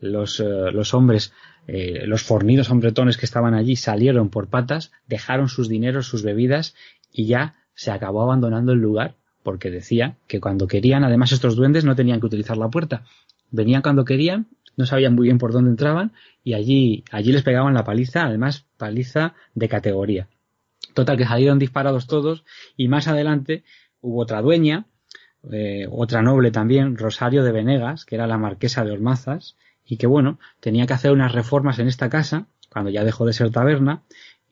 Los, 0.00 0.40
eh, 0.40 0.72
los 0.72 0.92
hombres, 0.92 1.32
eh, 1.68 2.02
los 2.06 2.24
fornidos 2.24 2.68
hombretones 2.68 3.16
que 3.16 3.26
estaban 3.26 3.54
allí 3.54 3.76
salieron 3.76 4.28
por 4.28 4.48
patas, 4.48 4.90
dejaron 5.06 5.48
sus 5.48 5.68
dineros, 5.68 6.08
sus 6.08 6.24
bebidas 6.24 6.74
y 7.12 7.26
ya 7.26 7.54
se 7.74 7.92
acabó 7.92 8.22
abandonando 8.22 8.72
el 8.72 8.80
lugar 8.80 9.14
porque 9.44 9.70
decía 9.70 10.16
que 10.26 10.40
cuando 10.40 10.66
querían, 10.66 11.04
además 11.04 11.30
estos 11.30 11.54
duendes 11.54 11.84
no 11.84 11.94
tenían 11.94 12.18
que 12.18 12.26
utilizar 12.26 12.56
la 12.56 12.70
puerta. 12.70 13.04
Venían 13.52 13.82
cuando 13.82 14.04
querían, 14.04 14.48
no 14.76 14.84
sabían 14.84 15.14
muy 15.14 15.28
bien 15.28 15.38
por 15.38 15.52
dónde 15.52 15.70
entraban 15.70 16.10
y 16.42 16.54
allí, 16.54 17.04
allí 17.12 17.30
les 17.30 17.44
pegaban 17.44 17.72
la 17.72 17.84
paliza, 17.84 18.24
además 18.24 18.66
paliza 18.78 19.34
de 19.54 19.68
categoría. 19.68 20.28
Total, 20.94 21.16
que 21.16 21.24
salieron 21.24 21.60
disparados 21.60 22.08
todos 22.08 22.44
y 22.76 22.88
más 22.88 23.06
adelante 23.06 23.62
hubo 24.00 24.20
otra 24.22 24.42
dueña, 24.42 24.86
eh, 25.50 25.86
otra 25.90 26.22
noble 26.22 26.50
también, 26.50 26.96
Rosario 26.96 27.42
de 27.42 27.52
Venegas, 27.52 28.04
que 28.04 28.14
era 28.14 28.26
la 28.26 28.38
marquesa 28.38 28.84
de 28.84 28.92
Ormazas, 28.92 29.56
y 29.86 29.96
que 29.96 30.06
bueno, 30.06 30.38
tenía 30.60 30.86
que 30.86 30.92
hacer 30.92 31.12
unas 31.12 31.32
reformas 31.32 31.78
en 31.78 31.88
esta 31.88 32.08
casa, 32.08 32.46
cuando 32.70 32.90
ya 32.90 33.04
dejó 33.04 33.26
de 33.26 33.32
ser 33.32 33.50
taberna, 33.50 34.02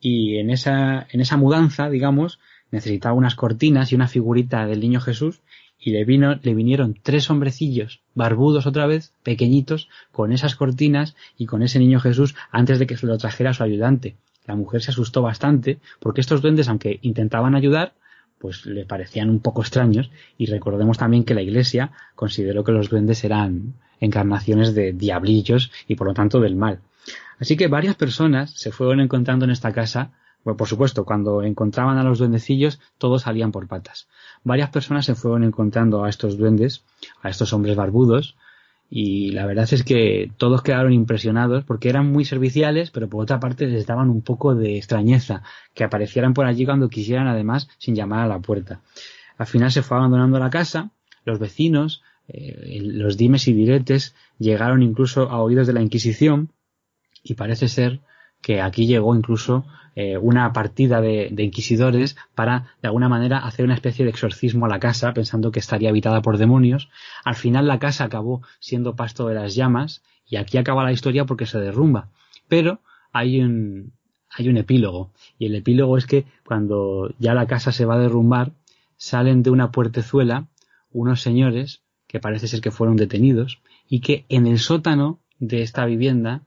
y 0.00 0.38
en 0.38 0.50
esa, 0.50 1.06
en 1.10 1.20
esa 1.20 1.36
mudanza, 1.36 1.90
digamos, 1.90 2.40
necesitaba 2.70 3.14
unas 3.14 3.34
cortinas 3.34 3.92
y 3.92 3.94
una 3.94 4.08
figurita 4.08 4.66
del 4.66 4.80
niño 4.80 5.00
Jesús, 5.00 5.40
y 5.78 5.92
le 5.92 6.04
vino, 6.04 6.34
le 6.42 6.54
vinieron 6.54 6.98
tres 7.00 7.30
hombrecillos, 7.30 8.00
barbudos 8.14 8.66
otra 8.66 8.86
vez, 8.86 9.12
pequeñitos, 9.22 9.88
con 10.10 10.32
esas 10.32 10.56
cortinas 10.56 11.14
y 11.36 11.46
con 11.46 11.62
ese 11.62 11.78
niño 11.78 12.00
Jesús 12.00 12.34
antes 12.50 12.78
de 12.78 12.86
que 12.86 12.96
se 12.96 13.06
lo 13.06 13.16
trajera 13.16 13.54
su 13.54 13.62
ayudante. 13.62 14.16
La 14.44 14.56
mujer 14.56 14.82
se 14.82 14.90
asustó 14.90 15.22
bastante 15.22 15.78
porque 16.00 16.20
estos 16.20 16.42
duendes, 16.42 16.68
aunque 16.68 16.98
intentaban 17.02 17.54
ayudar, 17.54 17.92
pues 18.38 18.66
le 18.66 18.84
parecían 18.84 19.30
un 19.30 19.40
poco 19.40 19.62
extraños 19.62 20.10
y 20.36 20.46
recordemos 20.46 20.98
también 20.98 21.24
que 21.24 21.34
la 21.34 21.42
iglesia 21.42 21.92
consideró 22.14 22.64
que 22.64 22.72
los 22.72 22.88
duendes 22.88 23.24
eran 23.24 23.74
encarnaciones 24.00 24.74
de 24.74 24.92
diablillos 24.92 25.72
y 25.86 25.96
por 25.96 26.06
lo 26.06 26.14
tanto 26.14 26.40
del 26.40 26.56
mal. 26.56 26.80
Así 27.38 27.56
que 27.56 27.68
varias 27.68 27.96
personas 27.96 28.52
se 28.52 28.72
fueron 28.72 29.00
encontrando 29.00 29.44
en 29.44 29.50
esta 29.50 29.72
casa 29.72 30.12
bueno, 30.44 30.56
por 30.56 30.68
supuesto, 30.68 31.04
cuando 31.04 31.42
encontraban 31.42 31.98
a 31.98 32.04
los 32.04 32.20
duendecillos, 32.20 32.80
todos 32.96 33.22
salían 33.22 33.52
por 33.52 33.66
patas. 33.66 34.08
Varias 34.44 34.70
personas 34.70 35.04
se 35.04 35.14
fueron 35.14 35.44
encontrando 35.44 36.04
a 36.04 36.08
estos 36.08 36.38
duendes, 36.38 36.84
a 37.22 37.28
estos 37.28 37.52
hombres 37.52 37.76
barbudos, 37.76 38.36
y 38.90 39.32
la 39.32 39.44
verdad 39.44 39.68
es 39.70 39.82
que 39.82 40.30
todos 40.38 40.62
quedaron 40.62 40.92
impresionados 40.92 41.64
porque 41.64 41.90
eran 41.90 42.10
muy 42.10 42.24
serviciales, 42.24 42.90
pero 42.90 43.08
por 43.08 43.22
otra 43.22 43.38
parte 43.38 43.66
les 43.66 43.86
daban 43.86 44.08
un 44.08 44.22
poco 44.22 44.54
de 44.54 44.78
extrañeza 44.78 45.42
que 45.74 45.84
aparecieran 45.84 46.32
por 46.32 46.46
allí 46.46 46.64
cuando 46.64 46.88
quisieran, 46.88 47.26
además, 47.26 47.68
sin 47.78 47.94
llamar 47.94 48.20
a 48.20 48.28
la 48.28 48.40
puerta. 48.40 48.80
Al 49.36 49.46
final 49.46 49.70
se 49.70 49.82
fue 49.82 49.98
abandonando 49.98 50.38
la 50.38 50.48
casa, 50.48 50.90
los 51.24 51.38
vecinos, 51.38 52.02
eh, 52.28 52.80
los 52.82 53.16
dimes 53.16 53.46
y 53.48 53.52
diretes 53.52 54.14
llegaron 54.38 54.82
incluso 54.82 55.30
a 55.30 55.40
oídos 55.42 55.66
de 55.66 55.74
la 55.74 55.82
Inquisición 55.82 56.52
y 57.22 57.34
parece 57.34 57.68
ser 57.68 58.00
que 58.40 58.62
aquí 58.62 58.86
llegó 58.86 59.14
incluso 59.14 59.66
eh, 60.00 60.16
una 60.16 60.52
partida 60.52 61.00
de, 61.00 61.34
inquisidores 61.38 62.16
para, 62.36 62.68
de 62.80 62.86
alguna 62.86 63.08
manera, 63.08 63.38
hacer 63.38 63.64
una 63.64 63.74
especie 63.74 64.04
de 64.04 64.12
exorcismo 64.12 64.64
a 64.64 64.68
la 64.68 64.78
casa, 64.78 65.12
pensando 65.12 65.50
que 65.50 65.58
estaría 65.58 65.88
habitada 65.88 66.22
por 66.22 66.38
demonios. 66.38 66.88
Al 67.24 67.34
final 67.34 67.66
la 67.66 67.80
casa 67.80 68.04
acabó 68.04 68.42
siendo 68.60 68.94
pasto 68.94 69.26
de 69.26 69.34
las 69.34 69.56
llamas, 69.56 70.04
y 70.24 70.36
aquí 70.36 70.56
acaba 70.56 70.84
la 70.84 70.92
historia 70.92 71.24
porque 71.24 71.46
se 71.46 71.58
derrumba. 71.58 72.10
Pero 72.46 72.80
hay 73.12 73.40
un, 73.40 73.92
hay 74.30 74.48
un 74.48 74.56
epílogo, 74.58 75.10
y 75.36 75.46
el 75.46 75.56
epílogo 75.56 75.98
es 75.98 76.06
que 76.06 76.26
cuando 76.46 77.12
ya 77.18 77.34
la 77.34 77.48
casa 77.48 77.72
se 77.72 77.84
va 77.84 77.96
a 77.96 77.98
derrumbar, 77.98 78.52
salen 78.98 79.42
de 79.42 79.50
una 79.50 79.72
puertezuela 79.72 80.46
unos 80.92 81.22
señores 81.22 81.82
que 82.06 82.20
parece 82.20 82.46
ser 82.46 82.60
que 82.60 82.70
fueron 82.70 82.94
detenidos 82.94 83.60
y 83.88 83.98
que 83.98 84.26
en 84.28 84.46
el 84.46 84.60
sótano 84.60 85.18
de 85.40 85.62
esta 85.62 85.84
vivienda 85.86 86.42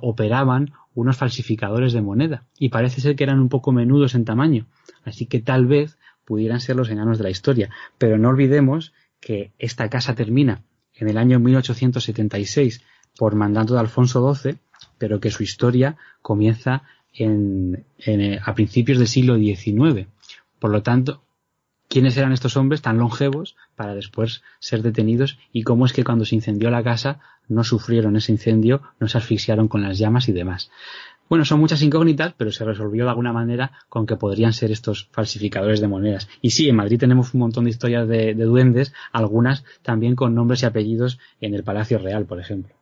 operaban 0.00 0.74
unos 1.00 1.16
falsificadores 1.16 1.92
de 1.92 2.02
moneda 2.02 2.44
y 2.58 2.70
parece 2.70 3.00
ser 3.00 3.14
que 3.14 3.22
eran 3.22 3.38
un 3.38 3.48
poco 3.48 3.70
menudos 3.70 4.16
en 4.16 4.24
tamaño, 4.24 4.66
así 5.04 5.26
que 5.26 5.38
tal 5.38 5.66
vez 5.66 5.96
pudieran 6.24 6.60
ser 6.60 6.74
los 6.74 6.90
enanos 6.90 7.18
de 7.18 7.24
la 7.24 7.30
historia. 7.30 7.70
Pero 7.98 8.18
no 8.18 8.30
olvidemos 8.30 8.92
que 9.20 9.52
esta 9.60 9.88
casa 9.90 10.16
termina 10.16 10.64
en 10.94 11.08
el 11.08 11.16
año 11.16 11.38
1876 11.38 12.82
por 13.16 13.36
mandato 13.36 13.74
de 13.74 13.80
Alfonso 13.80 14.34
XII, 14.34 14.56
pero 14.98 15.20
que 15.20 15.30
su 15.30 15.44
historia 15.44 15.96
comienza 16.20 16.82
en, 17.12 17.84
eh, 18.04 18.40
a 18.44 18.54
principios 18.56 18.98
del 18.98 19.06
siglo 19.06 19.36
XIX. 19.36 20.08
Por 20.58 20.72
lo 20.72 20.82
tanto, 20.82 21.22
quiénes 21.88 22.16
eran 22.16 22.32
estos 22.32 22.56
hombres 22.56 22.82
tan 22.82 22.98
longevos 22.98 23.56
para 23.76 23.94
después 23.94 24.42
ser 24.58 24.82
detenidos 24.82 25.38
y 25.52 25.62
cómo 25.62 25.86
es 25.86 25.92
que 25.92 26.04
cuando 26.04 26.24
se 26.24 26.34
incendió 26.34 26.70
la 26.70 26.84
casa 26.84 27.20
no 27.48 27.64
sufrieron 27.64 28.16
ese 28.16 28.32
incendio, 28.32 28.82
no 29.00 29.08
se 29.08 29.18
asfixiaron 29.18 29.68
con 29.68 29.82
las 29.82 29.98
llamas 29.98 30.28
y 30.28 30.32
demás. 30.32 30.70
Bueno, 31.28 31.44
son 31.44 31.60
muchas 31.60 31.82
incógnitas, 31.82 32.34
pero 32.36 32.52
se 32.52 32.64
resolvió 32.64 33.04
de 33.04 33.10
alguna 33.10 33.32
manera 33.32 33.72
con 33.88 34.06
que 34.06 34.16
podrían 34.16 34.54
ser 34.54 34.70
estos 34.70 35.08
falsificadores 35.12 35.80
de 35.80 35.88
monedas. 35.88 36.28
Y 36.40 36.50
sí, 36.50 36.68
en 36.68 36.76
Madrid 36.76 36.98
tenemos 36.98 37.34
un 37.34 37.40
montón 37.40 37.64
de 37.64 37.70
historias 37.70 38.08
de, 38.08 38.34
de 38.34 38.44
duendes, 38.44 38.94
algunas 39.12 39.64
también 39.82 40.14
con 40.14 40.34
nombres 40.34 40.62
y 40.62 40.66
apellidos 40.66 41.18
en 41.40 41.54
el 41.54 41.64
Palacio 41.64 41.98
Real, 41.98 42.24
por 42.24 42.40
ejemplo. 42.40 42.74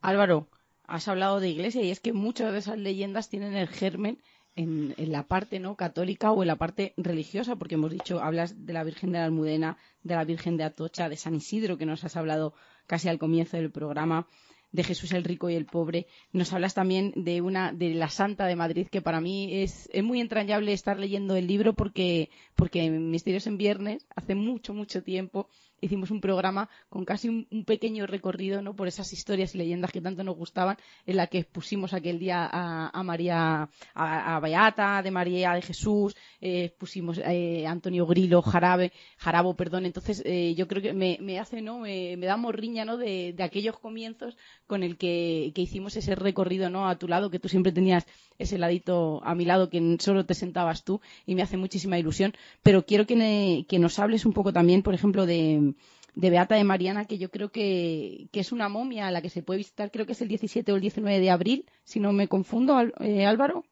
Álvaro, 0.00 0.46
has 0.86 1.08
hablado 1.08 1.40
de 1.40 1.48
iglesia 1.48 1.82
y 1.82 1.90
es 1.90 2.00
que 2.00 2.12
muchas 2.12 2.52
de 2.52 2.58
esas 2.58 2.78
leyendas 2.78 3.28
tienen 3.28 3.54
el 3.54 3.68
germen 3.68 4.18
en, 4.56 4.94
la 4.98 5.26
parte 5.26 5.58
no 5.58 5.76
católica 5.76 6.32
o 6.32 6.42
en 6.42 6.48
la 6.48 6.56
parte 6.56 6.94
religiosa, 6.96 7.56
porque 7.56 7.74
hemos 7.74 7.90
dicho, 7.90 8.20
hablas 8.20 8.66
de 8.66 8.72
la 8.72 8.84
Virgen 8.84 9.12
de 9.12 9.18
la 9.18 9.24
Almudena, 9.24 9.76
de 10.02 10.14
la 10.14 10.24
Virgen 10.24 10.56
de 10.56 10.64
Atocha, 10.64 11.08
de 11.08 11.16
San 11.16 11.34
Isidro, 11.34 11.78
que 11.78 11.86
nos 11.86 12.04
has 12.04 12.16
hablado 12.16 12.54
casi 12.86 13.08
al 13.08 13.18
comienzo 13.18 13.56
del 13.56 13.70
programa, 13.70 14.26
de 14.72 14.84
Jesús 14.84 15.12
el 15.12 15.24
rico 15.24 15.50
y 15.50 15.54
el 15.54 15.66
pobre. 15.66 16.06
Nos 16.32 16.52
hablas 16.52 16.74
también 16.74 17.12
de 17.14 17.40
una 17.42 17.72
de 17.72 17.94
la 17.94 18.08
Santa 18.08 18.46
de 18.46 18.56
Madrid 18.56 18.88
que 18.88 19.02
para 19.02 19.20
mí 19.20 19.62
es, 19.62 19.88
es 19.92 20.02
muy 20.02 20.20
entrañable 20.20 20.72
estar 20.72 20.98
leyendo 20.98 21.36
el 21.36 21.46
libro 21.46 21.74
porque 21.74 22.30
porque 22.56 22.84
en 22.84 23.10
Misterios 23.10 23.46
en 23.46 23.58
Viernes 23.58 24.06
hace 24.16 24.34
mucho 24.34 24.72
mucho 24.72 25.02
tiempo 25.02 25.48
hicimos 25.82 26.10
un 26.10 26.20
programa 26.20 26.70
con 26.88 27.04
casi 27.04 27.28
un, 27.28 27.64
pequeño 27.64 28.06
recorrido 28.06 28.62
¿no? 28.62 28.74
por 28.74 28.88
esas 28.88 29.12
historias 29.12 29.54
y 29.54 29.58
leyendas 29.58 29.92
que 29.92 30.00
tanto 30.00 30.24
nos 30.24 30.36
gustaban, 30.36 30.76
en 31.06 31.16
la 31.16 31.26
que 31.26 31.44
pusimos 31.44 31.92
aquel 31.92 32.18
día 32.18 32.48
a, 32.50 33.02
María, 33.02 33.68
a, 33.94 34.40
Beata, 34.40 35.02
de 35.02 35.10
María 35.10 35.52
de 35.54 35.62
Jesús, 35.62 36.16
eh, 36.40 36.72
pusimos 36.78 37.18
eh, 37.18 37.66
Antonio 37.66 38.06
Grilo, 38.06 38.42
Jarabe, 38.42 38.92
Jarabo, 39.18 39.54
perdón. 39.54 39.84
Entonces, 39.86 40.22
eh, 40.24 40.54
yo 40.56 40.68
creo 40.68 40.82
que 40.82 40.92
me, 40.92 41.38
hace, 41.38 41.60
¿no? 41.60 41.80
Me, 41.80 42.16
da 42.16 42.36
morriña, 42.36 42.84
¿no? 42.84 42.96
De, 42.96 43.34
aquellos 43.40 43.78
comienzos 43.78 44.36
con 44.66 44.84
el 44.84 44.96
que, 44.96 45.52
hicimos 45.56 45.96
ese 45.96 46.14
recorrido, 46.14 46.70
¿no? 46.70 46.88
A 46.88 46.96
tu 46.96 47.08
lado, 47.08 47.30
que 47.30 47.40
tú 47.40 47.48
siempre 47.48 47.72
tenías 47.72 48.06
ese 48.38 48.58
ladito 48.58 49.20
a 49.24 49.34
mi 49.34 49.44
lado 49.44 49.68
que 49.68 49.96
solo 50.00 50.26
te 50.26 50.34
sentabas 50.34 50.84
tú 50.84 51.00
y 51.26 51.34
me 51.34 51.42
hace 51.42 51.56
muchísima 51.56 51.98
ilusión. 51.98 52.34
Pero 52.62 52.86
quiero 52.86 53.06
que, 53.06 53.66
que 53.68 53.78
nos 53.78 53.98
hables 53.98 54.24
un 54.26 54.32
poco 54.32 54.52
también, 54.52 54.82
por 54.82 54.94
ejemplo, 54.94 55.26
de, 55.26 55.71
de 56.14 56.30
Beata 56.30 56.56
de 56.56 56.64
Mariana, 56.64 57.06
que 57.06 57.18
yo 57.18 57.30
creo 57.30 57.50
que, 57.50 58.28
es 58.32 58.52
una 58.52 58.68
momia 58.68 59.06
a 59.06 59.10
la 59.10 59.22
que 59.22 59.30
se 59.30 59.42
puede 59.42 59.58
visitar, 59.58 59.90
creo 59.90 60.06
que 60.06 60.12
es 60.12 60.22
el 60.22 60.28
17 60.28 60.72
o 60.72 60.76
el 60.76 60.80
19 60.80 61.20
de 61.20 61.30
abril, 61.30 61.66
si 61.84 62.00
no 62.00 62.12
me 62.12 62.28
confundo, 62.28 62.78
eh, 63.00 63.26
Álvaro. 63.26 63.64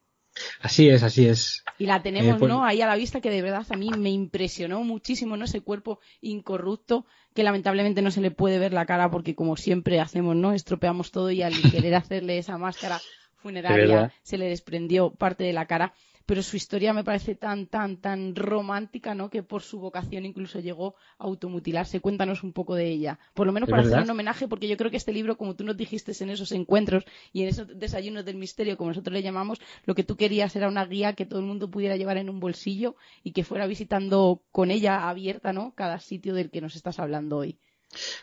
Así 0.60 0.88
es, 0.88 1.02
así 1.02 1.26
es. 1.26 1.64
Y 1.78 1.86
la 1.86 2.02
tenemos, 2.02 2.36
eh, 2.36 2.38
pues 2.38 2.48
¿no? 2.48 2.64
Ahí 2.64 2.80
a 2.80 2.86
la 2.86 2.94
vista 2.94 3.20
que 3.20 3.30
de 3.30 3.42
verdad 3.42 3.66
a 3.68 3.76
mí 3.76 3.90
me 3.98 4.10
impresionó 4.10 4.82
muchísimo, 4.84 5.36
¿no? 5.36 5.44
Ese 5.44 5.60
cuerpo 5.60 5.98
incorrupto 6.20 7.04
que 7.34 7.42
lamentablemente 7.42 8.00
no 8.00 8.10
se 8.10 8.20
le 8.20 8.30
puede 8.30 8.58
ver 8.58 8.72
la 8.72 8.86
cara 8.86 9.10
porque 9.10 9.34
como 9.34 9.56
siempre 9.56 9.98
hacemos, 10.00 10.36
¿no? 10.36 10.52
Estropeamos 10.52 11.10
todo 11.10 11.30
y 11.30 11.42
al 11.42 11.54
querer 11.70 11.94
hacerle 11.96 12.38
esa 12.38 12.58
máscara 12.58 13.00
funeraria 13.36 14.12
se 14.22 14.38
le 14.38 14.46
desprendió 14.46 15.10
parte 15.10 15.44
de 15.44 15.52
la 15.52 15.66
cara 15.66 15.94
pero 16.26 16.42
su 16.42 16.56
historia 16.56 16.92
me 16.92 17.04
parece 17.04 17.34
tan, 17.34 17.66
tan, 17.66 17.96
tan 17.96 18.36
romántica, 18.36 19.14
¿no? 19.14 19.30
Que 19.30 19.42
por 19.42 19.62
su 19.62 19.80
vocación 19.80 20.24
incluso 20.24 20.60
llegó 20.60 20.94
a 21.18 21.24
automutilarse. 21.24 22.00
Cuéntanos 22.00 22.42
un 22.42 22.52
poco 22.52 22.74
de 22.74 22.88
ella. 22.88 23.18
Por 23.34 23.46
lo 23.46 23.52
menos 23.52 23.68
para 23.68 23.82
hacer 23.82 24.00
un 24.00 24.10
homenaje, 24.10 24.48
porque 24.48 24.68
yo 24.68 24.76
creo 24.76 24.90
que 24.90 24.96
este 24.96 25.12
libro, 25.12 25.36
como 25.36 25.56
tú 25.56 25.64
nos 25.64 25.76
dijiste 25.76 26.12
en 26.20 26.30
esos 26.30 26.52
encuentros 26.52 27.04
y 27.32 27.42
en 27.42 27.48
esos 27.48 27.66
desayunos 27.78 28.24
del 28.24 28.36
misterio, 28.36 28.76
como 28.76 28.90
nosotros 28.90 29.12
le 29.12 29.22
llamamos, 29.22 29.60
lo 29.84 29.94
que 29.94 30.04
tú 30.04 30.16
querías 30.16 30.54
era 30.56 30.68
una 30.68 30.84
guía 30.84 31.14
que 31.14 31.26
todo 31.26 31.40
el 31.40 31.46
mundo 31.46 31.70
pudiera 31.70 31.96
llevar 31.96 32.16
en 32.16 32.30
un 32.30 32.40
bolsillo 32.40 32.96
y 33.22 33.32
que 33.32 33.44
fuera 33.44 33.66
visitando 33.66 34.42
con 34.52 34.70
ella 34.70 35.08
abierta, 35.08 35.52
¿no? 35.52 35.74
Cada 35.74 36.00
sitio 36.00 36.34
del 36.34 36.50
que 36.50 36.60
nos 36.60 36.76
estás 36.76 36.98
hablando 36.98 37.38
hoy. 37.38 37.58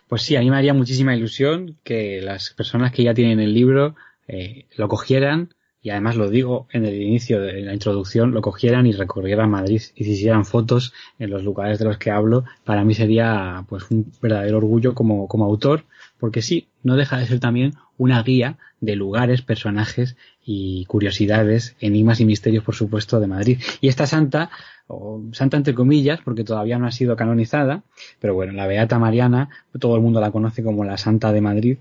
Pues 0.07 0.21
sí, 0.21 0.35
a 0.35 0.39
mí 0.39 0.49
me 0.49 0.57
haría 0.57 0.73
muchísima 0.73 1.15
ilusión 1.15 1.77
que 1.83 2.21
las 2.21 2.51
personas 2.51 2.91
que 2.91 3.03
ya 3.03 3.13
tienen 3.13 3.39
el 3.39 3.53
libro 3.53 3.95
eh, 4.27 4.67
lo 4.75 4.87
cogieran, 4.87 5.53
y 5.87 5.89
además 5.89 6.17
lo 6.17 6.29
digo 6.29 6.67
en 6.73 6.83
el 6.83 7.01
inicio 7.01 7.39
de 7.39 7.61
la 7.61 7.71
introducción, 7.71 8.31
lo 8.31 8.41
cogieran 8.41 8.87
y 8.87 8.91
recorrieran 8.91 9.49
Madrid 9.49 9.81
y 9.95 10.03
se 10.03 10.11
hicieran 10.11 10.43
fotos 10.43 10.91
en 11.17 11.29
los 11.29 11.45
lugares 11.45 11.79
de 11.79 11.85
los 11.85 11.97
que 11.97 12.11
hablo, 12.11 12.43
para 12.65 12.83
mí 12.83 12.93
sería 12.93 13.63
pues 13.69 13.89
un 13.89 14.11
verdadero 14.21 14.57
orgullo 14.57 14.93
como, 14.93 15.29
como 15.29 15.45
autor, 15.45 15.85
porque 16.19 16.41
sí, 16.41 16.67
no 16.83 16.97
deja 16.97 17.17
de 17.17 17.25
ser 17.25 17.39
también 17.39 17.75
una 17.97 18.21
guía 18.21 18.57
de 18.81 18.97
lugares, 18.97 19.41
personajes 19.43 20.17
y 20.45 20.83
curiosidades, 20.87 21.77
enigmas 21.79 22.19
y 22.19 22.25
misterios, 22.25 22.65
por 22.65 22.75
supuesto, 22.75 23.21
de 23.21 23.27
Madrid. 23.27 23.57
Y 23.79 23.87
esta 23.87 24.07
santa, 24.07 24.49
o 24.87 25.23
santa 25.31 25.55
entre 25.55 25.73
comillas, 25.73 26.19
porque 26.21 26.43
todavía 26.43 26.77
no 26.77 26.87
ha 26.87 26.91
sido 26.91 27.15
canonizada, 27.15 27.83
pero 28.19 28.33
bueno, 28.33 28.51
la 28.51 28.67
Beata 28.67 28.99
Mariana, 28.99 29.47
todo 29.79 29.95
el 29.95 30.01
mundo 30.01 30.19
la 30.19 30.31
conoce 30.31 30.63
como 30.63 30.83
la 30.83 30.97
Santa 30.97 31.31
de 31.31 31.39
Madrid. 31.39 31.77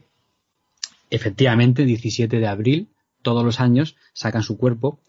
Efectivamente, 1.11 1.85
17 1.85 2.39
de 2.39 2.47
abril 2.47 2.89
todos 3.27 3.45
los 3.45 3.59
años 3.59 3.97
sacan 4.13 4.45
su 4.45 4.57
cuerpo 4.57 5.01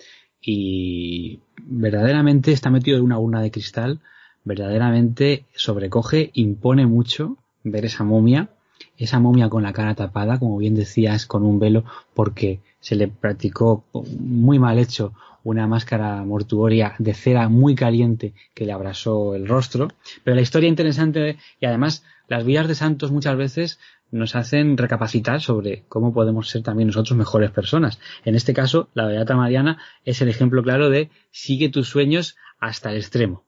y 0.41 1.39
verdaderamente 1.61 2.51
está 2.51 2.71
metido 2.71 2.97
en 2.97 3.03
una 3.03 3.19
urna 3.19 3.43
de 3.43 3.51
cristal, 3.51 3.99
verdaderamente 4.43 5.45
sobrecoge, 5.53 6.31
impone 6.33 6.87
mucho 6.87 7.37
ver 7.63 7.85
esa 7.85 8.03
momia, 8.03 8.49
esa 8.97 9.19
momia 9.19 9.49
con 9.49 9.61
la 9.61 9.71
cara 9.71 9.93
tapada, 9.93 10.39
como 10.39 10.57
bien 10.57 10.73
decías, 10.73 11.27
con 11.27 11.43
un 11.43 11.59
velo, 11.59 11.83
porque 12.15 12.59
se 12.79 12.95
le 12.95 13.07
practicó 13.07 13.83
muy 14.19 14.57
mal 14.57 14.79
hecho 14.79 15.13
una 15.43 15.67
máscara 15.67 16.23
mortuoria 16.23 16.95
de 16.97 17.13
cera 17.13 17.49
muy 17.49 17.75
caliente 17.75 18.33
que 18.55 18.65
le 18.65 18.71
abrasó 18.71 19.35
el 19.35 19.47
rostro. 19.47 19.89
Pero 20.23 20.33
la 20.33 20.41
historia 20.41 20.69
interesante 20.69 21.37
y 21.59 21.67
además 21.67 22.03
las 22.27 22.43
vidas 22.43 22.67
de 22.67 22.73
santos 22.73 23.11
muchas 23.11 23.37
veces 23.37 23.79
nos 24.11 24.35
hacen 24.35 24.77
recapacitar 24.77 25.41
sobre 25.41 25.83
cómo 25.89 26.13
podemos 26.13 26.49
ser 26.49 26.63
también 26.63 26.87
nosotros 26.87 27.17
mejores 27.17 27.51
personas. 27.51 27.99
En 28.25 28.35
este 28.35 28.53
caso, 28.53 28.89
la 28.93 29.05
Beata 29.05 29.35
Mariana 29.35 29.79
es 30.05 30.21
el 30.21 30.29
ejemplo 30.29 30.63
claro 30.63 30.89
de 30.89 31.09
sigue 31.31 31.69
tus 31.69 31.89
sueños 31.89 32.37
hasta 32.59 32.91
el 32.91 32.97
extremo. 32.97 33.45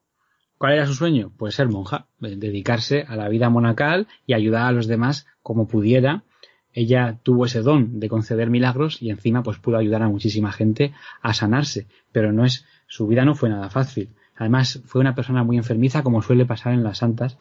¿Cuál 0.58 0.74
era 0.74 0.88
su 0.88 0.94
sueño? 0.94 1.32
Pues 1.38 1.56
ser 1.56 1.70
monja, 1.70 2.08
dedicarse 2.20 3.06
a 3.08 3.16
la 3.16 3.30
vida 3.30 3.50
monacal 3.50 4.08
y 4.26 4.34
ayudar 4.34 4.66
a 4.66 4.74
los 4.74 4.88
demás 4.88 5.26
como 5.42 5.68
pudiera. 5.68 6.24
Ella 6.74 7.20
tuvo 7.24 7.46
ese 7.46 7.62
don 7.62 8.02
de 8.02 8.10
conceder 8.10 8.50
milagros 8.50 9.02
y 9.02 9.10
encima 9.10 9.42
pues 9.42 9.58
pudo 9.58 9.78
ayudar 9.78 10.04
a 10.04 10.10
muchísima 10.10 10.52
gente 10.52 10.94
a 11.22 11.34
sanarse, 11.34 11.88
pero 12.12 12.34
no 12.34 12.44
es 12.44 12.66
su 12.88 13.08
vida 13.08 13.24
no 13.24 13.36
fue 13.36 13.50
nada 13.50 13.70
fácil. 13.70 14.10
Además 14.36 14.82
fue 14.86 15.02
una 15.02 15.16
persona 15.16 15.44
muy 15.44 15.58
enfermiza 15.58 16.04
como 16.04 16.22
suele 16.22 16.46
pasar 16.46 16.74
en 16.74 16.84
las 16.84 16.98
santas 16.98 17.38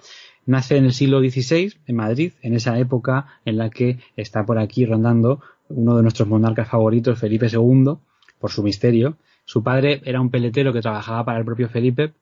Nace 0.48 0.78
en 0.78 0.86
el 0.86 0.94
siglo 0.94 1.20
XVI, 1.20 1.74
en 1.86 1.96
Madrid, 1.96 2.32
en 2.40 2.54
esa 2.54 2.78
época 2.78 3.26
en 3.44 3.58
la 3.58 3.68
que 3.68 3.98
está 4.16 4.46
por 4.46 4.58
aquí 4.58 4.86
rondando 4.86 5.42
uno 5.68 5.94
de 5.94 6.02
nuestros 6.02 6.26
monarcas 6.26 6.70
favoritos, 6.70 7.18
Felipe 7.18 7.48
II, 7.52 7.98
por 8.38 8.50
su 8.50 8.62
misterio. 8.62 9.18
Su 9.44 9.62
padre 9.62 10.00
era 10.06 10.22
un 10.22 10.30
peletero 10.30 10.72
que 10.72 10.80
trabajaba 10.80 11.22
para 11.26 11.38
el 11.38 11.44
propio 11.44 11.68
Felipe 11.68 12.14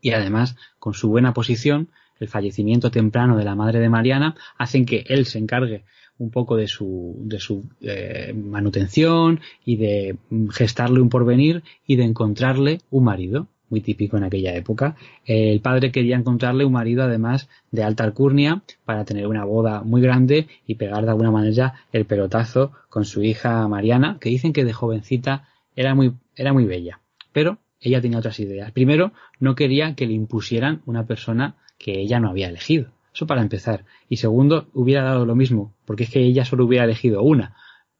y 0.00 0.12
además, 0.12 0.56
con 0.78 0.94
su 0.94 1.10
buena 1.10 1.34
posición, 1.34 1.88
el 2.18 2.28
fallecimiento 2.28 2.90
temprano 2.90 3.36
de 3.36 3.44
la 3.44 3.54
madre 3.54 3.80
de 3.80 3.90
Mariana 3.90 4.34
hacen 4.56 4.86
que 4.86 5.04
él 5.06 5.26
se 5.26 5.38
encargue 5.38 5.84
un 6.16 6.30
poco 6.30 6.56
de 6.56 6.68
su, 6.68 7.16
de 7.20 7.38
su 7.38 7.68
eh, 7.82 8.32
manutención 8.34 9.40
y 9.66 9.76
de 9.76 10.16
gestarle 10.52 11.02
un 11.02 11.10
porvenir 11.10 11.62
y 11.86 11.96
de 11.96 12.04
encontrarle 12.04 12.80
un 12.90 13.04
marido 13.04 13.46
muy 13.70 13.80
típico 13.80 14.16
en 14.16 14.24
aquella 14.24 14.54
época. 14.54 14.96
El 15.24 15.60
padre 15.60 15.92
quería 15.92 16.16
encontrarle 16.16 16.64
un 16.64 16.72
marido 16.72 17.02
además 17.02 17.48
de 17.70 17.82
alta 17.82 18.04
alcurnia 18.04 18.62
para 18.84 19.04
tener 19.04 19.26
una 19.26 19.44
boda 19.44 19.82
muy 19.82 20.00
grande 20.00 20.48
y 20.66 20.76
pegar 20.76 21.04
de 21.04 21.10
alguna 21.10 21.30
manera 21.30 21.74
el 21.92 22.04
pelotazo 22.04 22.72
con 22.88 23.04
su 23.04 23.22
hija 23.22 23.66
Mariana, 23.68 24.18
que 24.20 24.30
dicen 24.30 24.52
que 24.52 24.64
de 24.64 24.72
jovencita 24.72 25.48
era 25.76 25.94
muy, 25.94 26.14
era 26.36 26.52
muy 26.52 26.64
bella. 26.64 27.00
Pero 27.32 27.58
ella 27.80 28.00
tenía 28.00 28.18
otras 28.18 28.40
ideas. 28.40 28.72
Primero, 28.72 29.12
no 29.38 29.54
quería 29.54 29.94
que 29.94 30.06
le 30.06 30.14
impusieran 30.14 30.82
una 30.86 31.06
persona 31.06 31.56
que 31.78 32.00
ella 32.00 32.20
no 32.20 32.30
había 32.30 32.48
elegido. 32.48 32.90
Eso 33.14 33.26
para 33.26 33.42
empezar. 33.42 33.84
Y 34.08 34.16
segundo, 34.16 34.68
hubiera 34.74 35.02
dado 35.02 35.26
lo 35.26 35.34
mismo, 35.34 35.74
porque 35.84 36.04
es 36.04 36.10
que 36.10 36.20
ella 36.20 36.44
solo 36.44 36.64
hubiera 36.64 36.84
elegido 36.84 37.22
una, 37.22 37.54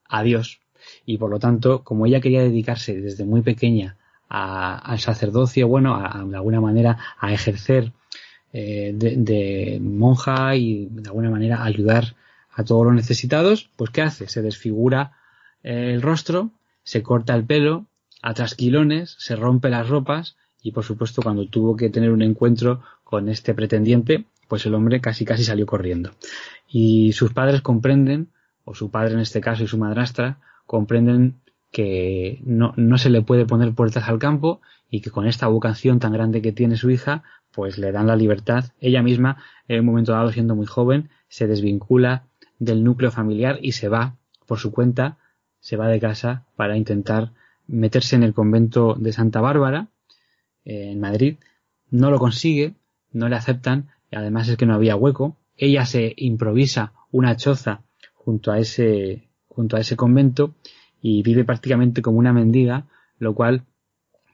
a 0.08 0.22
Dios. 0.22 0.60
Y 1.06 1.18
por 1.18 1.30
lo 1.30 1.38
tanto, 1.38 1.84
como 1.84 2.06
ella 2.06 2.20
quería 2.20 2.42
dedicarse 2.42 3.00
desde 3.00 3.24
muy 3.24 3.42
pequeña 3.42 3.96
al 4.28 4.98
sacerdocio, 4.98 5.68
bueno, 5.68 5.94
a, 5.94 6.24
de 6.24 6.36
alguna 6.36 6.60
manera 6.60 6.98
a 7.18 7.32
ejercer 7.32 7.92
eh, 8.52 8.92
de, 8.94 9.78
monja 9.80 10.56
y 10.56 10.86
de 10.90 11.08
alguna 11.08 11.30
manera 11.30 11.64
ayudar 11.64 12.16
a 12.50 12.64
todos 12.64 12.86
los 12.86 12.94
necesitados, 12.94 13.70
pues 13.76 13.90
¿qué 13.90 14.02
hace? 14.02 14.28
Se 14.28 14.42
desfigura 14.42 15.12
eh, 15.62 15.92
el 15.94 16.02
rostro, 16.02 16.50
se 16.82 17.02
corta 17.02 17.34
el 17.34 17.44
pelo, 17.44 17.86
a 18.22 18.34
trasquilones, 18.34 19.16
se 19.18 19.36
rompe 19.36 19.68
las 19.68 19.88
ropas 19.88 20.36
y 20.62 20.72
por 20.72 20.84
supuesto 20.84 21.22
cuando 21.22 21.46
tuvo 21.46 21.76
que 21.76 21.90
tener 21.90 22.10
un 22.10 22.22
encuentro 22.22 22.82
con 23.04 23.28
este 23.28 23.54
pretendiente, 23.54 24.24
pues 24.48 24.66
el 24.66 24.74
hombre 24.74 25.00
casi 25.00 25.24
casi 25.24 25.44
salió 25.44 25.66
corriendo. 25.66 26.10
Y 26.68 27.12
sus 27.12 27.32
padres 27.32 27.62
comprenden, 27.62 28.28
o 28.64 28.74
su 28.74 28.90
padre 28.90 29.14
en 29.14 29.20
este 29.20 29.40
caso 29.40 29.62
y 29.62 29.68
su 29.68 29.78
madrastra, 29.78 30.38
comprenden 30.66 31.36
que 31.70 32.40
no, 32.44 32.72
no 32.76 32.98
se 32.98 33.10
le 33.10 33.22
puede 33.22 33.46
poner 33.46 33.74
puertas 33.74 34.08
al 34.08 34.18
campo 34.18 34.60
y 34.90 35.00
que 35.00 35.10
con 35.10 35.26
esta 35.26 35.46
vocación 35.48 35.98
tan 35.98 36.12
grande 36.12 36.40
que 36.40 36.52
tiene 36.52 36.76
su 36.76 36.90
hija, 36.90 37.22
pues 37.52 37.78
le 37.78 37.92
dan 37.92 38.06
la 38.06 38.16
libertad. 38.16 38.64
Ella 38.80 39.02
misma, 39.02 39.42
en 39.66 39.80
un 39.80 39.86
momento 39.86 40.12
dado, 40.12 40.32
siendo 40.32 40.54
muy 40.54 40.66
joven, 40.66 41.10
se 41.28 41.46
desvincula 41.46 42.26
del 42.58 42.84
núcleo 42.84 43.10
familiar 43.10 43.58
y 43.62 43.72
se 43.72 43.88
va 43.88 44.16
por 44.46 44.58
su 44.58 44.72
cuenta, 44.72 45.18
se 45.60 45.76
va 45.76 45.88
de 45.88 46.00
casa 46.00 46.46
para 46.56 46.76
intentar 46.76 47.32
meterse 47.66 48.16
en 48.16 48.22
el 48.22 48.32
convento 48.32 48.94
de 48.94 49.12
Santa 49.12 49.40
Bárbara, 49.40 49.88
eh, 50.64 50.92
en 50.92 51.00
Madrid. 51.00 51.36
No 51.90 52.10
lo 52.10 52.18
consigue, 52.18 52.74
no 53.12 53.28
le 53.28 53.36
aceptan, 53.36 53.90
y 54.10 54.16
además 54.16 54.48
es 54.48 54.56
que 54.56 54.66
no 54.66 54.74
había 54.74 54.96
hueco. 54.96 55.36
Ella 55.56 55.84
se 55.84 56.14
improvisa 56.16 56.92
una 57.10 57.36
choza 57.36 57.82
junto 58.14 58.52
a 58.52 58.58
ese, 58.58 59.28
junto 59.48 59.76
a 59.76 59.80
ese 59.80 59.96
convento 59.96 60.54
y 61.00 61.22
vive 61.22 61.44
prácticamente 61.44 62.02
como 62.02 62.18
una 62.18 62.32
mendiga, 62.32 62.86
lo 63.18 63.34
cual 63.34 63.64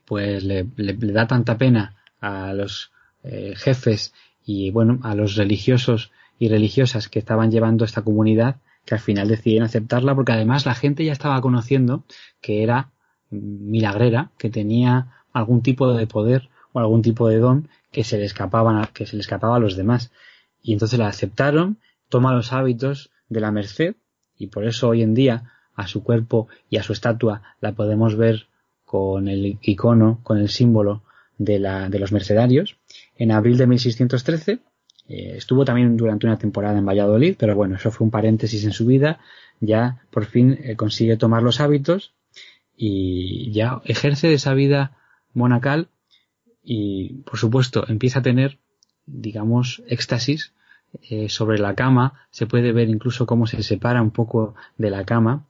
pues 0.05 0.43
le, 0.43 0.67
da 0.75 1.27
tanta 1.27 1.57
pena 1.57 1.95
a 2.19 2.53
los 2.53 2.91
eh, 3.23 3.53
jefes 3.55 4.13
y 4.45 4.71
bueno, 4.71 4.99
a 5.03 5.15
los 5.15 5.35
religiosos 5.35 6.11
y 6.37 6.49
religiosas 6.49 7.09
que 7.09 7.19
estaban 7.19 7.51
llevando 7.51 7.85
esta 7.85 8.03
comunidad 8.03 8.57
que 8.85 8.95
al 8.95 9.01
final 9.01 9.27
deciden 9.27 9.63
aceptarla 9.63 10.13
porque 10.13 10.33
además 10.33 10.65
la 10.65 10.75
gente 10.75 11.03
ya 11.03 11.11
estaba 11.11 11.41
conociendo 11.41 12.03
que 12.41 12.61
era 12.61 12.91
milagrera, 13.31 14.31
que 14.37 14.49
tenía 14.49 15.23
algún 15.33 15.61
tipo 15.61 15.91
de 15.93 16.05
poder 16.07 16.49
o 16.71 16.79
algún 16.79 17.01
tipo 17.01 17.27
de 17.27 17.39
don 17.39 17.67
que 17.91 18.03
se 18.03 18.17
le 18.17 18.25
escapaban 18.25 18.87
que 18.93 19.05
se 19.05 19.15
le 19.15 19.21
escapaba 19.21 19.55
a 19.55 19.59
los 19.59 19.75
demás. 19.75 20.11
Y 20.61 20.73
entonces 20.73 20.99
la 20.99 21.07
aceptaron, 21.07 21.79
toma 22.09 22.33
los 22.33 22.53
hábitos 22.53 23.11
de 23.29 23.39
la 23.39 23.51
merced 23.51 23.95
y 24.37 24.47
por 24.47 24.65
eso 24.65 24.89
hoy 24.89 25.01
en 25.01 25.13
día 25.13 25.51
a 25.75 25.87
su 25.87 26.03
cuerpo 26.03 26.47
y 26.69 26.77
a 26.77 26.83
su 26.83 26.93
estatua 26.93 27.41
la 27.61 27.73
podemos 27.73 28.15
ver 28.15 28.47
con 28.85 29.27
el 29.27 29.57
icono, 29.61 30.19
con 30.23 30.37
el 30.37 30.49
símbolo 30.49 31.03
de, 31.37 31.59
la, 31.59 31.89
de 31.89 31.99
los 31.99 32.11
mercedarios. 32.11 32.77
En 33.17 33.31
abril 33.31 33.57
de 33.57 33.67
1613 33.67 34.59
eh, 35.07 35.33
estuvo 35.35 35.65
también 35.65 35.97
durante 35.97 36.27
una 36.27 36.37
temporada 36.37 36.77
en 36.77 36.85
Valladolid, 36.85 37.35
pero 37.37 37.55
bueno, 37.55 37.75
eso 37.75 37.91
fue 37.91 38.05
un 38.05 38.11
paréntesis 38.11 38.63
en 38.65 38.71
su 38.71 38.85
vida. 38.85 39.19
Ya 39.59 40.01
por 40.11 40.25
fin 40.25 40.57
eh, 40.63 40.75
consigue 40.75 41.17
tomar 41.17 41.43
los 41.43 41.59
hábitos 41.59 42.13
y 42.75 43.51
ya 43.51 43.81
ejerce 43.85 44.33
esa 44.33 44.53
vida 44.53 44.97
monacal 45.33 45.89
y 46.63 47.21
por 47.25 47.37
supuesto 47.37 47.85
empieza 47.87 48.19
a 48.19 48.23
tener 48.23 48.57
digamos 49.05 49.83
éxtasis 49.87 50.53
eh, 51.09 51.29
sobre 51.29 51.57
la 51.59 51.75
cama. 51.75 52.13
Se 52.31 52.47
puede 52.47 52.71
ver 52.71 52.89
incluso 52.89 53.25
cómo 53.25 53.47
se 53.47 53.61
separa 53.63 54.01
un 54.01 54.11
poco 54.11 54.55
de 54.77 54.89
la 54.89 55.05
cama. 55.05 55.45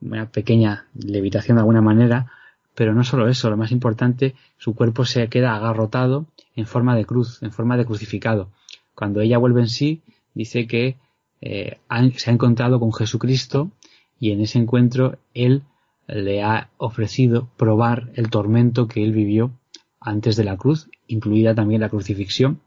Una 0.00 0.30
pequeña 0.30 0.86
levitación 0.94 1.56
de 1.56 1.60
alguna 1.60 1.82
manera. 1.82 2.30
Pero 2.74 2.94
no 2.94 3.04
solo 3.04 3.28
eso 3.28 3.50
lo 3.50 3.56
más 3.56 3.72
importante 3.72 4.34
su 4.56 4.74
cuerpo 4.74 5.04
se 5.04 5.28
queda 5.28 5.54
agarrotado 5.54 6.26
en 6.56 6.66
forma 6.66 6.96
de 6.96 7.04
cruz 7.04 7.42
en 7.42 7.52
forma 7.52 7.76
de 7.76 7.84
crucificado. 7.84 8.50
Cuando 8.94 9.20
ella 9.20 9.38
vuelve 9.38 9.60
en 9.60 9.68
sí 9.68 10.02
dice 10.34 10.66
que 10.66 10.96
eh, 11.40 11.78
se 12.16 12.30
ha 12.30 12.32
encontrado 12.32 12.78
con 12.78 12.92
Jesucristo 12.92 13.70
y 14.18 14.32
en 14.32 14.40
ese 14.40 14.58
encuentro 14.58 15.18
él 15.34 15.62
le 16.06 16.42
ha 16.42 16.70
ofrecido 16.76 17.48
probar 17.56 18.10
el 18.14 18.30
tormento 18.30 18.88
que 18.88 19.02
él 19.02 19.12
vivió 19.12 19.52
antes 20.00 20.36
de 20.36 20.44
la 20.44 20.56
cruz, 20.56 20.88
incluida 21.06 21.54
también 21.54 21.80
la 21.80 21.88
crucifixión. 21.88 22.60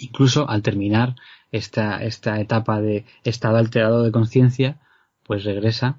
Incluso 0.00 0.48
al 0.48 0.62
terminar 0.62 1.16
esta, 1.52 2.02
esta 2.02 2.40
etapa 2.40 2.80
de 2.80 3.04
estado 3.24 3.56
alterado 3.56 4.02
de 4.02 4.12
conciencia, 4.12 4.78
pues 5.24 5.44
regresa 5.44 5.98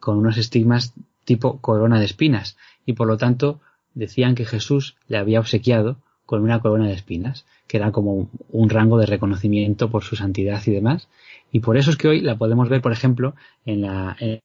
con 0.00 0.16
unos 0.16 0.36
estigmas 0.38 0.94
tipo 1.24 1.60
corona 1.60 1.98
de 1.98 2.04
espinas. 2.04 2.56
Y 2.86 2.94
por 2.94 3.06
lo 3.06 3.16
tanto 3.16 3.60
decían 3.94 4.34
que 4.34 4.44
Jesús 4.44 4.96
le 5.08 5.18
había 5.18 5.40
obsequiado 5.40 5.98
con 6.26 6.42
una 6.42 6.60
corona 6.60 6.86
de 6.86 6.94
espinas, 6.94 7.44
que 7.66 7.76
era 7.76 7.92
como 7.92 8.30
un, 8.50 8.70
rango 8.70 8.98
de 8.98 9.06
reconocimiento 9.06 9.90
por 9.90 10.02
su 10.02 10.16
santidad 10.16 10.62
y 10.66 10.70
demás. 10.70 11.08
Y 11.50 11.60
por 11.60 11.76
eso 11.76 11.90
es 11.90 11.96
que 11.96 12.08
hoy 12.08 12.20
la 12.20 12.36
podemos 12.36 12.68
ver, 12.68 12.80
por 12.80 12.92
ejemplo, 12.92 13.34
en 13.66 13.82
la, 13.82 14.16
en 14.18 14.40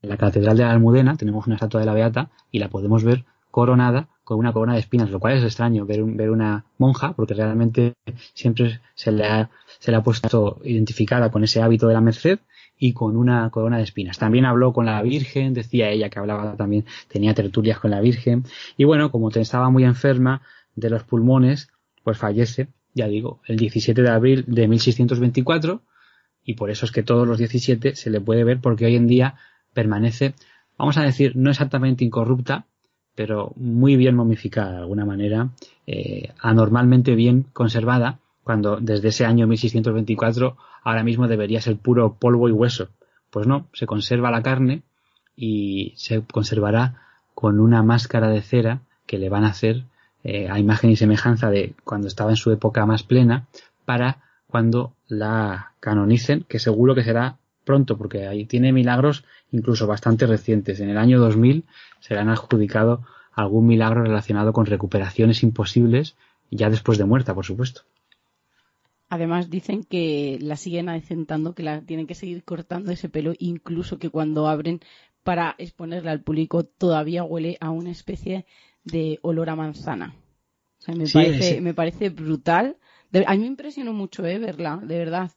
la 0.00 0.16
Catedral 0.16 0.56
de 0.56 0.62
la 0.62 0.70
Almudena 0.70 1.16
tenemos 1.16 1.46
una 1.46 1.56
estatua 1.56 1.80
de 1.80 1.86
la 1.86 1.94
Beata 1.94 2.30
y 2.50 2.60
la 2.60 2.68
podemos 2.68 3.04
ver 3.04 3.24
coronada 3.50 4.08
con 4.26 4.40
una 4.40 4.52
corona 4.52 4.72
de 4.72 4.80
espinas, 4.80 5.08
lo 5.08 5.20
cual 5.20 5.36
es 5.36 5.44
extraño 5.44 5.86
ver, 5.86 6.02
ver 6.02 6.30
una 6.30 6.64
monja, 6.78 7.12
porque 7.12 7.32
realmente 7.32 7.94
siempre 8.34 8.80
se 8.96 9.12
le, 9.12 9.24
ha, 9.24 9.50
se 9.78 9.92
le 9.92 9.98
ha 9.98 10.02
puesto 10.02 10.60
identificada 10.64 11.30
con 11.30 11.44
ese 11.44 11.62
hábito 11.62 11.86
de 11.86 11.94
la 11.94 12.00
merced 12.00 12.40
y 12.76 12.92
con 12.92 13.16
una 13.16 13.48
corona 13.50 13.76
de 13.76 13.84
espinas. 13.84 14.18
También 14.18 14.44
habló 14.44 14.72
con 14.72 14.86
la 14.86 15.00
Virgen, 15.00 15.54
decía 15.54 15.90
ella 15.90 16.10
que 16.10 16.18
hablaba 16.18 16.56
también, 16.56 16.86
tenía 17.06 17.34
tertulias 17.34 17.78
con 17.78 17.92
la 17.92 18.00
Virgen. 18.00 18.42
Y 18.76 18.82
bueno, 18.82 19.12
como 19.12 19.30
estaba 19.30 19.70
muy 19.70 19.84
enferma 19.84 20.42
de 20.74 20.90
los 20.90 21.04
pulmones, 21.04 21.68
pues 22.02 22.18
fallece, 22.18 22.66
ya 22.94 23.06
digo, 23.06 23.40
el 23.46 23.56
17 23.58 24.02
de 24.02 24.10
abril 24.10 24.44
de 24.48 24.66
1624, 24.66 25.82
y 26.42 26.54
por 26.54 26.70
eso 26.70 26.84
es 26.84 26.90
que 26.90 27.04
todos 27.04 27.28
los 27.28 27.38
17 27.38 27.94
se 27.94 28.10
le 28.10 28.20
puede 28.20 28.42
ver, 28.42 28.60
porque 28.60 28.86
hoy 28.86 28.96
en 28.96 29.06
día 29.06 29.36
permanece, 29.72 30.34
vamos 30.76 30.96
a 30.96 31.02
decir, 31.02 31.36
no 31.36 31.50
exactamente 31.50 32.04
incorrupta, 32.04 32.66
pero 33.16 33.52
muy 33.56 33.96
bien 33.96 34.14
momificada 34.14 34.72
de 34.72 34.78
alguna 34.78 35.04
manera, 35.04 35.48
eh, 35.86 36.32
anormalmente 36.38 37.16
bien 37.16 37.46
conservada, 37.52 38.20
cuando 38.44 38.76
desde 38.76 39.08
ese 39.08 39.24
año 39.24 39.48
1624 39.48 40.56
ahora 40.84 41.02
mismo 41.02 41.26
debería 41.26 41.60
ser 41.60 41.76
puro 41.78 42.14
polvo 42.14 42.48
y 42.48 42.52
hueso. 42.52 42.90
Pues 43.30 43.48
no, 43.48 43.66
se 43.72 43.86
conserva 43.86 44.30
la 44.30 44.42
carne 44.42 44.82
y 45.34 45.94
se 45.96 46.22
conservará 46.22 47.02
con 47.34 47.58
una 47.58 47.82
máscara 47.82 48.28
de 48.28 48.42
cera 48.42 48.82
que 49.06 49.18
le 49.18 49.28
van 49.28 49.44
a 49.44 49.48
hacer 49.48 49.84
eh, 50.22 50.48
a 50.48 50.58
imagen 50.60 50.90
y 50.90 50.96
semejanza 50.96 51.50
de 51.50 51.74
cuando 51.84 52.08
estaba 52.08 52.30
en 52.30 52.36
su 52.36 52.52
época 52.52 52.86
más 52.86 53.02
plena 53.02 53.46
para 53.84 54.18
cuando 54.46 54.92
la 55.08 55.72
canonicen, 55.80 56.44
que 56.48 56.58
seguro 56.58 56.94
que 56.94 57.02
será 57.02 57.36
pronto, 57.66 57.98
porque 57.98 58.26
ahí 58.26 58.46
tiene 58.46 58.72
milagros 58.72 59.24
incluso 59.50 59.86
bastante 59.86 60.26
recientes. 60.26 60.80
En 60.80 60.88
el 60.88 60.96
año 60.96 61.18
2000 61.20 61.64
se 62.00 62.14
le 62.14 62.20
han 62.20 62.30
adjudicado 62.30 63.02
algún 63.32 63.66
milagro 63.66 64.02
relacionado 64.02 64.54
con 64.54 64.64
recuperaciones 64.64 65.42
imposibles, 65.42 66.16
ya 66.50 66.70
después 66.70 66.96
de 66.96 67.04
muerta, 67.04 67.34
por 67.34 67.44
supuesto. 67.44 67.82
Además 69.08 69.50
dicen 69.50 69.84
que 69.84 70.38
la 70.40 70.56
siguen 70.56 70.88
adecentando, 70.88 71.54
que 71.54 71.62
la 71.62 71.82
tienen 71.82 72.06
que 72.06 72.14
seguir 72.14 72.44
cortando 72.44 72.92
ese 72.92 73.08
pelo, 73.08 73.34
incluso 73.38 73.98
que 73.98 74.10
cuando 74.10 74.48
abren 74.48 74.80
para 75.22 75.56
exponerla 75.58 76.12
al 76.12 76.22
público 76.22 76.64
todavía 76.64 77.24
huele 77.24 77.58
a 77.60 77.70
una 77.70 77.90
especie 77.90 78.46
de 78.84 79.18
olor 79.22 79.50
a 79.50 79.56
manzana. 79.56 80.14
me, 80.86 81.08
parece, 81.12 81.60
me 81.60 81.74
parece 81.74 82.10
brutal 82.10 82.76
a 83.26 83.32
mí 83.32 83.38
me 83.38 83.46
impresionó 83.46 83.92
mucho, 83.92 84.24
¿eh? 84.26 84.38
Verla, 84.38 84.80
de 84.82 84.98
verdad. 84.98 85.30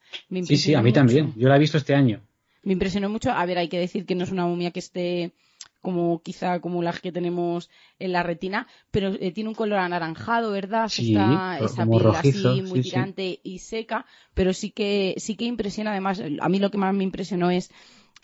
sí, 0.44 0.58
sí, 0.58 0.74
a 0.74 0.82
mí 0.82 0.92
también. 0.92 1.34
Yo 1.36 1.48
la 1.50 1.56
he 1.56 1.60
visto 1.60 1.78
este 1.78 1.96
año. 1.96 2.22
Me 2.64 2.74
impresionó 2.74 3.10
mucho. 3.10 3.32
A 3.32 3.46
ver, 3.46 3.58
hay 3.58 3.70
que 3.70 3.80
decir 3.80 4.06
que 4.06 4.16
no 4.16 4.24
es 4.24 4.32
una 4.32 4.46
momia 4.46 4.72
que 4.72 4.80
esté 4.80 5.34
como 5.82 6.22
quizá 6.22 6.60
como 6.60 6.84
las 6.84 7.00
que 7.00 7.12
tenemos 7.12 7.70
en 8.00 8.12
la 8.12 8.24
retina, 8.24 8.68
pero 8.92 9.14
eh, 9.20 9.32
tiene 9.32 9.50
un 9.50 9.56
color 9.56 9.80
anaranjado, 9.80 10.52
¿verdad? 10.52 10.90
Sí, 10.90 11.14
Está 11.14 11.60
esa 11.60 11.86
piel 11.86 12.08
así 12.08 12.62
muy 12.62 12.82
tirante 12.82 13.40
y 13.44 13.60
seca, 13.60 14.06
pero 14.34 14.54
sí 14.54 14.72
que 14.72 15.16
sí 15.18 15.36
que 15.36 15.46
impresiona 15.46 15.92
además, 15.92 16.22
a 16.40 16.50
mí 16.50 16.60
lo 16.60 16.70
que 16.70 16.78
más 16.78 16.94
me 16.94 17.04
impresionó 17.04 17.50
es 17.50 17.72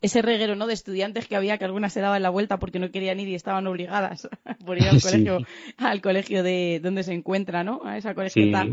ese 0.01 0.21
reguero 0.21 0.55
¿no? 0.55 0.67
de 0.67 0.73
estudiantes 0.73 1.27
que 1.27 1.35
había 1.35 1.57
que 1.57 1.65
algunas 1.65 1.93
se 1.93 2.01
daban 2.01 2.21
la 2.21 2.29
vuelta 2.29 2.59
porque 2.59 2.79
no 2.79 2.91
querían 2.91 3.19
ir 3.19 3.29
y 3.29 3.35
estaban 3.35 3.65
obligadas 3.67 4.27
por 4.65 4.77
ir 4.77 4.89
al 4.89 5.01
colegio, 5.01 5.39
al 5.77 6.01
colegio 6.01 6.43
de 6.43 6.79
donde 6.83 7.03
se 7.03 7.13
encuentra, 7.13 7.63
¿no? 7.63 7.81
A 7.85 7.97
esa 7.97 8.13
colegiata 8.13 8.67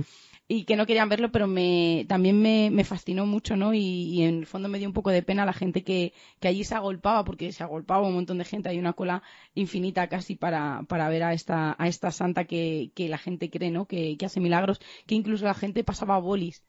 y 0.54 0.64
que 0.64 0.76
no 0.76 0.84
querían 0.86 1.08
verlo, 1.08 1.32
pero 1.32 1.46
me, 1.46 2.04
también 2.08 2.42
me, 2.42 2.70
me 2.70 2.84
fascinó 2.84 3.24
mucho, 3.24 3.56
¿no? 3.56 3.72
Y, 3.72 4.22
en 4.22 4.40
el 4.40 4.46
fondo 4.46 4.68
me 4.68 4.78
dio 4.78 4.86
un 4.86 4.92
poco 4.92 5.10
de 5.10 5.22
pena 5.22 5.46
la 5.46 5.54
gente 5.54 5.82
que, 5.82 6.12
que 6.40 6.48
allí 6.48 6.62
se 6.64 6.74
agolpaba, 6.74 7.24
porque 7.24 7.52
se 7.52 7.62
agolpaba 7.62 8.06
un 8.06 8.14
montón 8.14 8.36
de 8.36 8.44
gente, 8.44 8.68
hay 8.68 8.78
una 8.78 8.92
cola 8.92 9.22
infinita 9.54 10.08
casi 10.08 10.36
para, 10.36 10.82
para 10.88 11.08
ver 11.08 11.22
a 11.22 11.32
esta, 11.32 11.74
a 11.78 11.88
esta 11.88 12.10
santa 12.10 12.44
que, 12.44 12.90
que 12.94 13.08
la 13.08 13.16
gente 13.16 13.48
cree, 13.48 13.70
¿no? 13.70 13.86
Que, 13.86 14.18
que 14.18 14.26
hace 14.26 14.40
milagros, 14.40 14.80
que 15.06 15.14
incluso 15.14 15.46
la 15.46 15.54
gente 15.54 15.84
pasaba 15.84 16.18
bolis 16.18 16.62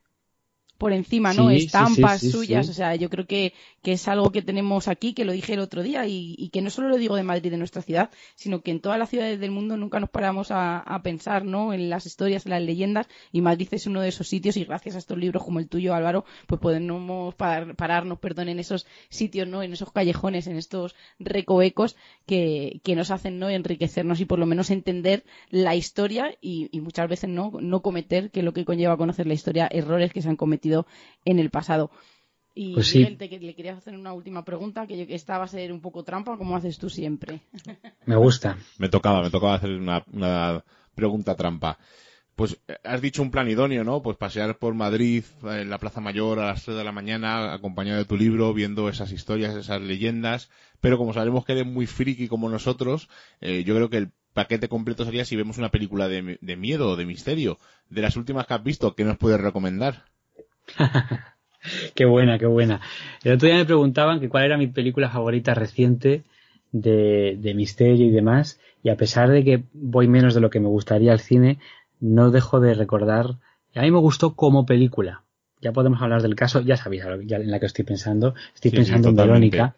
por 0.78 0.92
encima, 0.92 1.34
¿no? 1.34 1.50
Estampas 1.50 2.22
suyas, 2.22 2.68
o 2.70 2.74
sea, 2.74 2.96
yo 2.96 3.10
creo 3.10 3.26
que, 3.26 3.54
que, 3.82 3.94
es 3.94 4.08
algo 4.08 4.32
que 4.32 4.42
tenemos 4.42 4.88
aquí, 4.88 5.14
que 5.14 5.26
lo 5.26 5.32
dije 5.32 5.54
el 5.54 5.60
otro 5.60 5.84
día, 5.84 6.06
y, 6.08 6.50
que 6.52 6.62
no 6.62 6.70
solo 6.70 6.90
lo 6.90 6.98
digo 6.98 7.16
de 7.16 7.24
Madrid, 7.24 7.52
de 7.52 7.58
nuestra 7.58 7.82
ciudad, 7.82 8.10
sino 8.36 8.62
que 8.62 8.72
en 8.72 8.82
todas 8.82 9.00
las 9.00 9.10
ciudades 9.10 9.40
del 9.40 9.52
mundo 9.52 9.78
nunca 9.78 10.00
nos 10.00 10.10
paramos 10.10 10.52
a, 10.52 10.80
a, 10.80 11.02
pensar, 11.02 11.46
¿no? 11.46 11.74
En 11.74 11.90
las 11.90 12.06
historias, 12.06 12.46
en 12.46 12.52
las 12.52 12.62
leyendas, 12.62 13.08
y 13.32 13.42
Madrid 13.42 13.68
es 13.72 13.88
uno 13.88 14.02
de 14.02 14.10
esos 14.10 14.28
sitios, 14.28 14.58
y 14.58 14.66
gracias 14.66 14.96
a 14.96 14.98
estos 14.98 15.18
libros 15.18 15.44
como 15.44 15.60
el 15.60 15.70
tuyo, 15.70 15.94
Álvaro, 15.94 16.26
pues 16.48 16.60
podemos 16.60 17.36
pararnos, 17.36 18.20
perdón, 18.20 18.50
en 18.50 18.60
esos 18.60 18.86
sitios, 19.10 19.48
¿no? 19.48 19.64
En 19.64 19.74
esos 19.74 19.92
callejones, 19.92 20.48
en 20.48 20.58
estos 20.58 20.96
recovecos 21.20 21.96
que, 22.26 22.82
que 22.84 22.96
nos 22.96 23.12
hacen, 23.12 23.40
¿no? 23.40 23.50
Enriquecernos 23.50 24.20
y 24.20 24.26
por 24.26 24.40
lo 24.40 24.46
menos 24.46 24.70
entender 24.72 25.24
la 25.50 25.76
historia 25.76 26.36
y, 26.42 26.70
y 26.72 26.82
muchas 26.82 27.08
veces 27.08 27.30
no, 27.30 27.52
no 27.62 27.82
cometer, 27.82 28.32
que 28.32 28.40
es 28.40 28.46
lo 28.46 28.54
que 28.54 28.66
conlleva 28.66 28.98
conocer 28.98 29.28
la 29.28 29.34
historia, 29.34 29.70
errores 29.72 30.12
que 30.12 30.22
se 30.22 30.30
han 30.30 30.36
cometido 30.36 30.73
en 31.26 31.40
el 31.40 31.50
pasado. 31.50 31.92
Y 32.56 32.76
pues 32.76 32.94
le 32.94 33.56
querías 33.56 33.80
hacer 33.80 33.96
una 33.96 34.14
última 34.14 34.46
pregunta, 34.46 34.86
que, 34.86 35.08
esta 35.10 35.40
va 35.40 35.46
a 35.46 35.48
ser 35.48 35.74
un 35.74 35.82
poco 35.82 36.04
trampa, 36.04 36.38
como 36.38 36.56
haces 36.56 36.78
tú 36.78 36.90
siempre. 36.90 37.42
Me 38.06 38.16
gusta. 38.16 38.58
me 38.78 38.90
tocaba, 38.90 39.24
me 39.24 39.32
tocaba 39.32 39.56
hacer 39.56 39.72
una, 39.72 40.04
pregunta 40.94 41.36
trampa. 41.36 41.80
Pues 42.36 42.60
eh, 42.68 42.78
has 42.84 43.02
dicho 43.02 43.22
un 43.22 43.32
plan 43.32 43.50
idóneo, 43.50 43.84
¿no? 43.84 44.02
Pues 44.02 44.18
pasear 44.18 44.58
por 44.58 44.74
Madrid, 44.74 45.24
en 45.44 45.70
la 45.70 45.80
Plaza 45.80 46.02
Mayor 46.02 46.40
a 46.40 46.48
las 46.48 46.64
3 46.64 46.78
de 46.78 46.84
la 46.84 46.92
mañana, 46.92 47.54
acompañado 47.54 47.98
de 47.98 48.06
tu 48.06 48.18
libro, 48.18 48.54
viendo 48.54 48.90
esas 48.90 49.12
historias, 49.12 49.56
esas 49.56 49.82
leyendas. 49.82 50.50
Pero 50.80 50.98
como 50.98 51.14
sabemos 51.14 51.46
que 51.46 51.54
eres 51.54 51.66
muy 51.66 51.88
friki 51.88 52.28
como 52.28 52.50
nosotros, 52.50 53.10
eh, 53.42 53.64
yo 53.64 53.76
creo 53.76 53.90
que 53.90 53.98
el 53.98 54.12
paquete 54.34 54.68
completo 54.68 55.06
sería 55.06 55.26
si 55.26 55.36
vemos 55.36 55.58
una 55.58 55.70
película 55.70 56.08
de, 56.08 56.38
de 56.40 56.56
miedo 56.56 56.90
o 56.90 56.96
de 56.96 57.06
misterio. 57.06 57.58
De 57.90 58.02
las 58.02 58.16
últimas 58.16 58.46
que 58.46 58.54
has 58.56 58.64
visto, 58.64 58.96
¿qué 58.96 59.06
nos 59.06 59.18
puedes 59.18 59.40
recomendar? 59.40 60.06
qué 61.96 62.06
buena, 62.06 62.38
qué 62.38 62.46
buena. 62.46 62.82
El 63.24 63.34
otro 63.34 63.48
día 63.48 63.58
me 63.58 63.66
preguntaban 63.66 64.20
que 64.20 64.30
cuál 64.30 64.46
era 64.46 64.58
mi 64.58 64.68
película 64.68 65.10
favorita 65.10 65.54
reciente 65.54 66.24
de, 66.72 67.54
misterio 67.56 68.06
y 68.06 68.12
demás, 68.12 68.60
Y 68.84 68.90
a 68.90 68.98
pesar 68.98 69.30
de 69.30 69.44
que 69.44 69.64
voy 69.74 70.08
menos 70.08 70.34
de 70.34 70.42
lo 70.42 70.50
que 70.50 70.60
me 70.60 70.68
gustaría 70.68 71.12
al 71.12 71.20
cine, 71.20 71.60
no 72.00 72.32
dejo 72.32 72.60
de 72.60 72.74
recordar. 72.74 73.38
A 73.76 73.82
mí 73.82 73.92
me 73.92 74.00
gustó 74.00 74.36
como 74.36 74.66
película. 74.66 75.22
Ya 75.62 75.72
podemos 75.72 76.02
hablar 76.02 76.22
del 76.22 76.36
caso, 76.36 76.60
ya 76.60 76.76
sabéis 76.76 77.04
ya 77.26 77.38
en 77.38 77.50
la 77.50 77.60
que 77.60 77.68
estoy 77.68 77.86
pensando. 77.86 78.36
Estoy 78.54 78.72
Sí, 78.72 78.78
pensando 78.78 79.08
sí, 79.08 79.10
en. 79.12 79.16
Verónica. 79.16 79.76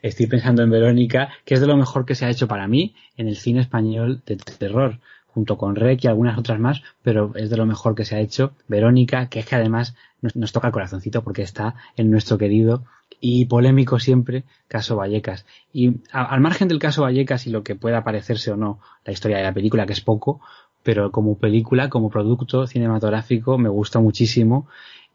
Estoy 0.00 0.28
pensando 0.28 0.62
en 0.62 0.70
Verónica, 0.70 1.30
que 1.44 1.54
es 1.54 1.60
de 1.60 1.66
lo 1.66 1.76
mejor 1.76 2.04
que 2.06 2.14
se 2.14 2.24
ha 2.24 2.30
hecho 2.30 2.46
para 2.46 2.68
mí 2.68 2.94
en 3.16 3.26
el 3.26 3.34
cine 3.36 3.60
español 3.60 4.22
de 4.26 4.36
terror, 4.36 5.00
junto 5.26 5.58
con 5.58 5.74
Rec 5.74 6.04
y 6.04 6.06
algunas 6.06 6.38
otras 6.38 6.60
más, 6.60 6.82
pero 7.02 7.32
es 7.34 7.50
de 7.50 7.56
lo 7.56 7.66
mejor 7.66 7.96
que 7.96 8.04
se 8.04 8.14
ha 8.14 8.20
hecho. 8.20 8.52
Verónica, 8.68 9.28
que 9.28 9.40
es 9.40 9.46
que 9.46 9.56
además 9.56 9.96
nos, 10.32 10.52
toca 10.52 10.68
el 10.68 10.72
corazoncito 10.72 11.22
porque 11.22 11.42
está 11.42 11.74
en 11.96 12.10
nuestro 12.10 12.38
querido 12.38 12.84
y 13.20 13.44
polémico 13.46 13.98
siempre 13.98 14.44
caso 14.68 14.96
Vallecas. 14.96 15.44
Y 15.72 16.00
al 16.12 16.40
margen 16.40 16.68
del 16.68 16.78
caso 16.78 17.02
Vallecas 17.02 17.46
y 17.46 17.50
lo 17.50 17.62
que 17.62 17.74
pueda 17.74 18.04
parecerse 18.04 18.50
o 18.50 18.56
no 18.56 18.80
la 19.04 19.12
historia 19.12 19.38
de 19.38 19.42
la 19.42 19.52
película, 19.52 19.86
que 19.86 19.92
es 19.92 20.00
poco, 20.00 20.40
pero 20.82 21.10
como 21.10 21.36
película, 21.38 21.88
como 21.90 22.10
producto 22.10 22.66
cinematográfico, 22.66 23.58
me 23.58 23.68
gusta 23.68 24.00
muchísimo. 24.00 24.66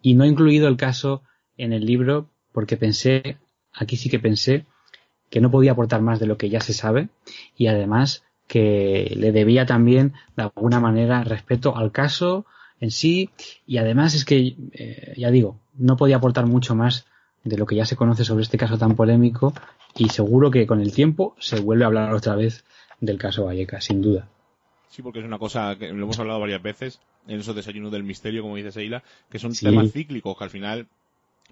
Y 0.02 0.14
no 0.14 0.24
he 0.24 0.28
incluido 0.28 0.68
el 0.68 0.78
caso 0.78 1.24
en 1.58 1.74
el 1.74 1.86
libro 1.86 2.30
porque 2.52 2.78
pensé, 2.78 3.38
aquí 3.74 3.98
sí 3.98 4.10
que 4.10 4.20
pensé, 4.20 4.66
que 5.30 5.42
no 5.42 5.52
podía 5.52 5.74
aportar 5.74 6.02
más 6.02 6.20
de 6.20 6.28
lo 6.28 6.38
que 6.38 6.50
ya 6.50 6.62
se 6.62 6.74
sabe 6.74 7.10
y 7.56 7.68
además 7.68 8.24
que 8.48 9.14
le 9.16 9.32
debía 9.32 9.66
también 9.68 10.14
de 10.36 10.44
alguna 10.44 10.80
manera 10.80 11.24
respeto 11.24 11.78
al 11.78 11.92
caso 11.92 12.46
en 12.80 12.92
sí 12.92 13.30
y 13.66 13.78
además 13.78 14.14
es 14.16 14.26
que 14.26 14.56
eh, 14.74 15.14
ya 15.18 15.32
digo 15.32 15.60
no 15.78 15.98
podía 15.98 16.18
aportar 16.18 16.46
mucho 16.46 16.76
más 16.76 17.06
de 17.44 17.58
lo 17.58 17.66
que 17.66 17.76
ya 17.76 17.86
se 17.86 17.96
conoce 17.96 18.26
sobre 18.26 18.44
este 18.44 18.58
caso 18.58 18.78
tan 18.78 18.96
polémico 18.96 19.54
y 19.96 20.10
seguro 20.10 20.52
que 20.52 20.68
con 20.68 20.82
el 20.82 20.92
tiempo 20.94 21.36
se 21.40 21.60
vuelve 21.60 21.84
a 21.84 21.88
hablar 21.88 22.14
otra 22.14 22.36
vez 22.36 22.64
del 23.00 23.18
caso 23.18 23.46
Vallecas 23.46 23.86
sin 23.86 24.02
duda 24.02 24.28
Sí, 24.90 25.04
porque 25.04 25.20
es 25.20 25.26
una 25.26 25.38
cosa 25.38 25.76
que 25.78 25.94
lo 25.94 26.04
hemos 26.04 26.18
hablado 26.18 26.40
varias 26.40 26.64
veces 26.64 27.00
en 27.28 27.40
esos 27.40 27.56
desayunos 27.56 27.92
del 27.92 28.04
misterio, 28.04 28.42
como 28.42 28.56
dice 28.56 28.72
Seila, 28.72 29.04
que 29.30 29.38
son 29.38 29.54
Sí. 29.54 29.66
temas 29.68 29.92
cíclicos 29.92 30.36
que 30.36 30.44
al 30.44 30.50
final 30.50 30.88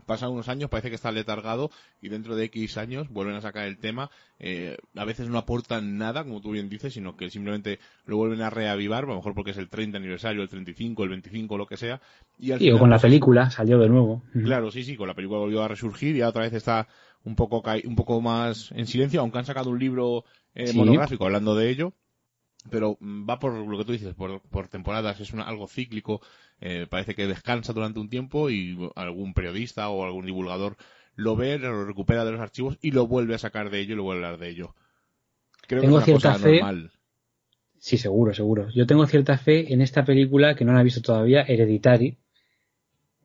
pasan 0.08 0.32
unos 0.32 0.50
años, 0.50 0.72
parece 0.72 0.90
que 0.90 0.96
está 0.96 1.12
letargado 1.12 1.70
y 2.02 2.10
dentro 2.10 2.36
de 2.36 2.46
X 2.46 2.78
años 2.78 3.10
vuelven 3.10 3.36
a 3.36 3.42
sacar 3.42 3.68
el 3.68 3.78
tema. 3.78 4.10
eh, 4.40 4.78
a 4.96 5.06
veces 5.06 5.30
no 5.30 5.38
aportan 5.38 5.98
nada, 6.00 6.24
como 6.24 6.42
tú 6.42 6.52
bien 6.52 6.70
dices, 6.70 6.94
sino 6.94 7.16
que 7.18 7.30
simplemente 7.30 7.80
lo 8.06 8.18
vuelven 8.18 8.42
a 8.42 8.50
reavivar, 8.50 9.04
a 9.04 9.08
lo 9.08 9.16
mejor 9.16 9.34
porque 9.36 9.52
es 9.52 9.58
el 9.58 9.70
30 9.70 9.98
aniversario, 9.98 10.42
el 10.42 10.50
35, 10.50 11.04
el 11.04 11.10
25, 11.10 11.58
lo 11.58 11.68
que 11.68 11.78
sea. 11.78 12.02
Y 12.40 12.52
al 12.52 12.60
o 12.74 12.80
con 12.80 12.90
la 12.90 12.96
pues, 12.96 13.04
película 13.04 13.50
salió 13.52 13.78
de 13.80 13.90
nuevo 13.90 14.24
Claro, 14.34 14.72
sí, 14.72 14.84
sí, 14.84 14.96
con 14.96 15.08
la 15.08 15.14
película 15.14 15.40
volvió 15.40 15.64
a 15.64 15.68
resurgir 15.68 16.16
y 16.16 16.22
otra 16.22 16.44
vez 16.44 16.54
está 16.54 16.88
un 17.24 17.36
poco 17.36 17.62
ca- 17.62 17.78
un 17.84 17.96
poco 17.96 18.22
más 18.22 18.72
en 18.72 18.88
silencio, 18.88 19.20
aunque 19.20 19.40
han 19.40 19.46
sacado 19.46 19.70
un 19.70 19.80
libro 19.80 20.24
eh, 20.56 20.68
Sí. 20.68 20.78
monográfico 20.78 21.26
hablando 21.26 21.56
de 21.56 21.70
ello, 21.70 21.94
pero 22.70 22.98
mm, 23.00 23.30
va 23.30 23.40
por 23.40 23.54
lo 23.54 23.78
que 23.78 23.86
tú 23.86 23.92
dices, 23.92 24.14
por, 24.16 24.42
por 24.42 24.68
temporadas, 24.68 25.20
es 25.20 25.34
una- 25.34 25.44
algo 25.44 25.68
cíclico, 25.68 26.22
eh, 26.62 26.88
parece 26.90 27.16
que 27.16 27.28
descansa 27.28 27.74
durante 27.74 28.00
un 28.00 28.10
tiempo 28.10 28.50
y 28.50 28.78
algún 28.96 29.34
periodista 29.34 29.90
o 29.90 30.06
algún 30.06 30.26
divulgador 30.26 30.78
lo 31.16 31.36
ve, 31.36 31.58
lo 31.60 31.86
recupera 31.86 32.26
de 32.26 32.32
los 32.32 32.42
archivos 32.42 32.78
y 32.82 32.92
lo 32.92 33.08
vuelve 33.08 33.36
a 33.36 33.40
sacar 33.40 33.70
de 33.70 33.80
ello 33.80 33.94
y 33.94 33.98
lo 33.98 34.04
vuelve 34.04 34.26
a 34.26 34.28
hablar 34.30 34.40
de 34.42 34.50
ello. 34.50 34.76
Creo 35.68 35.82
Tengo 35.82 35.98
que 35.98 36.04
es 36.04 36.06
una 36.06 36.06
cierta 36.06 36.30
cosa 36.30 36.40
fe- 36.40 36.60
normal. 36.60 36.92
Sí, 37.80 37.98
seguro, 37.98 38.36
seguro. 38.36 38.70
Yo 38.70 38.86
tengo 38.86 39.08
cierta 39.08 39.36
fe 39.40 39.74
en 39.74 39.82
esta 39.82 40.06
película 40.06 40.54
que 40.54 40.64
no 40.64 40.74
la 40.74 40.82
he 40.82 40.84
visto 40.84 41.02
todavía, 41.02 41.42
Hereditary, 41.42 42.16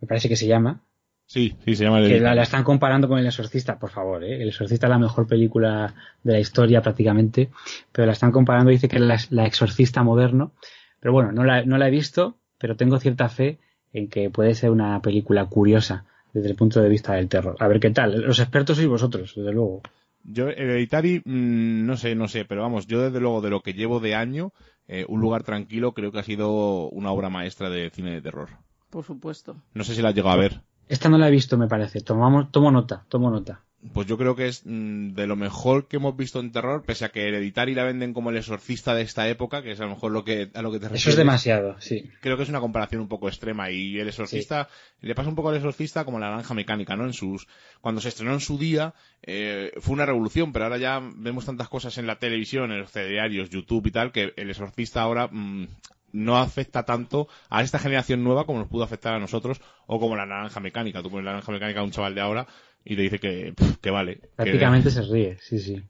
me 0.03 0.07
parece 0.09 0.28
que 0.28 0.37
se 0.37 0.47
llama, 0.47 0.83
Sí, 1.26 1.57
sí, 1.64 1.74
se 1.74 1.83
llama 1.85 1.99
el 1.99 2.05
que 2.05 2.20
la, 2.20 2.30
editado. 2.30 2.35
la 2.35 2.43
están 2.43 2.64
comparando 2.64 3.09
con 3.09 3.18
El 3.18 3.26
Exorcista, 3.26 3.78
por 3.78 3.91
favor, 3.91 4.24
¿eh? 4.24 4.43
El 4.43 4.49
Exorcista 4.49 4.87
es 4.87 4.91
la 4.91 4.99
mejor 4.99 5.26
película 5.26 5.95
de 6.22 6.33
la 6.33 6.41
historia 6.41 6.83
prácticamente, 6.83 7.51
pero 7.93 8.07
la 8.07 8.12
están 8.12 8.33
comparando, 8.33 8.70
dice 8.70 8.89
que 8.89 8.97
es 8.97 9.03
la, 9.03 9.18
la 9.30 9.47
Exorcista 9.47 10.03
moderno, 10.03 10.53
pero 11.01 11.12
bueno, 11.12 11.33
no 11.33 11.45
la, 11.45 11.64
no 11.64 11.78
la 11.78 11.89
he 11.89 11.91
visto, 11.91 12.39
pero 12.63 12.77
tengo 12.77 13.01
cierta 13.01 13.29
fe 13.29 13.59
en 13.93 14.07
que 14.07 14.31
puede 14.31 14.55
ser 14.55 14.71
una 14.71 15.03
película 15.03 15.47
curiosa 15.47 16.05
desde 16.33 16.49
el 16.49 16.55
punto 16.55 16.81
de 16.81 16.89
vista 16.89 17.15
del 17.15 17.29
terror. 17.29 17.57
A 17.59 17.67
ver 17.67 17.81
qué 17.81 17.91
tal, 17.91 18.23
los 18.23 18.39
expertos 18.39 18.77
sois 18.77 18.89
vosotros, 18.89 19.35
desde 19.35 19.53
luego. 19.53 19.83
Yo, 20.23 20.49
Hereditary, 20.49 21.23
mm, 21.25 21.85
no 21.85 21.97
sé, 21.97 22.15
no 22.15 22.29
sé, 22.29 22.45
pero 22.45 22.63
vamos, 22.63 22.87
yo 22.87 23.03
desde 23.03 23.19
luego 23.19 23.41
de 23.41 23.51
lo 23.51 23.63
que 23.63 23.73
llevo 23.73 23.99
de 23.99 24.15
año, 24.15 24.53
eh, 24.87 25.05
Un 25.09 25.21
lugar 25.21 25.43
tranquilo 25.43 25.93
creo 25.93 26.13
que 26.13 26.21
ha 26.21 26.23
sido 26.23 26.89
una 26.91 27.11
obra 27.11 27.31
maestra 27.31 27.69
de 27.69 27.91
cine 27.91 28.13
de 28.13 28.23
terror. 28.23 28.49
Por 28.91 29.05
supuesto. 29.05 29.57
No 29.75 29.83
sé 29.83 29.97
si 29.97 30.03
la 30.03 30.11
has 30.11 30.15
llegado 30.15 30.35
a 30.35 30.41
ver. 30.41 30.61
Esta 30.89 31.09
no 31.09 31.19
la 31.19 31.29
he 31.29 31.31
visto, 31.33 31.59
me 31.59 31.67
parece. 31.67 32.01
Tomamos, 32.01 32.53
tomo 32.53 32.71
nota, 32.71 33.05
tomo 33.09 33.29
nota. 33.31 33.63
Pues 33.93 34.07
yo 34.07 34.16
creo 34.16 34.37
que 34.37 34.47
es 34.47 34.62
mm, 34.64 35.14
de 35.14 35.26
lo 35.26 35.35
mejor 35.35 35.89
que 35.89 35.97
hemos 35.97 36.16
visto 36.16 36.39
en 36.39 36.53
terror, 36.53 36.85
pese 36.85 37.05
a 37.05 37.09
que 37.09 37.26
Hereditary 37.26 37.74
la 37.74 37.83
venden 37.83 38.14
como 38.14 38.30
el 38.30 38.37
exorcista 38.37 38.95
de 38.95 39.03
esta 39.03 39.28
época, 39.28 39.62
que 39.62 39.72
es 39.72 39.80
a 39.80 39.85
lo 39.85 39.91
mejor 39.91 40.12
lo 40.12 40.24
que, 40.24 40.51
a 40.55 40.62
lo 40.62 40.70
que 40.70 40.78
te 40.78 40.85
refieres. 40.85 41.03
Eso 41.03 41.11
es 41.11 41.16
demasiado, 41.16 41.80
sí. 41.80 42.09
Creo 42.20 42.37
que 42.37 42.45
es 42.45 42.49
una 42.49 42.61
comparación 42.61 43.03
un 43.03 43.09
poco 43.09 43.28
extrema 43.28 43.70
y 43.70 43.99
el 43.99 44.07
exorcista 44.07 44.68
le 45.01 45.14
pasa 45.16 45.28
un 45.28 45.35
poco 45.35 45.49
al 45.49 45.57
exorcista 45.57 46.05
como 46.05 46.20
la 46.20 46.30
naranja 46.30 46.55
mecánica, 46.55 46.97
¿no? 46.97 47.07
En 47.07 47.12
sus 47.12 47.49
cuando 47.80 48.01
se 48.01 48.09
estrenó 48.09 48.33
en 48.35 48.41
su 48.41 48.57
día 48.57 48.95
eh, 49.22 49.72
fue 49.80 49.95
una 49.95 50.07
revolución, 50.07 50.53
pero 50.53 50.66
ahora 50.66 50.78
ya 50.78 51.01
vemos 51.16 51.47
tantas 51.47 51.68
cosas 51.68 51.99
en 51.99 52.07
la 52.07 52.20
televisión, 52.20 52.70
en 52.70 52.80
los 52.80 52.93
telediarios, 52.93 53.51
YouTube 53.51 53.89
y 53.89 53.91
tal 53.91 54.12
que 54.12 54.33
el 54.37 54.51
exorcista 54.51 55.03
ahora 55.03 55.26
mm, 55.26 55.66
no 56.13 56.37
afecta 56.39 56.85
tanto 56.85 57.29
a 57.51 57.63
esta 57.63 57.79
generación 57.79 58.23
nueva 58.23 58.45
como 58.45 58.59
nos 58.61 58.69
pudo 58.69 58.85
afectar 58.85 59.15
a 59.15 59.19
nosotros 59.19 59.61
o 59.87 59.99
como 59.99 60.17
la 60.17 60.27
naranja 60.27 60.61
mecánica. 60.61 61.03
Tú 61.03 61.11
pones 61.11 61.25
la 61.25 61.33
naranja 61.33 61.53
mecánica 61.53 61.81
a 61.81 61.85
un 61.85 61.91
chaval 61.91 62.15
de 62.15 62.21
ahora 62.21 62.47
y 62.85 62.97
le 62.97 63.03
dice 63.05 63.19
que, 63.19 63.55
que 63.81 63.91
vale. 63.91 64.17
que- 64.17 64.29
Prácticamente 64.37 64.91
se 64.91 65.03
ríe, 65.03 65.39
sí, 65.41 65.59
sí. 65.59 65.83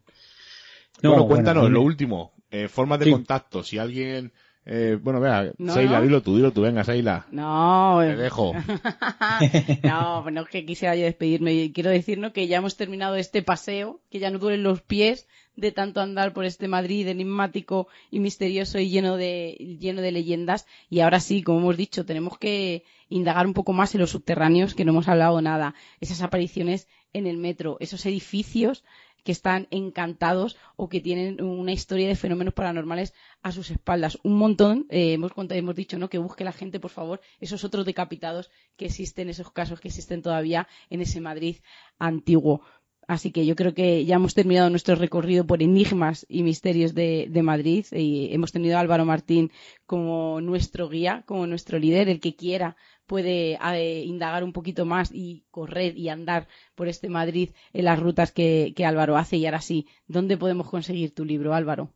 bueno, 1.02 1.26
cuéntanos, 1.26 1.70
lo 1.70 1.80
último, 1.82 2.32
eh, 2.50 2.68
formas 2.68 2.98
de 3.00 3.06
Sí. 3.06 3.10
contacto. 3.10 3.62
Si 3.64 3.78
alguien, 3.78 4.32
eh, 4.64 4.98
bueno, 5.02 5.18
vea, 5.20 5.52
No, 5.58 5.74
Seila, 5.74 5.98
no. 5.98 6.02
dilo 6.04 6.22
tú, 6.22 6.36
dilo 6.36 6.52
tú, 6.52 6.62
venga, 6.62 6.84
Seila. 6.84 7.26
No, 7.32 7.98
Te 8.00 8.16
dejo. 8.16 8.52
no, 9.82 10.30
no 10.30 10.42
es 10.42 10.48
que 10.48 10.64
quisiera 10.64 10.94
yo 10.94 11.04
despedirme. 11.04 11.72
Quiero 11.72 11.90
decirnos 11.90 12.32
que 12.32 12.46
ya 12.46 12.58
hemos 12.58 12.76
terminado 12.76 13.16
este 13.16 13.42
paseo, 13.42 14.00
que 14.10 14.20
ya 14.20 14.30
no 14.30 14.38
duelen 14.38 14.62
los 14.62 14.80
pies 14.80 15.26
de 15.56 15.72
tanto 15.72 16.00
andar 16.00 16.32
por 16.32 16.44
este 16.44 16.68
Madrid 16.68 17.08
enigmático 17.08 17.88
y 18.10 18.20
misterioso 18.20 18.78
y 18.78 18.88
lleno 18.88 19.16
de, 19.16 19.76
lleno 19.80 20.00
de 20.00 20.12
leyendas. 20.12 20.66
Y 20.88 21.00
ahora 21.00 21.20
sí, 21.20 21.42
como 21.42 21.58
hemos 21.58 21.76
dicho, 21.76 22.06
tenemos 22.06 22.38
que 22.38 22.84
indagar 23.08 23.46
un 23.46 23.54
poco 23.54 23.72
más 23.72 23.94
en 23.94 24.00
los 24.00 24.10
subterráneos, 24.10 24.74
que 24.74 24.84
no 24.84 24.92
hemos 24.92 25.08
hablado 25.08 25.42
nada. 25.42 25.74
Esas 26.00 26.22
apariciones 26.22 26.88
en 27.12 27.26
el 27.26 27.36
metro, 27.36 27.76
esos 27.80 28.06
edificios 28.06 28.84
que 29.24 29.32
están 29.32 29.68
encantados 29.70 30.56
o 30.76 30.88
que 30.88 31.00
tienen 31.00 31.42
una 31.42 31.72
historia 31.72 32.08
de 32.08 32.16
fenómenos 32.16 32.54
paranormales 32.54 33.14
a 33.42 33.52
sus 33.52 33.70
espaldas. 33.70 34.18
Un 34.22 34.36
montón, 34.36 34.86
eh, 34.90 35.12
hemos, 35.14 35.32
hemos 35.36 35.74
dicho, 35.74 35.98
¿no? 35.98 36.08
Que 36.08 36.18
busque 36.18 36.44
la 36.44 36.52
gente, 36.52 36.80
por 36.80 36.90
favor, 36.90 37.20
esos 37.40 37.64
otros 37.64 37.86
decapitados 37.86 38.50
que 38.76 38.86
existen, 38.86 39.28
esos 39.28 39.50
casos 39.50 39.80
que 39.80 39.88
existen 39.88 40.22
todavía 40.22 40.68
en 40.90 41.00
ese 41.00 41.20
Madrid 41.20 41.56
antiguo. 41.98 42.62
Así 43.08 43.32
que 43.32 43.44
yo 43.44 43.56
creo 43.56 43.74
que 43.74 44.04
ya 44.04 44.14
hemos 44.14 44.34
terminado 44.34 44.70
nuestro 44.70 44.94
recorrido 44.94 45.44
por 45.44 45.62
enigmas 45.62 46.24
y 46.28 46.44
misterios 46.44 46.94
de, 46.94 47.26
de 47.28 47.42
Madrid 47.42 47.84
y 47.90 48.32
hemos 48.32 48.52
tenido 48.52 48.76
a 48.76 48.80
Álvaro 48.80 49.04
Martín 49.04 49.50
como 49.86 50.40
nuestro 50.40 50.88
guía, 50.88 51.24
como 51.26 51.46
nuestro 51.46 51.78
líder, 51.78 52.08
el 52.08 52.20
que 52.20 52.36
quiera 52.36 52.76
puede 53.06 53.58
eh, 53.74 54.04
indagar 54.04 54.44
un 54.44 54.52
poquito 54.52 54.84
más 54.86 55.10
y 55.12 55.44
correr 55.50 55.96
y 55.98 56.08
andar 56.08 56.48
por 56.74 56.88
este 56.88 57.08
Madrid 57.08 57.50
en 57.72 57.84
las 57.86 57.98
rutas 58.00 58.32
que, 58.32 58.72
que 58.76 58.86
Álvaro 58.86 59.16
hace. 59.16 59.36
Y 59.36 59.46
ahora 59.46 59.60
sí, 59.60 59.86
¿dónde 60.06 60.36
podemos 60.38 60.68
conseguir 60.70 61.14
tu 61.14 61.24
libro, 61.24 61.54
Álvaro? 61.54 61.90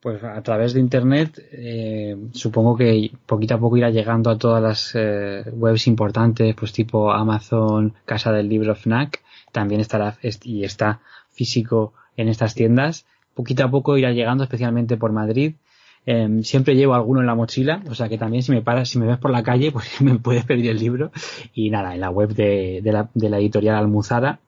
Pues 0.00 0.22
a 0.22 0.42
través 0.42 0.72
de 0.74 0.80
internet, 0.80 1.40
eh, 1.52 2.16
supongo 2.32 2.76
que 2.76 3.10
poquito 3.26 3.54
a 3.54 3.58
poco 3.58 3.76
irá 3.76 3.90
llegando 3.90 4.30
a 4.30 4.38
todas 4.38 4.62
las 4.62 4.92
eh, 4.94 5.42
webs 5.52 5.86
importantes, 5.88 6.54
pues 6.54 6.72
tipo 6.72 7.10
Amazon, 7.12 7.94
Casa 8.04 8.30
del 8.32 8.48
Libro, 8.48 8.74
Fnac. 8.76 9.22
También 9.52 9.80
estará 9.80 10.16
est- 10.22 10.46
y 10.46 10.64
está 10.64 11.00
físico 11.30 11.94
en 12.16 12.28
estas 12.28 12.54
tiendas. 12.54 13.06
Poquito 13.34 13.64
a 13.64 13.70
poco 13.70 13.96
irá 13.98 14.12
llegando, 14.12 14.44
especialmente 14.44 14.96
por 14.96 15.12
Madrid. 15.12 15.54
Eh, 16.06 16.38
siempre 16.42 16.76
llevo 16.76 16.94
alguno 16.94 17.20
en 17.20 17.26
la 17.26 17.34
mochila, 17.34 17.82
o 17.90 17.94
sea 17.94 18.08
que 18.08 18.16
también 18.16 18.42
si 18.42 18.52
me 18.52 18.62
paras, 18.62 18.88
si 18.88 18.98
me 18.98 19.06
ves 19.06 19.18
por 19.18 19.32
la 19.32 19.42
calle, 19.42 19.72
pues 19.72 20.00
me 20.00 20.18
puedes 20.18 20.44
pedir 20.44 20.70
el 20.70 20.78
libro. 20.78 21.10
Y 21.54 21.70
nada, 21.70 21.94
en 21.94 22.00
la 22.00 22.10
web 22.10 22.34
de, 22.34 22.80
de 22.82 22.92
la, 22.92 23.10
de 23.12 23.28
la 23.28 23.38
editorial 23.38 23.76
Almuzara 23.76 24.40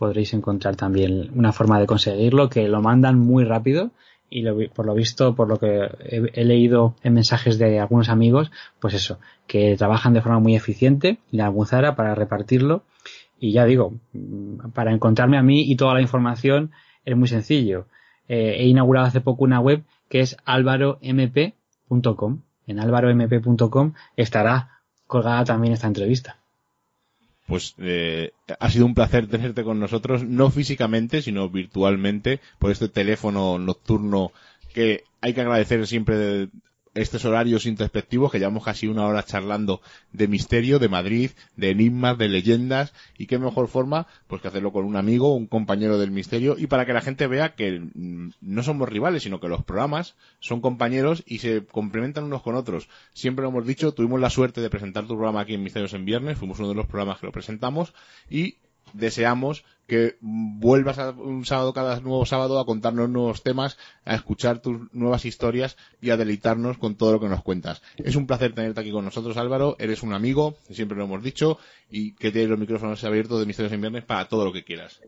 podréis 0.00 0.32
encontrar 0.32 0.76
también 0.76 1.30
una 1.34 1.52
forma 1.52 1.78
de 1.78 1.86
conseguirlo, 1.86 2.48
que 2.48 2.66
lo 2.68 2.80
mandan 2.80 3.18
muy 3.18 3.44
rápido 3.44 3.90
y 4.30 4.40
lo 4.42 4.56
por 4.70 4.86
lo 4.86 4.94
visto, 4.94 5.34
por 5.34 5.48
lo 5.48 5.58
que 5.58 5.90
he, 6.02 6.44
leído 6.44 6.94
en 7.02 7.14
mensajes 7.14 7.58
de 7.58 7.80
algunos 7.80 8.08
amigos, 8.08 8.50
pues 8.78 8.94
eso, 8.94 9.18
que 9.46 9.76
trabajan 9.76 10.14
de 10.14 10.22
forma 10.22 10.38
muy 10.38 10.54
eficiente 10.54 11.18
en 11.32 11.38
la 11.38 11.46
Almuzara 11.46 11.96
para 11.96 12.14
repartirlo. 12.14 12.84
Y 13.38 13.52
ya 13.52 13.66
digo, 13.66 13.92
mm, 14.14 14.70
para 14.72 14.92
encontrarme 14.92 15.36
a 15.36 15.42
mí 15.42 15.70
y 15.70 15.76
toda 15.76 15.92
la 15.92 16.00
información 16.00 16.70
es 17.04 17.16
muy 17.16 17.28
sencillo. 17.28 17.86
Eh, 18.28 18.56
he 18.58 18.66
inaugurado 18.68 19.06
hace 19.06 19.20
poco 19.20 19.44
una 19.44 19.60
web 19.60 19.82
que 20.10 20.20
es 20.20 20.36
alvaromp.com. 20.44 22.42
En 22.66 22.78
alvaromp.com 22.78 23.94
estará 24.16 24.82
colgada 25.06 25.44
también 25.44 25.72
esta 25.72 25.86
entrevista. 25.86 26.36
Pues 27.46 27.74
eh, 27.78 28.32
ha 28.58 28.70
sido 28.70 28.84
un 28.86 28.94
placer 28.94 29.26
tenerte 29.28 29.64
con 29.64 29.80
nosotros, 29.80 30.22
no 30.24 30.50
físicamente, 30.50 31.22
sino 31.22 31.48
virtualmente, 31.48 32.40
por 32.58 32.70
este 32.70 32.88
teléfono 32.88 33.58
nocturno 33.58 34.32
que 34.74 35.04
hay 35.20 35.34
que 35.34 35.40
agradecer 35.40 35.86
siempre 35.86 36.48
estos 36.94 37.24
horarios 37.24 37.66
introspectivos 37.66 38.32
que 38.32 38.38
llevamos 38.38 38.64
casi 38.64 38.88
una 38.88 39.06
hora 39.06 39.22
charlando 39.22 39.80
de 40.12 40.26
misterio, 40.28 40.78
de 40.78 40.88
Madrid, 40.88 41.30
de 41.56 41.70
enigmas, 41.70 42.18
de 42.18 42.28
leyendas 42.28 42.92
y 43.16 43.26
qué 43.26 43.38
mejor 43.38 43.68
forma 43.68 44.06
pues 44.26 44.42
que 44.42 44.48
hacerlo 44.48 44.72
con 44.72 44.84
un 44.84 44.96
amigo, 44.96 45.34
un 45.34 45.46
compañero 45.46 45.98
del 45.98 46.10
misterio 46.10 46.56
y 46.58 46.66
para 46.66 46.86
que 46.86 46.92
la 46.92 47.00
gente 47.00 47.26
vea 47.26 47.54
que 47.54 47.80
mm, 47.80 48.30
no 48.40 48.62
somos 48.62 48.88
rivales, 48.88 49.22
sino 49.22 49.40
que 49.40 49.48
los 49.48 49.64
programas 49.64 50.16
son 50.40 50.60
compañeros 50.60 51.22
y 51.26 51.38
se 51.38 51.64
complementan 51.64 52.24
unos 52.24 52.42
con 52.42 52.56
otros. 52.56 52.88
Siempre 53.12 53.42
lo 53.42 53.50
hemos 53.50 53.66
dicho, 53.66 53.92
tuvimos 53.92 54.20
la 54.20 54.30
suerte 54.30 54.60
de 54.60 54.70
presentar 54.70 55.04
tu 55.04 55.14
programa 55.14 55.42
aquí 55.42 55.54
en 55.54 55.62
Misterios 55.62 55.94
en 55.94 56.04
Viernes, 56.04 56.38
fuimos 56.38 56.58
uno 56.58 56.70
de 56.70 56.74
los 56.74 56.86
programas 56.86 57.18
que 57.20 57.26
lo 57.26 57.32
presentamos 57.32 57.94
y 58.28 58.56
deseamos 58.92 59.64
que 59.90 60.18
vuelvas 60.20 61.00
a 61.00 61.10
un 61.10 61.44
sábado 61.44 61.72
cada 61.72 61.98
nuevo 61.98 62.24
sábado 62.24 62.60
a 62.60 62.64
contarnos 62.64 63.10
nuevos 63.10 63.42
temas, 63.42 63.76
a 64.04 64.14
escuchar 64.14 64.62
tus 64.62 64.82
nuevas 64.94 65.24
historias 65.24 65.76
y 66.00 66.10
a 66.10 66.16
deleitarnos 66.16 66.78
con 66.78 66.94
todo 66.94 67.10
lo 67.10 67.18
que 67.18 67.28
nos 67.28 67.42
cuentas. 67.42 67.82
Es 67.96 68.14
un 68.14 68.28
placer 68.28 68.54
tenerte 68.54 68.78
aquí 68.78 68.92
con 68.92 69.04
nosotros, 69.04 69.36
Álvaro. 69.36 69.74
Eres 69.80 70.04
un 70.04 70.12
amigo, 70.12 70.54
siempre 70.70 70.96
lo 70.96 71.06
hemos 71.06 71.24
dicho, 71.24 71.58
y 71.90 72.14
que 72.14 72.30
tienes 72.30 72.50
los 72.50 72.60
micrófonos 72.60 73.02
abiertos 73.02 73.40
de 73.40 73.46
Misterios 73.46 73.72
en 73.72 73.80
Viernes 73.80 74.04
para 74.04 74.28
todo 74.28 74.44
lo 74.44 74.52
que 74.52 74.62
quieras. 74.62 75.00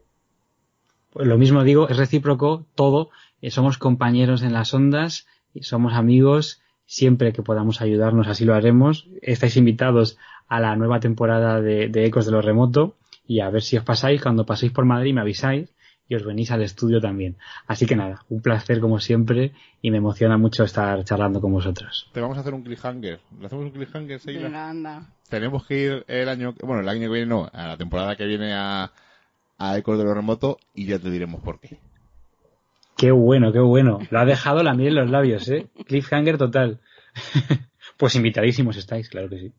Pues 1.13 1.29
lo 1.29 1.39
mismo 1.39 1.63
digo, 1.63 1.89
es 1.89 1.97
recíproco 1.97 2.67
todo. 2.75 3.11
Eh, 3.41 3.53
somos 3.53 3.79
compañeros 3.79 4.43
en 4.43 4.53
las 4.53 4.75
ondas, 4.75 5.29
somos 5.61 5.95
amigos. 5.95 6.61
Siempre 6.87 7.33
que 7.33 7.43
podamos 7.45 7.81
ayudarnos, 7.83 8.27
así 8.27 8.45
lo 8.45 8.57
haremos. 8.57 9.07
Estáis 9.23 9.57
invitados 9.57 10.19
a 10.49 10.59
la 10.59 10.75
nueva 10.75 10.99
temporada 10.99 11.61
de, 11.61 11.87
de 11.87 12.05
Ecos 12.05 12.27
de 12.27 12.33
lo 12.33 12.43
Remoto 12.43 12.97
y 13.33 13.41
a 13.41 13.49
ver 13.49 13.63
si 13.63 13.79
os 13.79 13.85
pasáis, 13.85 14.21
cuando 14.21 14.45
paséis 14.45 14.73
por 14.73 14.85
Madrid 14.85 15.15
me 15.15 15.23
avisáis 15.23 15.75
y 16.07 16.15
os 16.15 16.23
venís 16.23 16.51
al 16.51 16.61
estudio 16.61 17.01
también. 17.01 17.39
Así 17.67 17.87
que 17.87 17.97
nada, 17.97 18.27
un 18.29 18.43
placer 18.43 18.79
como 18.79 19.01
siempre 19.01 19.53
y 19.81 19.91
me 19.91 19.97
emociona 19.97 20.37
mucho 20.37 20.65
estar 20.65 21.03
charlando 21.05 21.41
con 21.41 21.51
vosotros. 21.51 22.11
Te 22.13 22.21
vamos 22.21 22.37
a 22.37 22.43
hacer 22.43 22.53
un 22.53 22.63
cliffhanger. 22.63 23.21
¿Le 23.41 23.47
hacemos 23.47 23.65
un 23.65 23.71
cliffhanger, 23.71 24.21
Seila? 24.21 24.43
Venga, 24.43 24.69
anda. 24.69 25.07
Tenemos 25.31 25.67
que 25.67 25.79
ir 25.79 26.05
el 26.09 26.29
año, 26.29 26.55
bueno, 26.61 26.83
el 26.83 26.89
año 26.91 27.01
que 27.01 27.15
viene 27.15 27.27
no, 27.27 27.49
a 27.51 27.69
la 27.69 27.77
temporada 27.79 28.17
que 28.17 28.27
viene 28.27 28.53
a, 28.53 28.93
a 29.57 29.79
Ecos 29.79 29.97
de 29.97 30.05
lo 30.05 30.13
Remoto 30.13 30.59
y 30.75 30.85
ya 30.85 30.99
te 30.99 31.11
diremos 31.11 31.41
por 31.41 31.59
qué. 31.59 31.79
Qué 32.99 33.13
bueno, 33.13 33.51
qué 33.51 33.61
bueno. 33.61 33.99
Lo 34.11 34.19
ha 34.21 34.27
dejado 34.27 34.63
la 34.63 34.75
miel 34.75 34.99
en 34.99 35.05
los 35.05 35.11
labios, 35.11 35.49
¿eh? 35.49 35.71
Cliffhanger 35.87 36.37
total. 36.37 36.81
pues 37.97 38.15
invitadísimos 38.15 38.77
estáis, 38.77 39.09
claro 39.09 39.31
que 39.31 39.39
sí. 39.39 39.53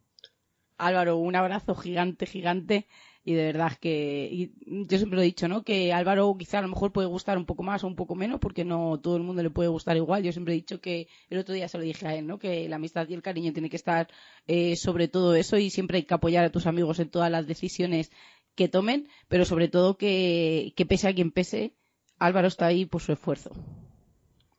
Álvaro, 0.78 1.18
un 1.18 1.36
abrazo 1.36 1.74
gigante, 1.74 2.28
gigante. 2.28 2.86
Y 3.26 3.34
de 3.34 3.44
verdad 3.46 3.72
que, 3.80 4.28
y 4.32 4.52
yo 4.86 4.98
siempre 4.98 5.16
lo 5.16 5.22
he 5.22 5.26
dicho, 5.26 5.48
¿no? 5.48 5.64
Que 5.64 5.94
Álvaro 5.94 6.36
quizá 6.38 6.60
a 6.60 6.62
lo 6.62 6.68
mejor 6.68 6.92
puede 6.92 7.08
gustar 7.08 7.38
un 7.38 7.46
poco 7.46 7.64
más 7.64 7.84
o 7.84 7.88
un 7.88 7.96
poco 7.96 8.16
menos, 8.16 8.40
porque 8.40 8.66
no 8.66 9.00
todo 9.00 9.16
el 9.16 9.24
mundo 9.24 9.42
le 9.42 9.50
puede 9.50 9.70
gustar 9.70 9.96
igual. 9.96 10.24
Yo 10.24 10.34
siempre 10.34 10.54
he 10.54 10.58
dicho 10.58 10.82
que, 10.82 11.08
el 11.30 11.38
otro 11.40 11.54
día 11.54 11.70
se 11.70 11.78
lo 11.78 11.84
dije 11.86 12.06
a 12.06 12.16
él, 12.16 12.28
¿no? 12.28 12.38
Que 12.38 12.68
la 12.68 12.76
amistad 12.76 13.08
y 13.08 13.14
el 13.14 13.22
cariño 13.22 13.54
tiene 13.54 13.70
que 13.70 13.78
estar 13.78 14.10
eh, 14.48 14.76
sobre 14.76 15.08
todo 15.08 15.36
eso 15.36 15.58
y 15.58 15.70
siempre 15.70 15.98
hay 15.98 16.04
que 16.04 16.14
apoyar 16.14 16.44
a 16.44 16.52
tus 16.52 16.68
amigos 16.68 17.00
en 17.00 17.10
todas 17.10 17.32
las 17.32 17.48
decisiones 17.48 18.12
que 18.56 18.68
tomen, 18.68 19.08
pero 19.30 19.46
sobre 19.46 19.68
todo 19.70 19.98
que, 19.98 20.74
que 20.76 20.86
pese 20.86 21.08
a 21.08 21.16
quien 21.16 21.32
pese, 21.32 21.76
Álvaro 22.20 22.48
está 22.48 22.68
ahí 22.68 22.86
por 22.86 23.02
su 23.02 23.14
esfuerzo. 23.14 23.52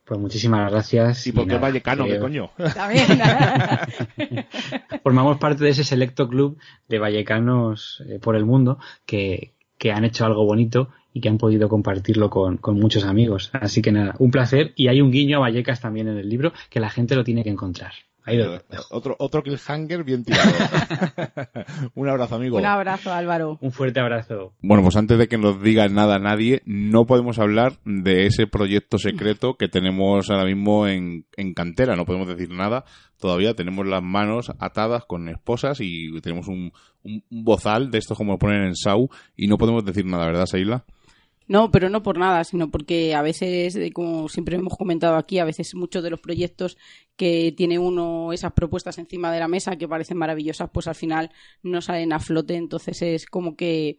Pues 0.04 0.20
muchísimas 0.20 0.70
gracias. 0.70 1.26
¿Y 1.26 1.32
por 1.32 1.44
qué 1.44 1.48
nada, 1.54 1.60
Vallecano? 1.60 2.04
que- 2.04 2.12
¿Qué 2.12 2.18
coño? 2.18 2.50
También. 2.74 3.06
Formamos 5.02 5.38
parte 5.38 5.64
de 5.64 5.70
ese 5.70 5.84
selecto 5.84 6.28
club 6.28 6.58
de 6.88 6.98
vallecanos 6.98 8.02
eh, 8.08 8.18
por 8.20 8.36
el 8.36 8.44
mundo 8.44 8.78
que, 9.06 9.54
que 9.78 9.92
han 9.92 10.04
hecho 10.04 10.24
algo 10.26 10.44
bonito 10.44 10.90
y 11.12 11.20
que 11.20 11.28
han 11.28 11.38
podido 11.38 11.68
compartirlo 11.68 12.28
con, 12.30 12.56
con 12.58 12.78
muchos 12.78 13.04
amigos. 13.04 13.50
Así 13.52 13.82
que 13.82 13.92
nada, 13.92 14.14
un 14.18 14.30
placer. 14.30 14.72
Y 14.76 14.88
hay 14.88 15.00
un 15.00 15.10
guiño 15.10 15.38
a 15.38 15.40
Vallecas 15.40 15.80
también 15.80 16.08
en 16.08 16.18
el 16.18 16.28
libro 16.28 16.52
que 16.70 16.80
la 16.80 16.90
gente 16.90 17.14
lo 17.14 17.24
tiene 17.24 17.44
que 17.44 17.50
encontrar. 17.50 17.92
Ahí 18.26 18.38
lo 18.38 18.52
dejo. 18.52 18.64
Otro, 18.90 19.16
otro 19.18 19.42
cliffhanger 19.42 20.02
bien 20.02 20.24
tirado. 20.24 20.50
un 21.94 22.08
abrazo, 22.08 22.36
amigo. 22.36 22.56
Un 22.56 22.64
abrazo, 22.64 23.12
Álvaro. 23.12 23.58
Un 23.60 23.70
fuerte 23.70 24.00
abrazo. 24.00 24.54
Bueno, 24.62 24.82
pues 24.82 24.96
antes 24.96 25.18
de 25.18 25.28
que 25.28 25.36
nos 25.36 25.62
diga 25.62 25.88
nada 25.88 26.18
nadie, 26.18 26.62
no 26.64 27.04
podemos 27.04 27.38
hablar 27.38 27.78
de 27.84 28.26
ese 28.26 28.46
proyecto 28.46 28.96
secreto 28.98 29.56
que 29.58 29.68
tenemos 29.68 30.30
ahora 30.30 30.46
mismo 30.46 30.86
en, 30.86 31.26
en 31.36 31.52
cantera. 31.52 31.96
No 31.96 32.06
podemos 32.06 32.26
decir 32.26 32.48
nada. 32.48 32.84
Todavía 33.20 33.54
tenemos 33.54 33.86
las 33.86 34.02
manos 34.02 34.50
atadas 34.58 35.04
con 35.04 35.28
esposas 35.28 35.78
y 35.82 36.18
tenemos 36.22 36.48
un, 36.48 36.72
un, 37.02 37.22
un 37.30 37.44
bozal 37.44 37.90
de 37.90 37.98
estos 37.98 38.16
como 38.16 38.32
lo 38.32 38.38
ponen 38.38 38.64
en 38.64 38.74
SAU 38.74 39.10
y 39.36 39.48
no 39.48 39.58
podemos 39.58 39.84
decir 39.84 40.06
nada, 40.06 40.26
¿verdad, 40.26 40.46
Seila? 40.46 40.84
No, 41.46 41.70
pero 41.70 41.90
no 41.90 42.02
por 42.02 42.16
nada, 42.18 42.42
sino 42.44 42.70
porque 42.70 43.14
a 43.14 43.20
veces, 43.20 43.76
eh, 43.76 43.92
como 43.92 44.28
siempre 44.30 44.56
hemos 44.56 44.76
comentado 44.78 45.16
aquí, 45.16 45.38
a 45.38 45.44
veces 45.44 45.74
muchos 45.74 46.02
de 46.02 46.08
los 46.08 46.20
proyectos 46.20 46.78
que 47.16 47.52
tiene 47.54 47.78
uno 47.78 48.32
esas 48.32 48.52
propuestas 48.52 48.96
encima 48.98 49.30
de 49.30 49.40
la 49.40 49.48
mesa 49.48 49.76
que 49.76 49.86
parecen 49.86 50.16
maravillosas, 50.16 50.70
pues 50.72 50.86
al 50.88 50.94
final 50.94 51.30
no 51.62 51.82
salen 51.82 52.14
a 52.14 52.20
flote, 52.20 52.54
entonces 52.56 53.02
es 53.02 53.26
como 53.26 53.56
que, 53.56 53.98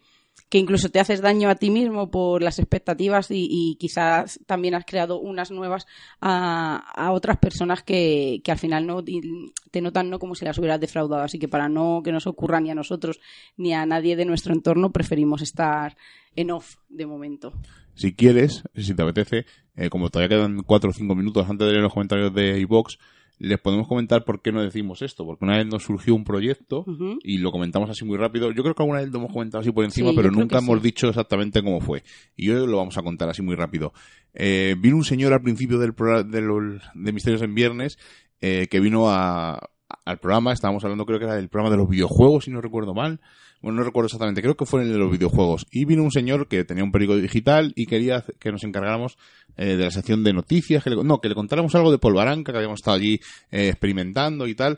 que 0.49 0.59
incluso 0.59 0.89
te 0.89 0.99
haces 0.99 1.21
daño 1.21 1.49
a 1.49 1.55
ti 1.55 1.69
mismo 1.69 2.11
por 2.11 2.41
las 2.41 2.59
expectativas 2.59 3.27
y, 3.29 3.75
quizás 3.79 4.39
también 4.45 4.75
has 4.75 4.85
creado 4.85 5.19
unas 5.19 5.51
nuevas 5.51 5.87
a, 6.21 7.11
otras 7.11 7.37
personas 7.37 7.83
que, 7.83 8.41
que 8.43 8.51
al 8.51 8.59
final 8.59 8.85
no 8.85 9.03
te 9.03 9.81
notan 9.81 10.09
no 10.09 10.19
como 10.19 10.35
si 10.35 10.45
las 10.45 10.57
hubieras 10.57 10.79
defraudado, 10.79 11.23
así 11.23 11.39
que 11.39 11.47
para 11.47 11.67
no 11.67 12.01
que 12.03 12.11
nos 12.11 12.27
ocurra 12.27 12.61
ni 12.61 12.69
a 12.69 12.75
nosotros 12.75 13.19
ni 13.57 13.73
a 13.73 13.85
nadie 13.85 14.15
de 14.15 14.25
nuestro 14.25 14.53
entorno 14.53 14.91
preferimos 14.91 15.41
estar 15.41 15.97
en 16.35 16.51
off 16.51 16.75
de 16.89 17.05
momento. 17.05 17.53
Si 17.95 18.13
quieres, 18.13 18.63
si 18.75 18.93
te 18.93 19.01
apetece, 19.01 19.45
eh, 19.75 19.89
como 19.89 20.09
todavía 20.09 20.37
quedan 20.37 20.63
4 20.63 20.89
o 20.89 20.93
5 20.93 21.15
minutos 21.15 21.49
antes 21.49 21.65
de 21.65 21.71
leer 21.71 21.83
los 21.83 21.93
comentarios 21.93 22.33
de 22.33 22.59
iVox, 22.59 22.97
les 23.39 23.59
podemos 23.59 23.87
comentar 23.87 24.23
por 24.23 24.41
qué 24.41 24.51
no 24.51 24.61
decimos 24.61 25.01
esto. 25.01 25.25
Porque 25.25 25.45
una 25.45 25.57
vez 25.57 25.65
nos 25.65 25.83
surgió 25.83 26.15
un 26.15 26.23
proyecto 26.23 26.85
y 27.23 27.37
lo 27.37 27.51
comentamos 27.51 27.89
así 27.89 28.05
muy 28.05 28.17
rápido. 28.17 28.51
Yo 28.51 28.63
creo 28.63 28.75
que 28.75 28.83
alguna 28.83 28.99
vez 28.99 29.09
lo 29.09 29.19
hemos 29.19 29.33
comentado 29.33 29.61
así 29.61 29.71
por 29.71 29.85
encima, 29.85 30.09
Sí, 30.11 30.15
pero 30.15 30.31
nunca 30.31 30.59
hemos 30.59 30.79
sí. 30.79 30.83
dicho 30.83 31.07
exactamente 31.07 31.61
cómo 31.61 31.81
fue. 31.81 32.03
Y 32.35 32.49
hoy 32.49 32.67
lo 32.67 32.77
vamos 32.77 32.97
a 32.97 33.01
contar 33.01 33.29
así 33.29 33.41
muy 33.41 33.55
rápido. 33.55 33.93
Eh, 34.33 34.75
vino 34.79 34.95
un 34.95 35.03
señor 35.03 35.33
al 35.33 35.41
principio 35.41 35.79
del 35.79 35.93
de, 35.93 36.79
de 36.93 37.13
Misterios 37.13 37.41
en 37.41 37.55
Viernes 37.55 37.97
eh, 38.41 38.67
que 38.69 38.79
vino 38.79 39.09
a, 39.09 39.69
al 40.05 40.19
programa. 40.19 40.53
Estábamos 40.53 40.83
hablando, 40.83 41.05
creo 41.05 41.19
que 41.19 41.25
era 41.25 41.35
del 41.35 41.49
programa 41.49 41.71
de 41.71 41.77
los 41.77 41.89
videojuegos, 41.89 42.45
si 42.45 42.51
no 42.51 42.61
recuerdo 42.61 42.93
mal. 42.93 43.19
Bueno, 43.61 43.79
no 43.79 43.83
recuerdo 43.83 44.05
exactamente, 44.07 44.43
creo 44.43 44.55
que 44.55 44.65
fue 44.65 44.83
el 44.83 44.91
de 44.91 44.97
los 44.99 45.11
videojuegos. 45.11 45.65
Y 45.71 45.85
vino 45.85 46.03
un 46.03 46.11
señor 46.11 46.47
que 46.47 46.63
tenía 46.65 46.83
un 46.83 46.91
periódico 46.91 47.19
digital 47.19 47.73
y 47.75 47.87
quería 47.87 48.23
que 48.39 48.51
nos 48.51 48.63
encargáramos 48.63 49.17
eh, 49.57 49.75
de 49.75 49.83
la 49.85 49.91
sección 49.91 50.23
de 50.23 50.33
noticias, 50.33 50.83
que 50.83 50.89
le, 50.91 51.03
no, 51.03 51.19
que 51.21 51.29
le 51.29 51.35
contáramos 51.35 51.73
algo 51.75 51.91
de 51.91 51.97
Polvaranca, 51.97 52.51
que 52.51 52.57
habíamos 52.57 52.79
estado 52.79 52.97
allí 52.97 53.19
eh, 53.51 53.69
experimentando 53.69 54.47
y 54.47 54.55
tal. 54.55 54.77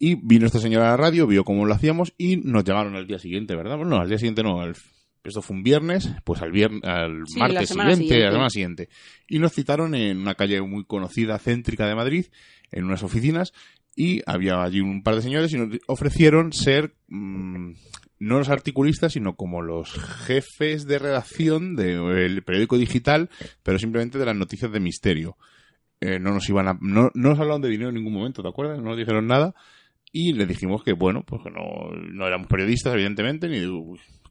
Y 0.00 0.14
vino 0.14 0.46
este 0.46 0.60
señor 0.60 0.82
a 0.82 0.90
la 0.90 0.96
radio, 0.96 1.26
vio 1.26 1.42
cómo 1.44 1.66
lo 1.66 1.74
hacíamos 1.74 2.14
y 2.16 2.36
nos 2.36 2.62
llamaron 2.64 2.94
al 2.94 3.06
día 3.06 3.18
siguiente, 3.18 3.56
¿verdad? 3.56 3.76
Bueno, 3.76 3.96
no, 3.96 4.00
al 4.00 4.08
día 4.08 4.18
siguiente 4.18 4.42
no, 4.42 4.60
al- 4.60 4.76
esto 5.24 5.42
fue 5.42 5.56
un 5.56 5.62
viernes, 5.64 6.08
pues 6.24 6.40
al 6.40 6.52
viernes, 6.52 6.82
al 6.84 7.24
Sí, 7.26 7.38
martes 7.38 7.68
siguiente, 7.68 7.94
siguiente. 7.96 8.24
la 8.24 8.30
semana 8.30 8.50
siguiente. 8.50 8.88
Y 9.28 9.38
nos 9.40 9.52
citaron 9.52 9.94
en 9.94 10.18
una 10.18 10.34
calle 10.36 10.60
muy 10.62 10.84
conocida, 10.84 11.38
céntrica 11.38 11.86
de 11.86 11.94
Madrid, 11.96 12.26
en 12.70 12.84
unas 12.84 13.02
oficinas, 13.02 13.52
y 13.96 14.22
había 14.26 14.62
allí 14.62 14.80
un 14.80 15.02
par 15.02 15.16
de 15.16 15.22
señores 15.22 15.52
y 15.52 15.56
nos 15.58 15.76
ofrecieron 15.88 16.52
ser 16.52 16.94
mm, 17.08 17.72
no 18.18 18.38
los 18.38 18.48
articulistas, 18.48 19.12
sino 19.12 19.36
como 19.36 19.62
los 19.62 19.92
jefes 19.92 20.86
de 20.86 20.98
redacción 20.98 21.76
del 21.76 22.42
periódico 22.42 22.78
digital, 22.78 23.30
pero 23.62 23.78
simplemente 23.78 24.18
de 24.18 24.26
las 24.26 24.36
noticias 24.36 24.72
de 24.72 24.80
misterio. 24.80 25.36
Eh, 26.00 26.20
no 26.20 26.32
nos 26.32 26.48
iban 26.48 26.68
a, 26.68 26.78
no, 26.80 27.10
no 27.14 27.30
nos 27.30 27.40
hablaron 27.40 27.60
de 27.60 27.68
dinero 27.68 27.88
en 27.88 27.96
ningún 27.96 28.14
momento, 28.14 28.42
¿te 28.42 28.48
acuerdas? 28.48 28.78
No 28.78 28.90
nos 28.90 28.98
dijeron 28.98 29.26
nada. 29.26 29.54
Y 30.12 30.32
les 30.32 30.48
dijimos 30.48 30.82
que, 30.82 30.92
bueno, 30.92 31.22
pues 31.26 31.42
que 31.42 31.50
no, 31.50 31.90
no 32.12 32.26
éramos 32.26 32.46
periodistas, 32.46 32.94
evidentemente, 32.94 33.48
ni 33.48 33.60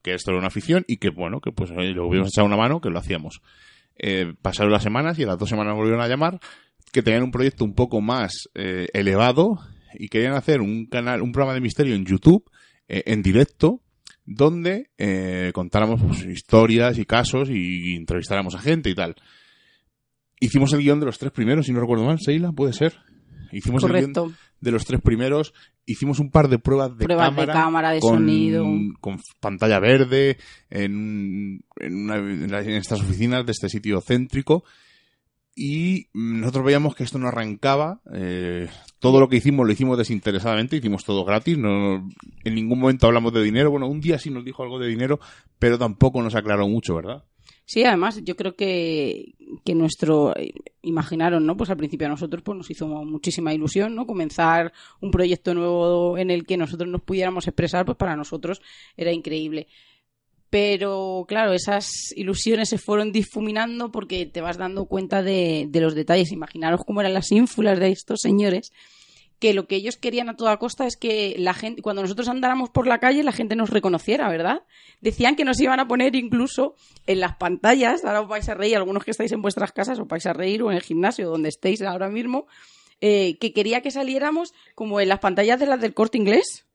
que 0.01 0.13
esto 0.13 0.31
era 0.31 0.39
una 0.39 0.47
afición 0.47 0.85
y 0.87 0.97
que, 0.97 1.09
bueno, 1.09 1.39
que 1.39 1.51
pues 1.51 1.71
eh, 1.71 1.91
lo 1.93 2.07
hubiéramos 2.07 2.31
echado 2.33 2.47
una 2.47 2.57
mano, 2.57 2.81
que 2.81 2.89
lo 2.89 2.99
hacíamos. 2.99 3.41
Eh, 3.97 4.33
pasaron 4.41 4.71
las 4.71 4.83
semanas 4.83 5.19
y 5.19 5.23
a 5.23 5.27
las 5.27 5.37
dos 5.37 5.49
semanas 5.49 5.75
volvieron 5.75 6.01
a 6.01 6.07
llamar 6.07 6.39
que 6.91 7.01
tenían 7.01 7.23
un 7.23 7.31
proyecto 7.31 7.65
un 7.65 7.73
poco 7.73 8.01
más 8.01 8.49
eh, 8.55 8.87
elevado 8.93 9.59
y 9.93 10.07
querían 10.09 10.33
hacer 10.33 10.61
un 10.61 10.85
canal, 10.85 11.21
un 11.21 11.31
programa 11.31 11.53
de 11.53 11.61
misterio 11.61 11.95
en 11.95 12.05
YouTube, 12.05 12.43
eh, 12.87 13.03
en 13.05 13.21
directo, 13.21 13.81
donde 14.25 14.89
eh, 14.97 15.51
contáramos 15.53 16.01
pues, 16.01 16.25
historias 16.25 16.97
y 16.97 17.05
casos 17.05 17.49
y 17.49 17.95
entrevistáramos 17.95 18.55
a 18.55 18.59
gente 18.59 18.89
y 18.89 18.95
tal. 18.95 19.15
Hicimos 20.39 20.71
el 20.73 20.81
guion 20.81 20.99
de 20.99 21.07
los 21.07 21.17
tres 21.17 21.31
primeros, 21.31 21.65
si 21.65 21.73
no 21.73 21.79
recuerdo 21.79 22.05
mal, 22.05 22.19
Seila, 22.19 22.51
puede 22.51 22.73
ser. 22.73 22.93
Hicimos 23.51 23.83
el 23.83 23.89
guion 23.93 24.35
de 24.59 24.71
los 24.71 24.85
tres 24.85 25.01
primeros, 25.01 25.53
hicimos 25.85 26.19
un 26.19 26.29
par 26.31 26.47
de 26.49 26.59
pruebas 26.59 26.97
de 26.97 27.05
Pruebas 27.05 27.29
cámara. 27.29 27.53
de 27.53 27.59
cámara, 27.59 27.91
de 27.91 27.99
con, 27.99 28.13
sonido. 28.15 28.65
con 28.99 29.19
pantalla 29.39 29.79
verde 29.79 30.37
en, 30.69 31.61
en, 31.77 31.95
una- 31.95 32.17
en 32.17 32.51
la- 32.51 32.61
en 32.61 32.71
estas 32.71 33.01
oficinas 33.01 33.45
de 33.45 33.51
este 33.53 33.69
sitio 33.69 34.01
céntrico 34.01 34.63
y 35.59 36.09
mm, 36.13 36.41
nosotros 36.41 36.63
veíamos 36.63 36.95
que 36.95 37.03
esto 37.03 37.17
no 37.17 37.27
arrancaba 37.27 37.99
eh, 38.13 38.69
todo 38.99 39.19
lo 39.19 39.27
que 39.27 39.37
hicimos 39.37 39.65
lo 39.65 39.73
hicimos 39.73 39.97
desinteresadamente 39.97 40.75
hicimos 40.75 41.03
todo 41.03 41.25
gratis 41.25 41.57
no 41.57 42.07
en 42.43 42.55
ningún 42.55 42.79
momento 42.79 43.07
hablamos 43.07 43.33
de 43.33 43.41
dinero 43.43 43.71
bueno 43.71 43.87
un 43.87 43.99
día 43.99 44.19
sí 44.19 44.29
nos 44.29 44.45
dijo 44.45 44.61
algo 44.61 44.77
de 44.77 44.87
dinero 44.87 45.19
pero 45.57 45.79
tampoco 45.79 46.21
nos 46.21 46.35
aclaró 46.35 46.67
mucho 46.67 46.95
verdad 46.95 47.23
Sí, 47.69 47.83
además 47.83 48.23
yo 48.23 48.37
creo 48.37 48.55
que, 48.55 49.35
que 49.65 49.75
nuestro 49.75 50.33
imaginaron, 50.81 51.45
¿no? 51.45 51.57
Pues 51.57 51.69
al 51.69 51.75
principio 51.75 52.07
a 52.07 52.09
nosotros 52.09 52.41
pues 52.41 52.57
nos 52.57 52.71
hizo 52.71 52.87
muchísima 52.87 53.53
ilusión, 53.53 53.93
¿no? 53.93 54.07
Comenzar 54.07 54.71
un 55.01 55.11
proyecto 55.11 55.53
nuevo 55.53 56.17
en 56.17 56.31
el 56.31 56.45
que 56.45 56.55
nosotros 56.55 56.89
nos 56.89 57.01
pudiéramos 57.01 57.45
expresar, 57.45 57.85
pues 57.85 57.97
para 57.97 58.15
nosotros 58.15 58.61
era 58.95 59.11
increíble. 59.11 59.67
Pero 60.49 61.25
claro, 61.27 61.53
esas 61.53 61.89
ilusiones 62.15 62.69
se 62.69 62.77
fueron 62.77 63.11
difuminando 63.11 63.91
porque 63.91 64.25
te 64.25 64.41
vas 64.41 64.57
dando 64.57 64.85
cuenta 64.85 65.21
de, 65.21 65.69
los 65.73 65.93
detalles. 65.93 66.31
Imaginaros 66.31 66.81
cómo 66.85 67.01
eran 67.01 67.13
las 67.13 67.31
ínfulas 67.31 67.79
de 67.79 67.89
estos 67.89 68.21
señores 68.21 68.71
que 69.39 69.53
lo 69.53 69.67
que 69.67 69.75
ellos 69.75 69.97
querían 69.97 70.29
a 70.29 70.35
toda 70.35 70.57
costa 70.57 70.87
es 70.87 70.97
que 70.97 71.35
la 71.37 71.53
gente, 71.53 71.83
cuando 71.83 72.01
nosotros 72.01 72.27
andáramos 72.27 72.71
por 72.71 72.87
la 72.87 72.99
calle, 72.99 73.21
la 73.21 73.31
gente 73.31 73.55
nos 73.55 73.69
reconociera, 73.69 74.27
¿verdad? 74.29 74.63
Decían 74.99 75.35
que 75.35 75.45
nos 75.45 75.59
iban 75.59 75.79
a 75.79 75.87
poner 75.87 76.15
incluso 76.15 76.73
en 77.05 77.19
las 77.19 77.35
pantallas, 77.35 78.03
ahora 78.03 78.21
os 78.21 78.27
vais 78.27 78.49
a 78.49 78.55
reír, 78.55 78.77
algunos 78.77 79.03
que 79.03 79.11
estáis 79.11 79.31
en 79.33 79.43
vuestras 79.43 79.71
casas 79.73 79.99
os 79.99 80.07
vais 80.07 80.25
a 80.25 80.33
reír, 80.33 80.63
o 80.63 80.71
en 80.71 80.77
el 80.77 80.81
gimnasio, 80.81 81.29
donde 81.29 81.49
estéis 81.49 81.83
ahora 81.83 82.09
mismo, 82.09 82.47
eh, 82.99 83.37
que 83.37 83.53
quería 83.53 83.81
que 83.81 83.91
saliéramos 83.91 84.55
como 84.73 84.99
en 84.99 85.09
las 85.09 85.19
pantallas 85.19 85.59
de 85.59 85.67
las 85.67 85.81
del 85.81 85.93
corte 85.93 86.17
inglés 86.17 86.66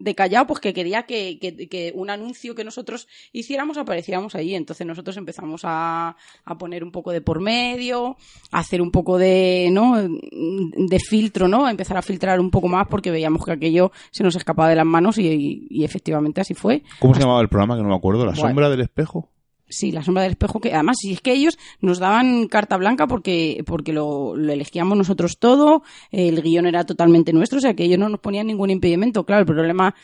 de 0.00 0.14
Callao, 0.14 0.46
pues 0.46 0.60
que 0.60 0.72
quería 0.72 1.04
que, 1.04 1.38
que, 1.38 1.92
un 1.94 2.10
anuncio 2.10 2.54
que 2.54 2.64
nosotros 2.64 3.06
hiciéramos 3.32 3.78
apareciéramos 3.78 4.34
ahí. 4.34 4.54
Entonces 4.54 4.86
nosotros 4.86 5.16
empezamos 5.16 5.60
a, 5.64 6.16
a, 6.44 6.58
poner 6.58 6.82
un 6.82 6.90
poco 6.90 7.12
de 7.12 7.20
por 7.20 7.40
medio, 7.40 8.16
a 8.50 8.58
hacer 8.58 8.82
un 8.82 8.90
poco 8.90 9.18
de, 9.18 9.68
¿no? 9.70 9.96
de 10.00 10.98
filtro, 10.98 11.46
¿no? 11.46 11.66
A 11.66 11.70
empezar 11.70 11.96
a 11.96 12.02
filtrar 12.02 12.40
un 12.40 12.50
poco 12.50 12.66
más 12.66 12.88
porque 12.88 13.10
veíamos 13.10 13.44
que 13.44 13.52
aquello 13.52 13.92
se 14.10 14.24
nos 14.24 14.34
escapaba 14.34 14.70
de 14.70 14.76
las 14.76 14.86
manos 14.86 15.18
y, 15.18 15.66
y, 15.68 15.84
efectivamente 15.84 16.40
así 16.40 16.54
fue. 16.54 16.82
¿Cómo 16.98 17.14
se 17.14 17.20
llamaba 17.20 17.42
el 17.42 17.48
programa? 17.48 17.76
Que 17.76 17.82
no 17.82 17.90
me 17.90 17.96
acuerdo. 17.96 18.24
¿La 18.24 18.34
sombra 18.34 18.70
del 18.70 18.80
espejo? 18.80 19.28
Sí, 19.70 19.92
la 19.92 20.02
sombra 20.02 20.24
del 20.24 20.32
espejo, 20.32 20.60
que 20.60 20.74
además, 20.74 20.96
si 21.00 21.12
es 21.12 21.20
que 21.20 21.32
ellos 21.32 21.56
nos 21.80 22.00
daban 22.00 22.48
carta 22.48 22.76
blanca 22.76 23.06
porque, 23.06 23.62
porque 23.64 23.92
lo, 23.92 24.34
lo, 24.36 24.52
elegíamos 24.52 24.98
nosotros 24.98 25.38
todo, 25.38 25.84
el 26.10 26.42
guion 26.42 26.66
era 26.66 26.84
totalmente 26.84 27.32
nuestro, 27.32 27.58
o 27.58 27.60
sea 27.60 27.74
que 27.74 27.84
ellos 27.84 27.98
no 27.98 28.08
nos 28.08 28.18
ponían 28.18 28.48
ningún 28.48 28.70
impedimento. 28.70 29.24
Claro, 29.24 29.42
el 29.42 29.46
problema 29.46 29.94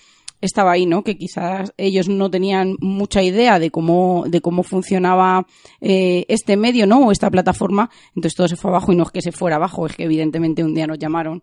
estaba 0.40 0.72
ahí, 0.72 0.86
¿no? 0.86 1.02
Que 1.02 1.16
quizás 1.16 1.72
ellos 1.76 2.08
no 2.08 2.30
tenían 2.30 2.76
mucha 2.80 3.22
idea 3.22 3.58
de 3.58 3.70
cómo, 3.70 4.24
de 4.28 4.40
cómo 4.40 4.62
funcionaba 4.62 5.46
eh, 5.80 6.24
este 6.28 6.56
medio, 6.56 6.86
¿no? 6.86 7.06
O 7.06 7.12
esta 7.12 7.30
plataforma, 7.30 7.90
entonces 8.14 8.34
todo 8.34 8.48
se 8.48 8.56
fue 8.56 8.70
abajo 8.70 8.92
y 8.92 8.96
no 8.96 9.04
es 9.04 9.10
que 9.10 9.22
se 9.22 9.32
fuera 9.32 9.56
abajo, 9.56 9.86
es 9.86 9.96
que 9.96 10.04
evidentemente 10.04 10.64
un 10.64 10.74
día 10.74 10.86
nos 10.86 10.98
llamaron 10.98 11.42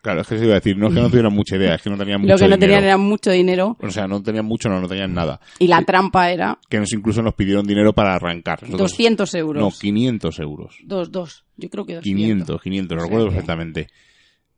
Claro, 0.00 0.20
es 0.20 0.28
que 0.28 0.38
se 0.38 0.44
iba 0.44 0.52
a 0.52 0.60
decir, 0.60 0.76
no 0.76 0.88
es 0.88 0.94
que 0.94 1.00
no 1.00 1.08
tuvieran 1.10 1.32
mucha 1.32 1.56
idea, 1.56 1.74
es 1.74 1.82
que 1.82 1.90
no 1.90 1.98
tenían 1.98 2.20
mucho 2.22 2.32
Lo 2.32 2.38
que 2.38 2.44
no 2.44 2.56
dinero. 2.56 2.60
tenían 2.60 2.84
era 2.84 2.96
mucho 2.96 3.30
dinero. 3.30 3.76
O 3.80 3.90
sea, 3.90 4.06
no 4.06 4.22
tenían 4.22 4.44
mucho, 4.44 4.68
no, 4.68 4.80
no 4.80 4.88
tenían 4.88 5.12
nada. 5.12 5.40
Y 5.58 5.66
la 5.66 5.82
trampa 5.82 6.30
era... 6.30 6.58
Que 6.68 6.78
nos 6.78 6.92
incluso 6.92 7.20
nos 7.22 7.34
pidieron 7.34 7.66
dinero 7.66 7.92
para 7.92 8.14
arrancar. 8.14 8.62
Nosotros, 8.62 8.92
200 8.92 9.34
euros. 9.34 9.62
No, 9.62 9.70
500 9.70 10.38
euros. 10.38 10.76
Dos, 10.84 11.10
dos. 11.10 11.44
Yo 11.56 11.68
creo 11.68 11.84
que 11.84 11.94
200. 11.96 12.04
500, 12.04 12.62
500, 12.62 12.96
lo 12.96 13.02
recuerdo 13.02 13.26
perfectamente. 13.28 13.88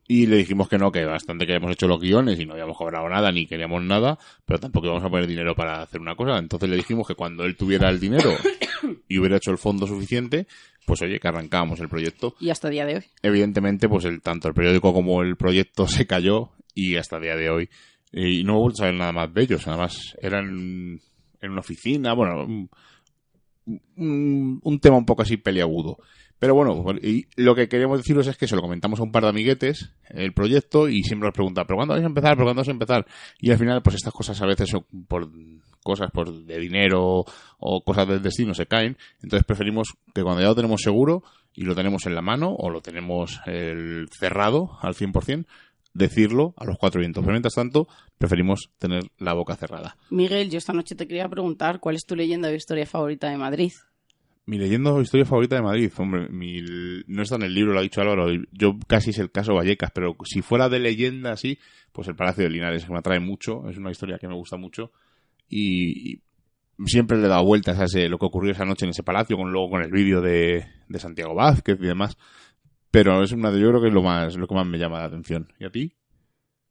Y 0.07 0.25
le 0.25 0.37
dijimos 0.37 0.67
que 0.67 0.77
no, 0.77 0.91
que 0.91 1.05
bastante 1.05 1.45
que 1.45 1.53
habíamos 1.53 1.71
hecho 1.71 1.87
los 1.87 1.99
guiones 1.99 2.37
y 2.39 2.45
no 2.45 2.53
habíamos 2.53 2.77
cobrado 2.77 3.07
nada 3.07 3.31
ni 3.31 3.47
queríamos 3.47 3.81
nada, 3.81 4.19
pero 4.45 4.59
tampoco 4.59 4.87
íbamos 4.87 5.05
a 5.05 5.09
poner 5.09 5.25
dinero 5.25 5.55
para 5.55 5.81
hacer 5.81 6.01
una 6.01 6.15
cosa. 6.15 6.37
Entonces 6.37 6.69
le 6.69 6.75
dijimos 6.75 7.07
que 7.07 7.15
cuando 7.15 7.45
él 7.45 7.55
tuviera 7.55 7.89
el 7.89 7.99
dinero 7.99 8.29
y 9.07 9.19
hubiera 9.19 9.37
hecho 9.37 9.51
el 9.51 9.57
fondo 9.57 9.87
suficiente, 9.87 10.47
pues 10.85 11.01
oye, 11.01 11.19
que 11.19 11.27
arrancábamos 11.27 11.79
el 11.79 11.89
proyecto. 11.89 12.35
Y 12.39 12.49
hasta 12.49 12.67
el 12.67 12.73
día 12.73 12.85
de 12.85 12.95
hoy. 12.95 13.03
Evidentemente, 13.21 13.87
pues 13.87 14.05
el, 14.05 14.21
tanto 14.21 14.47
el 14.47 14.53
periódico 14.53 14.93
como 14.93 15.21
el 15.21 15.35
proyecto 15.35 15.87
se 15.87 16.05
cayó 16.05 16.51
y 16.73 16.95
hasta 16.95 17.17
el 17.17 17.23
día 17.23 17.35
de 17.35 17.49
hoy. 17.49 17.69
Y 18.11 18.43
no 18.43 18.55
he 18.55 18.59
vuelto 18.59 18.83
a 18.83 18.85
saber 18.85 18.95
nada 18.95 19.11
más 19.11 19.33
de 19.33 19.41
ellos. 19.41 19.67
Además, 19.67 20.15
eran 20.21 20.99
en 21.41 21.51
una 21.51 21.61
oficina, 21.61 22.13
bueno, 22.13 22.69
un, 23.65 24.79
tema 24.81 24.97
un 24.97 25.05
poco 25.05 25.21
así 25.21 25.37
peliagudo. 25.37 25.97
Pero 26.39 26.55
bueno, 26.55 26.83
y 27.03 27.27
lo 27.35 27.53
que 27.53 27.67
queríamos 27.67 27.99
deciros 27.99 28.25
es 28.25 28.35
que 28.35 28.47
se 28.47 28.55
lo 28.55 28.63
comentamos 28.63 28.99
a 28.99 29.03
un 29.03 29.11
par 29.11 29.23
de 29.23 29.29
amiguetes 29.29 29.93
el 30.09 30.33
proyecto 30.33 30.89
y 30.89 31.03
siempre 31.03 31.27
nos 31.27 31.35
preguntan, 31.35 31.65
¿pero 31.67 31.77
cuándo 31.77 31.93
vais 31.93 32.03
a 32.03 32.07
empezar? 32.07 32.35
¿pero 32.35 32.45
cuándo 32.45 32.61
vais 32.61 32.67
a 32.67 32.71
empezar? 32.71 33.05
Y 33.39 33.51
al 33.51 33.59
final, 33.59 33.81
pues 33.83 33.97
estas 33.97 34.13
cosas 34.13 34.41
a 34.41 34.47
veces 34.47 34.69
son 34.69 34.85
por 35.07 35.29
cosas 35.83 36.11
por 36.11 36.31
de 36.31 36.59
dinero 36.59 37.25
o 37.59 37.83
cosas 37.83 38.07
del 38.07 38.21
destino 38.21 38.53
se 38.53 38.65
caen. 38.65 38.97
Entonces 39.21 39.45
preferimos 39.45 39.93
que 40.13 40.23
cuando 40.23 40.41
ya 40.41 40.47
lo 40.47 40.55
tenemos 40.55 40.81
seguro 40.81 41.23
y 41.53 41.63
lo 41.63 41.75
tenemos 41.75 42.05
en 42.05 42.15
la 42.15 42.21
mano 42.21 42.55
o 42.57 42.69
lo 42.69 42.81
tenemos 42.81 43.39
el 43.45 44.07
cerrado 44.09 44.77
al 44.81 44.93
100%, 44.93 45.45
decirlo 45.93 46.53
a 46.57 46.65
los 46.65 46.77
cuatro 46.77 46.99
vientos. 46.99 47.23
Pero 47.23 47.33
mientras 47.33 47.55
tanto, 47.55 47.87
preferimos 48.17 48.69
tener 48.77 49.03
la 49.17 49.33
boca 49.33 49.55
cerrada. 49.55 49.97
Miguel, 50.09 50.49
yo 50.49 50.57
esta 50.57 50.73
noche 50.73 50.95
te 50.95 51.07
quería 51.07 51.29
preguntar 51.29 51.79
cuál 51.79 51.95
es 51.95 52.05
tu 52.05 52.15
leyenda 52.15 52.49
de 52.49 52.55
historia 52.55 52.85
favorita 52.85 53.29
de 53.29 53.37
Madrid. 53.37 53.71
Mi 54.45 54.57
leyenda 54.57 54.91
o 54.91 55.01
historia 55.01 55.25
favorita 55.25 55.55
de 55.55 55.61
Madrid, 55.61 55.91
hombre, 55.97 56.27
mi, 56.29 56.61
no 57.07 57.21
está 57.21 57.35
en 57.35 57.43
el 57.43 57.53
libro, 57.53 57.73
lo 57.73 57.79
ha 57.79 57.83
dicho 57.83 58.01
Álvaro, 58.01 58.27
yo 58.51 58.77
casi 58.87 59.11
es 59.11 59.19
el 59.19 59.31
caso 59.31 59.53
Vallecas, 59.53 59.91
pero 59.93 60.15
si 60.25 60.41
fuera 60.41 60.67
de 60.67 60.79
leyenda 60.79 61.31
así, 61.31 61.59
pues 61.91 62.07
el 62.07 62.15
Palacio 62.15 62.43
de 62.43 62.49
Linares, 62.49 62.83
que 62.83 62.91
me 62.91 62.97
atrae 62.97 63.19
mucho, 63.19 63.69
es 63.69 63.77
una 63.77 63.91
historia 63.91 64.17
que 64.17 64.27
me 64.27 64.33
gusta 64.33 64.57
mucho 64.57 64.91
y, 65.47 66.13
y 66.13 66.21
siempre 66.85 67.17
le 67.17 67.25
he 67.25 67.29
dado 67.29 67.45
vueltas 67.45 67.79
a 67.79 67.85
ese, 67.85 68.09
lo 68.09 68.17
que 68.17 68.25
ocurrió 68.25 68.51
esa 68.51 68.65
noche 68.65 68.85
en 68.85 68.89
ese 68.89 69.03
palacio, 69.03 69.37
con 69.37 69.51
luego 69.51 69.69
con 69.69 69.83
el 69.83 69.91
vídeo 69.91 70.21
de, 70.21 70.65
de 70.89 70.99
Santiago 70.99 71.35
Vázquez 71.35 71.77
y 71.79 71.85
demás, 71.85 72.17
pero 72.91 73.23
es 73.23 73.31
una 73.31 73.51
de, 73.51 73.59
yo 73.59 73.69
creo 73.69 73.81
que 73.81 73.87
es 73.87 73.93
lo 73.93 74.03
más, 74.03 74.35
lo 74.35 74.47
que 74.47 74.55
más 74.55 74.67
me 74.67 74.77
llama 74.77 74.99
la 74.99 75.05
atención. 75.05 75.47
¿Y 75.59 75.65
a 75.65 75.69
ti? 75.71 75.93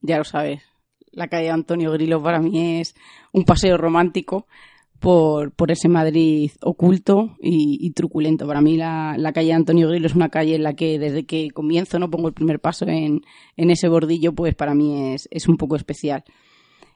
Ya 0.02 0.18
lo 0.18 0.24
sabes, 0.24 0.62
la 1.12 1.28
calle 1.28 1.44
de 1.44 1.50
Antonio 1.50 1.92
Grillo 1.92 2.22
para 2.22 2.40
mí 2.40 2.80
es 2.80 2.94
un 3.32 3.44
paseo 3.44 3.76
romántico 3.76 4.46
por, 4.98 5.52
por 5.52 5.70
ese 5.70 5.88
Madrid 5.88 6.52
oculto 6.60 7.36
y, 7.40 7.90
truculento. 7.92 8.46
Para 8.46 8.60
mí 8.60 8.76
la, 8.76 9.16
la, 9.18 9.32
calle 9.32 9.52
Antonio 9.52 9.88
Grillo 9.88 10.06
es 10.06 10.14
una 10.14 10.28
calle 10.28 10.54
en 10.54 10.62
la 10.62 10.74
que 10.74 10.98
desde 10.98 11.24
que 11.24 11.50
comienzo, 11.50 11.98
no 11.98 12.10
pongo 12.10 12.28
el 12.28 12.34
primer 12.34 12.60
paso 12.60 12.86
en, 12.86 13.22
en 13.56 13.70
ese 13.70 13.88
bordillo, 13.88 14.34
pues 14.34 14.54
para 14.54 14.74
mí 14.74 15.14
es, 15.14 15.26
es 15.30 15.48
un 15.48 15.56
poco 15.56 15.76
especial. 15.76 16.22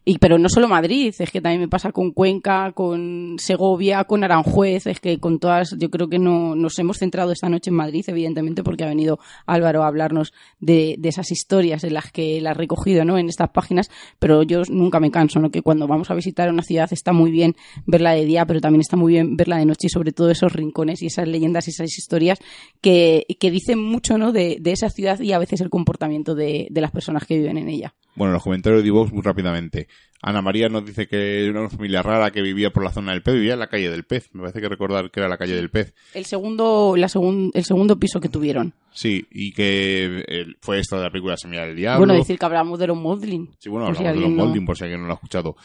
Y, 0.07 0.19
pero 0.19 0.39
no 0.39 0.51
solo 0.51 0.69
Madrid, 0.69 1.15
es 1.19 1.31
que 1.31 1.41
también 1.41 1.63
me 1.63 1.69
pasa 1.69 1.91
con 1.91 2.13
Cuenca, 2.13 2.73
con 2.73 3.37
Segovia, 3.39 4.05
con 4.05 4.23
Aranjuez, 4.23 4.87
es 4.87 5.01
que 5.01 5.19
con 5.19 5.39
todas, 5.39 5.75
yo 5.79 5.91
creo 5.91 6.09
que 6.09 6.19
no 6.19 6.55
nos 6.55 6.79
hemos 6.79 6.99
centrado 6.99 7.33
esta 7.33 7.49
noche 7.49 7.71
en 7.71 7.77
Madrid, 7.77 8.05
evidentemente, 8.09 8.63
porque 8.63 8.85
ha 8.85 8.89
venido 8.89 9.19
Álvaro 9.47 9.83
a 9.83 9.87
hablarnos 9.87 10.35
de, 10.61 10.97
de 10.99 11.09
esas 11.09 11.31
historias 11.33 11.85
en 11.85 11.95
las 11.95 12.13
que 12.13 12.37
él 12.37 12.47
ha 12.47 12.53
recogido, 12.53 13.07
¿no? 13.07 13.17
En 13.17 13.31
estas 13.31 13.49
páginas, 13.49 13.91
pero 14.19 14.43
yo 14.43 14.61
nunca 14.69 15.01
me 15.01 15.11
canso, 15.11 15.41
¿no? 15.41 15.51
Que 15.51 15.63
cuando 15.63 15.87
vamos 15.87 16.11
a 16.11 16.15
visitar 16.15 16.51
una 16.51 16.63
ciudad 16.63 16.93
está 16.93 17.15
muy 17.15 17.31
bien 17.31 17.57
verla 17.87 18.13
de 18.13 18.27
día, 18.27 18.45
pero 18.45 18.61
también 18.61 18.83
está 18.83 18.99
muy 18.99 19.15
bien 19.15 19.37
verla 19.39 19.57
de 19.57 19.65
noche 19.65 19.87
y 19.87 19.91
sobre 19.91 20.13
todo 20.13 20.31
esos 20.31 20.53
rincones 20.53 21.01
y 21.01 21.07
esas 21.07 21.27
leyendas 21.29 21.67
y 21.69 21.71
esas 21.71 21.97
historias 21.97 22.41
que, 22.83 23.25
que 23.41 23.51
dicen 23.51 23.79
mucho, 23.79 24.19
¿no? 24.19 24.33
De, 24.33 24.59
de 24.61 24.73
esa 24.73 24.91
ciudad 24.91 25.19
y 25.21 25.33
a 25.33 25.39
veces 25.39 25.63
el 25.63 25.71
comportamiento 25.71 26.35
de, 26.35 26.69
de 26.71 26.81
las 26.83 26.91
personas 26.91 27.25
que 27.25 27.39
viven 27.39 27.57
en 27.57 27.71
ella. 27.71 27.95
Bueno, 28.15 28.33
los 28.33 28.43
comentarios 28.43 28.81
de 28.81 28.85
Divox 28.85 29.12
muy 29.12 29.23
rápidamente. 29.23 29.89
Ana 30.27 30.41
María 30.41 30.70
nos 30.70 30.87
dice 30.87 31.07
que 31.07 31.45
era 31.45 31.61
una 31.61 31.68
familia 31.68 32.01
rara 32.01 32.31
que 32.31 32.41
vivía 32.41 32.70
por 32.70 32.83
la 32.83 32.91
zona 32.91 33.12
del 33.12 33.22
pez, 33.22 33.35
vivía 33.35 33.53
en 33.53 33.59
la 33.59 33.66
calle 33.66 33.91
del 33.91 34.05
pez. 34.05 34.31
Me 34.33 34.41
parece 34.41 34.62
que 34.62 34.70
recordar 34.70 35.11
que 35.11 35.20
era 35.20 35.29
la 35.29 35.37
calle 35.37 35.55
del 35.55 35.68
pez. 35.68 35.93
El 36.14 36.25
segundo, 36.25 36.95
la 36.97 37.11
segun, 37.11 37.51
el 37.53 37.64
segundo 37.64 37.99
piso 37.99 38.20
que 38.20 38.31
tuvieron. 38.31 38.72
Sí, 38.91 39.27
y 39.31 39.53
que 39.53 40.25
el, 40.27 40.57
fue 40.61 40.79
esta 40.79 40.97
de 40.97 41.03
la 41.03 41.11
película 41.11 41.37
Semilla 41.37 41.66
del 41.66 41.77
Diablo. 41.77 42.07
Bueno, 42.07 42.14
decir 42.14 42.39
que 42.39 42.47
hablamos 42.47 42.79
de 42.79 42.87
los 42.87 42.97
Moldling. 42.97 43.51
Sí, 43.59 43.68
bueno, 43.68 43.87
hablamos 43.87 43.99
si 43.99 44.20
de 44.20 44.29
los 44.29 44.31
no... 44.31 44.64
Por 44.64 44.79
si 44.79 44.85
alguien 44.85 45.01
no 45.03 45.09
lo 45.09 45.12
ha 45.12 45.16
escuchado. 45.16 45.57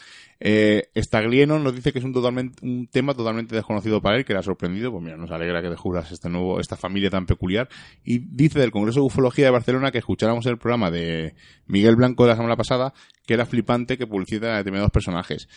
Eh, 0.42 0.88
Staglieno 0.96 1.58
nos 1.58 1.74
dice 1.74 1.92
que 1.92 1.98
es 1.98 2.04
un 2.04 2.14
totalmente 2.14 2.66
un 2.66 2.86
tema 2.86 3.12
totalmente 3.12 3.54
desconocido 3.54 4.00
para 4.00 4.16
él, 4.16 4.24
que 4.24 4.32
le 4.32 4.40
ha 4.40 4.42
sorprendido. 4.42 4.90
Pues 4.90 5.04
mira, 5.04 5.16
nos 5.16 5.30
alegra 5.30 5.62
que 5.62 5.68
descubras 5.68 6.10
este 6.10 6.28
nuevo, 6.28 6.60
esta 6.60 6.76
familia 6.76 7.08
tan 7.08 7.24
peculiar. 7.24 7.68
Y 8.04 8.18
dice 8.18 8.58
del 8.58 8.72
Congreso 8.72 9.00
de 9.00 9.06
Ufología 9.06 9.44
de 9.44 9.52
Barcelona 9.52 9.90
que 9.90 9.98
escucháramos 9.98 10.44
el 10.46 10.58
programa 10.58 10.90
de 10.90 11.34
Miguel 11.66 11.96
Blanco 11.96 12.24
de 12.24 12.30
la 12.30 12.36
semana 12.36 12.56
pasada, 12.56 12.92
que 13.30 13.34
era 13.34 13.46
flipante 13.46 13.96
que 13.96 14.08
publicita 14.08 14.54
a 14.54 14.56
determinados 14.56 14.90
personajes. 14.90 15.48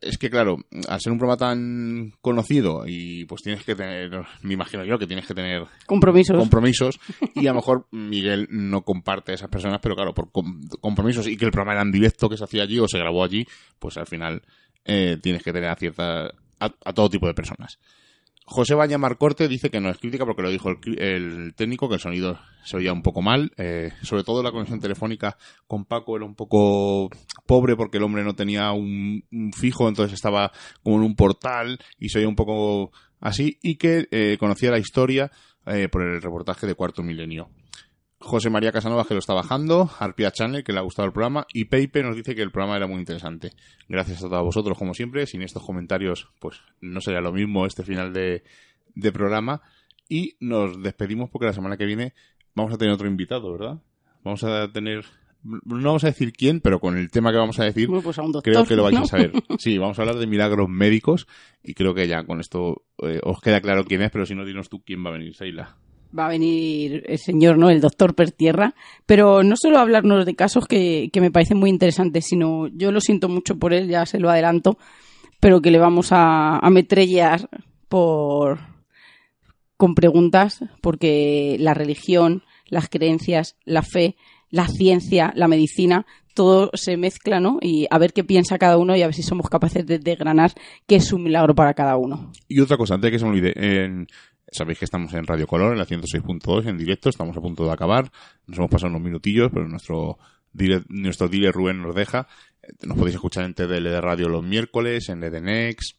Es 0.00 0.18
que, 0.18 0.28
claro, 0.28 0.56
al 0.88 1.00
ser 1.00 1.12
un 1.12 1.18
programa 1.20 1.36
tan 1.36 2.12
conocido 2.20 2.82
y 2.88 3.24
pues 3.26 3.40
tienes 3.40 3.62
que 3.62 3.76
tener, 3.76 4.10
me 4.42 4.54
imagino 4.54 4.84
yo 4.84 4.98
que 4.98 5.06
tienes 5.06 5.24
que 5.24 5.32
tener 5.32 5.64
compromisos, 5.86 6.36
compromisos 6.36 6.98
y 7.36 7.46
a 7.46 7.50
lo 7.50 7.54
mejor 7.60 7.86
Miguel 7.92 8.48
no 8.50 8.82
comparte 8.82 9.30
a 9.30 9.36
esas 9.36 9.48
personas, 9.48 9.78
pero 9.80 9.94
claro, 9.94 10.12
por 10.12 10.32
compromisos 10.80 11.28
y 11.28 11.36
que 11.36 11.44
el 11.44 11.52
programa 11.52 11.74
era 11.74 11.82
en 11.82 11.92
directo 11.92 12.28
que 12.28 12.36
se 12.36 12.42
hacía 12.42 12.64
allí 12.64 12.80
o 12.80 12.88
se 12.88 12.98
grabó 12.98 13.22
allí, 13.22 13.46
pues 13.78 13.96
al 13.96 14.08
final 14.08 14.42
eh, 14.84 15.16
tienes 15.22 15.44
que 15.44 15.52
tener 15.52 15.70
a 15.70 15.76
cierta 15.76 16.24
a, 16.24 16.64
a, 16.84 16.92
todo 16.92 17.08
tipo 17.10 17.28
de 17.28 17.34
personas. 17.34 17.78
José 18.46 18.74
Baña 18.74 18.98
Marcorte 18.98 19.48
dice 19.48 19.70
que 19.70 19.80
no 19.80 19.88
es 19.88 19.98
crítica 19.98 20.26
porque 20.26 20.42
lo 20.42 20.50
dijo 20.50 20.68
el, 20.68 21.54
técnico, 21.56 21.88
que 21.88 21.94
el 21.94 22.00
sonido 22.00 22.38
se 22.64 22.76
oía 22.76 22.92
un 22.92 23.02
poco 23.02 23.22
mal. 23.22 23.52
Eh, 23.56 23.90
sobre 24.02 24.22
todo 24.22 24.42
la 24.42 24.52
conexión 24.52 24.80
telefónica 24.80 25.36
con 25.66 25.86
Paco 25.86 26.16
era 26.16 26.26
un 26.26 26.34
poco 26.34 27.08
pobre 27.46 27.74
porque 27.74 27.96
el 27.96 28.04
hombre 28.04 28.22
no 28.22 28.34
tenía 28.34 28.72
un, 28.72 29.24
un 29.32 29.52
fijo, 29.52 29.88
entonces 29.88 30.14
estaba 30.14 30.52
como 30.82 30.96
en 30.96 31.02
un 31.02 31.16
portal 31.16 31.78
y 31.98 32.10
se 32.10 32.18
oía 32.18 32.28
un 32.28 32.36
poco 32.36 32.92
así. 33.18 33.58
Y 33.62 33.76
que 33.76 34.06
eh, 34.10 34.36
conocía 34.38 34.70
la 34.70 34.78
historia 34.78 35.30
eh, 35.66 35.88
por 35.88 36.02
el 36.02 36.20
reportaje 36.20 36.66
de 36.66 36.74
Cuarto 36.74 37.02
Milenio. 37.02 37.48
José 38.24 38.48
María 38.48 38.72
Casanova 38.72 39.04
que 39.04 39.14
lo 39.14 39.20
está 39.20 39.34
bajando, 39.34 39.90
Arpia 39.98 40.30
Channel 40.30 40.64
que 40.64 40.72
le 40.72 40.78
ha 40.78 40.82
gustado 40.82 41.06
el 41.06 41.12
programa 41.12 41.46
y 41.52 41.66
Peipe 41.66 42.02
nos 42.02 42.16
dice 42.16 42.34
que 42.34 42.40
el 42.42 42.50
programa 42.50 42.76
era 42.76 42.86
muy 42.86 42.98
interesante. 42.98 43.50
Gracias 43.86 44.24
a 44.24 44.28
todos 44.28 44.42
vosotros 44.42 44.78
como 44.78 44.94
siempre, 44.94 45.26
sin 45.26 45.42
estos 45.42 45.62
comentarios 45.62 46.28
pues 46.40 46.60
no 46.80 47.00
sería 47.00 47.20
lo 47.20 47.32
mismo 47.32 47.66
este 47.66 47.84
final 47.84 48.12
de, 48.12 48.42
de 48.94 49.12
programa 49.12 49.60
y 50.08 50.36
nos 50.40 50.82
despedimos 50.82 51.28
porque 51.30 51.46
la 51.46 51.52
semana 51.52 51.76
que 51.76 51.84
viene 51.84 52.14
vamos 52.54 52.72
a 52.72 52.78
tener 52.78 52.94
otro 52.94 53.06
invitado, 53.06 53.52
¿verdad? 53.52 53.82
Vamos 54.22 54.42
a 54.42 54.72
tener 54.72 55.04
no 55.44 55.60
vamos 55.88 56.04
a 56.04 56.06
decir 56.06 56.32
quién, 56.32 56.60
pero 56.60 56.80
con 56.80 56.96
el 56.96 57.10
tema 57.10 57.30
que 57.30 57.36
vamos 57.36 57.60
a 57.60 57.64
decir, 57.64 57.86
Bueno, 57.88 58.02
pues 58.02 58.18
a 58.18 58.22
un 58.22 58.32
doctor, 58.32 58.50
creo 58.50 58.64
que 58.64 58.76
lo 58.76 58.84
vais 58.84 58.96
¿no? 58.96 59.02
a 59.02 59.06
saber. 59.06 59.32
Sí, 59.58 59.76
vamos 59.76 59.98
a 59.98 60.02
hablar 60.02 60.16
de 60.16 60.26
milagros 60.26 60.70
médicos 60.70 61.26
y 61.62 61.74
creo 61.74 61.94
que 61.94 62.08
ya 62.08 62.24
con 62.24 62.40
esto 62.40 62.86
eh, 63.02 63.20
os 63.22 63.40
queda 63.42 63.60
claro 63.60 63.84
quién 63.84 64.00
es, 64.00 64.10
pero 64.10 64.24
si 64.24 64.34
no, 64.34 64.46
dinos 64.46 64.70
tú 64.70 64.82
quién 64.82 65.04
va 65.04 65.10
a 65.10 65.12
venir, 65.12 65.34
Seila. 65.34 65.76
Va 66.16 66.26
a 66.26 66.28
venir 66.30 67.02
el 67.06 67.18
señor, 67.18 67.58
¿no? 67.58 67.70
El 67.70 67.80
doctor 67.80 68.14
Pertierra, 68.14 68.74
pero 69.06 69.42
no 69.42 69.54
solo 69.56 69.78
hablarnos 69.78 70.24
de 70.26 70.34
casos 70.34 70.66
que, 70.66 71.10
que 71.12 71.20
me 71.20 71.30
parecen 71.30 71.58
muy 71.58 71.70
interesantes, 71.70 72.26
sino 72.26 72.68
yo 72.68 72.92
lo 72.92 73.00
siento 73.00 73.28
mucho 73.28 73.58
por 73.58 73.72
él, 73.74 73.88
ya 73.88 74.06
se 74.06 74.20
lo 74.20 74.30
adelanto, 74.30 74.78
pero 75.40 75.60
que 75.60 75.70
le 75.70 75.78
vamos 75.78 76.12
a, 76.12 76.58
a 76.58 76.70
metrellear 76.70 77.48
por 77.88 78.58
con 79.76 79.94
preguntas, 79.94 80.60
porque 80.80 81.56
la 81.58 81.74
religión, 81.74 82.42
las 82.68 82.88
creencias, 82.88 83.56
la 83.64 83.82
fe, 83.82 84.16
la 84.50 84.68
ciencia, 84.68 85.32
la 85.34 85.48
medicina, 85.48 86.06
todo 86.32 86.70
se 86.74 86.96
mezcla, 86.96 87.40
¿no? 87.40 87.58
Y 87.60 87.86
a 87.90 87.98
ver 87.98 88.12
qué 88.12 88.24
piensa 88.24 88.56
cada 88.58 88.78
uno 88.78 88.96
y 88.96 89.02
a 89.02 89.06
ver 89.06 89.14
si 89.14 89.22
somos 89.22 89.48
capaces 89.48 89.84
de 89.86 89.98
desgranar 89.98 90.52
qué 90.86 90.96
es 90.96 91.12
un 91.12 91.24
milagro 91.24 91.54
para 91.54 91.74
cada 91.74 91.96
uno. 91.96 92.32
Y 92.48 92.60
otra 92.60 92.76
cosa, 92.76 92.94
antes 92.94 93.08
de 93.08 93.12
que 93.12 93.18
se 93.18 93.24
me 93.24 93.30
olvide, 93.32 93.52
en- 93.84 94.06
sabéis 94.50 94.78
que 94.78 94.84
estamos 94.84 95.12
en 95.14 95.26
Radio 95.26 95.46
Color, 95.46 95.72
en 95.72 95.78
la 95.78 95.86
106.2, 95.86 96.66
en 96.68 96.78
directo, 96.78 97.08
estamos 97.08 97.36
a 97.36 97.40
punto 97.40 97.64
de 97.64 97.72
acabar, 97.72 98.10
nos 98.46 98.58
hemos 98.58 98.70
pasado 98.70 98.90
unos 98.90 99.02
minutillos, 99.02 99.50
pero 99.52 99.66
nuestro 99.68 100.18
dire- 100.52 100.84
nuestro 100.88 101.28
dealer 101.28 101.52
Rubén 101.52 101.82
nos 101.82 101.94
deja. 101.94 102.26
Eh, 102.62 102.68
Nos 102.86 102.96
podéis 102.96 103.16
escuchar 103.16 103.44
en 103.44 103.54
TDL 103.54 103.84
de 103.90 104.00
Radio 104.00 104.28
los 104.28 104.42
miércoles, 104.44 105.08
en 105.08 105.22
EDNX, 105.22 105.96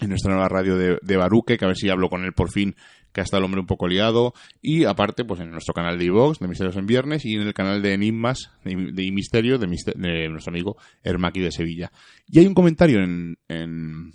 en 0.00 0.08
nuestra 0.08 0.32
nueva 0.32 0.48
radio 0.48 0.76
de, 0.76 1.16
Baruque, 1.16 1.58
que 1.58 1.64
a 1.64 1.68
ver 1.68 1.76
si 1.76 1.88
hablo 1.90 2.08
con 2.08 2.24
él 2.24 2.32
por 2.32 2.50
fin, 2.50 2.74
que 3.12 3.20
ha 3.20 3.24
estado 3.24 3.40
el 3.40 3.44
hombre 3.44 3.60
un 3.60 3.66
poco 3.66 3.86
liado, 3.86 4.32
y 4.62 4.84
aparte, 4.84 5.22
pues 5.24 5.40
en 5.40 5.50
nuestro 5.50 5.74
canal 5.74 5.98
de 5.98 6.06
iVox, 6.06 6.38
de 6.38 6.48
Misterios 6.48 6.76
en 6.76 6.86
Viernes, 6.86 7.24
y 7.26 7.34
en 7.34 7.42
el 7.42 7.52
canal 7.52 7.82
de 7.82 7.92
Enigmas, 7.92 8.50
de, 8.64 8.74
de 8.92 9.12
Misterio, 9.12 9.58
de, 9.58 9.66
Mister- 9.66 9.94
de 9.94 10.28
nuestro 10.30 10.50
amigo 10.50 10.76
Hermaki 11.04 11.40
de 11.40 11.52
Sevilla. 11.52 11.92
Y 12.26 12.38
hay 12.38 12.46
un 12.46 12.54
comentario 12.54 13.00
en, 13.02 13.36
en, 13.48 14.12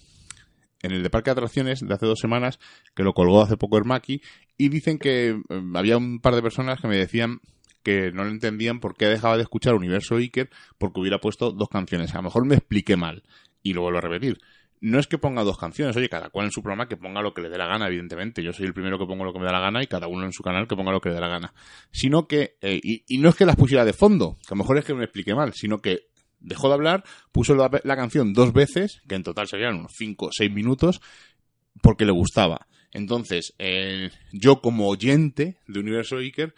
en 0.81 0.91
el 0.91 1.03
de 1.03 1.09
Parque 1.09 1.29
de 1.29 1.33
Atracciones 1.33 1.79
de 1.85 1.93
hace 1.93 2.05
dos 2.05 2.19
semanas, 2.19 2.59
que 2.95 3.03
lo 3.03 3.13
colgó 3.13 3.41
hace 3.41 3.57
poco 3.57 3.77
Hermaki, 3.77 4.21
y 4.57 4.69
dicen 4.69 4.99
que 4.99 5.29
eh, 5.29 5.61
había 5.75 5.97
un 5.97 6.19
par 6.19 6.35
de 6.35 6.41
personas 6.41 6.79
que 6.81 6.87
me 6.87 6.97
decían 6.97 7.39
que 7.83 8.11
no 8.11 8.25
le 8.25 8.31
entendían 8.31 8.79
por 8.79 8.95
qué 8.95 9.05
dejaba 9.05 9.37
de 9.37 9.43
escuchar 9.43 9.73
Universo 9.73 10.17
Iker 10.17 10.49
porque 10.77 10.99
hubiera 10.99 11.19
puesto 11.19 11.51
dos 11.51 11.69
canciones. 11.69 12.13
A 12.13 12.17
lo 12.17 12.23
mejor 12.23 12.45
me 12.45 12.55
expliqué 12.55 12.97
mal, 12.97 13.23
y 13.63 13.73
lo 13.73 13.81
vuelvo 13.81 13.99
a 13.99 14.01
repetir. 14.01 14.39
No 14.79 14.99
es 14.99 15.07
que 15.07 15.17
ponga 15.17 15.43
dos 15.43 15.57
canciones, 15.57 15.95
oye, 15.97 16.07
cada 16.07 16.29
cual 16.29 16.45
en 16.45 16.51
su 16.51 16.61
programa 16.61 16.87
que 16.87 16.97
ponga 16.97 17.21
lo 17.21 17.33
que 17.33 17.41
le 17.41 17.49
dé 17.49 17.57
la 17.57 17.65
gana, 17.65 17.87
evidentemente. 17.87 18.43
Yo 18.43 18.53
soy 18.53 18.67
el 18.67 18.73
primero 18.73 18.99
que 18.99 19.05
pongo 19.05 19.25
lo 19.25 19.33
que 19.33 19.39
me 19.39 19.45
da 19.45 19.51
la 19.51 19.59
gana 19.59 19.81
y 19.81 19.87
cada 19.87 20.07
uno 20.07 20.25
en 20.25 20.33
su 20.33 20.43
canal 20.43 20.67
que 20.67 20.75
ponga 20.75 20.91
lo 20.91 21.01
que 21.01 21.09
le 21.09 21.15
dé 21.15 21.21
la 21.21 21.29
gana. 21.29 21.53
Sino 21.91 22.27
que, 22.27 22.57
eh, 22.61 22.79
y, 22.83 23.03
y 23.07 23.17
no 23.17 23.29
es 23.29 23.35
que 23.35 23.45
las 23.45 23.55
pusiera 23.55 23.85
de 23.85 23.93
fondo, 23.93 24.35
que 24.41 24.53
a 24.53 24.55
lo 24.55 24.57
mejor 24.57 24.77
es 24.77 24.85
que 24.85 24.93
me 24.93 25.03
expliqué 25.03 25.33
mal, 25.33 25.53
sino 25.53 25.79
que 25.79 26.09
dejó 26.39 26.67
de 26.67 26.75
hablar, 26.75 27.03
puso 27.31 27.55
la, 27.55 27.95
canción 27.95 28.33
dos 28.33 28.53
veces, 28.53 29.01
que 29.07 29.15
en 29.15 29.23
total 29.23 29.47
serían 29.47 29.75
unos 29.75 29.93
5 29.97 30.25
o 30.25 30.29
6 30.31 30.51
minutos, 30.51 31.01
porque 31.81 32.05
le 32.05 32.11
gustaba. 32.11 32.67
Entonces, 32.91 33.53
yo 34.31 34.61
como 34.61 34.87
oyente 34.87 35.57
de 35.67 35.79
Universo 35.79 36.17
Iker, 36.17 36.55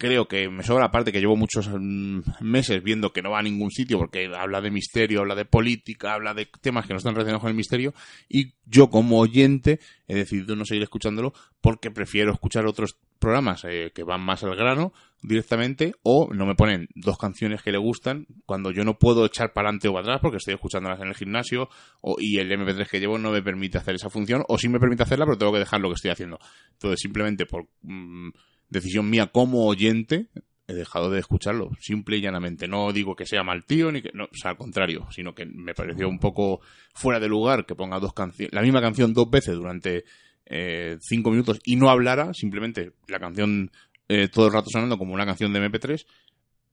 creo 0.00 0.26
que 0.26 0.48
me 0.48 0.62
sobra 0.62 0.86
aparte 0.86 1.12
que 1.12 1.20
llevo 1.20 1.36
muchos 1.36 1.68
mm, 1.68 2.20
meses 2.40 2.82
viendo 2.82 3.12
que 3.12 3.20
no 3.20 3.32
va 3.32 3.40
a 3.40 3.42
ningún 3.42 3.70
sitio 3.70 3.98
porque 3.98 4.30
habla 4.34 4.62
de 4.62 4.70
misterio, 4.70 5.20
habla 5.20 5.34
de 5.34 5.44
política, 5.44 6.14
habla 6.14 6.32
de 6.32 6.48
temas 6.62 6.86
que 6.86 6.94
no 6.94 6.96
están 6.96 7.14
relacionados 7.14 7.42
con 7.42 7.50
el 7.50 7.56
misterio 7.56 7.92
y 8.26 8.54
yo 8.64 8.88
como 8.88 9.18
oyente 9.18 9.78
he 10.08 10.14
decidido 10.14 10.56
no 10.56 10.64
seguir 10.64 10.82
escuchándolo 10.84 11.34
porque 11.60 11.90
prefiero 11.90 12.32
escuchar 12.32 12.64
otros 12.66 12.96
programas 13.18 13.66
eh, 13.68 13.92
que 13.94 14.02
van 14.02 14.22
más 14.22 14.42
al 14.42 14.56
grano 14.56 14.94
directamente 15.20 15.92
o 16.02 16.32
no 16.32 16.46
me 16.46 16.54
ponen 16.54 16.88
dos 16.94 17.18
canciones 17.18 17.62
que 17.62 17.70
le 17.70 17.76
gustan 17.76 18.26
cuando 18.46 18.70
yo 18.70 18.84
no 18.84 18.98
puedo 18.98 19.26
echar 19.26 19.52
para 19.52 19.68
adelante 19.68 19.88
o 19.88 19.92
para 19.92 20.04
atrás 20.04 20.20
porque 20.22 20.38
estoy 20.38 20.54
escuchándolas 20.54 20.98
en 21.02 21.08
el 21.08 21.14
gimnasio 21.14 21.68
o, 22.00 22.16
y 22.18 22.38
el 22.38 22.50
MP3 22.50 22.88
que 22.88 23.00
llevo 23.00 23.18
no 23.18 23.32
me 23.32 23.42
permite 23.42 23.76
hacer 23.76 23.96
esa 23.96 24.08
función 24.08 24.44
o 24.48 24.56
sí 24.56 24.70
me 24.70 24.80
permite 24.80 25.02
hacerla 25.02 25.26
pero 25.26 25.36
tengo 25.36 25.52
que 25.52 25.58
dejar 25.58 25.82
lo 25.82 25.90
que 25.90 25.96
estoy 25.96 26.10
haciendo. 26.10 26.38
Entonces 26.72 27.00
simplemente 27.00 27.44
por 27.44 27.68
mm, 27.82 28.30
decisión 28.70 29.10
mía 29.10 29.26
como 29.26 29.66
oyente 29.66 30.28
he 30.70 30.74
dejado 30.74 31.10
de 31.10 31.18
escucharlo, 31.18 31.70
simple 31.80 32.16
y 32.16 32.20
llanamente. 32.20 32.68
No 32.68 32.92
digo 32.92 33.16
que 33.16 33.26
sea 33.26 33.42
mal 33.42 33.64
tío, 33.64 33.90
ni 33.90 34.02
que, 34.02 34.10
no, 34.14 34.24
o 34.24 34.34
sea, 34.34 34.52
al 34.52 34.56
contrario, 34.56 35.06
sino 35.10 35.34
que 35.34 35.44
me 35.44 35.74
pareció 35.74 36.08
un 36.08 36.18
poco 36.18 36.60
fuera 36.94 37.18
de 37.18 37.28
lugar 37.28 37.66
que 37.66 37.74
ponga 37.74 37.98
dos 37.98 38.14
canciones, 38.14 38.54
la 38.54 38.62
misma 38.62 38.80
canción 38.80 39.12
dos 39.12 39.28
veces 39.28 39.56
durante 39.56 40.04
eh, 40.46 40.96
cinco 41.00 41.30
minutos 41.30 41.58
y 41.64 41.76
no 41.76 41.90
hablara, 41.90 42.32
simplemente 42.34 42.92
la 43.08 43.18
canción 43.18 43.70
eh, 44.08 44.28
todo 44.28 44.46
el 44.46 44.52
rato 44.52 44.70
sonando 44.70 44.98
como 44.98 45.14
una 45.14 45.26
canción 45.26 45.52
de 45.52 45.60
MP3 45.60 46.06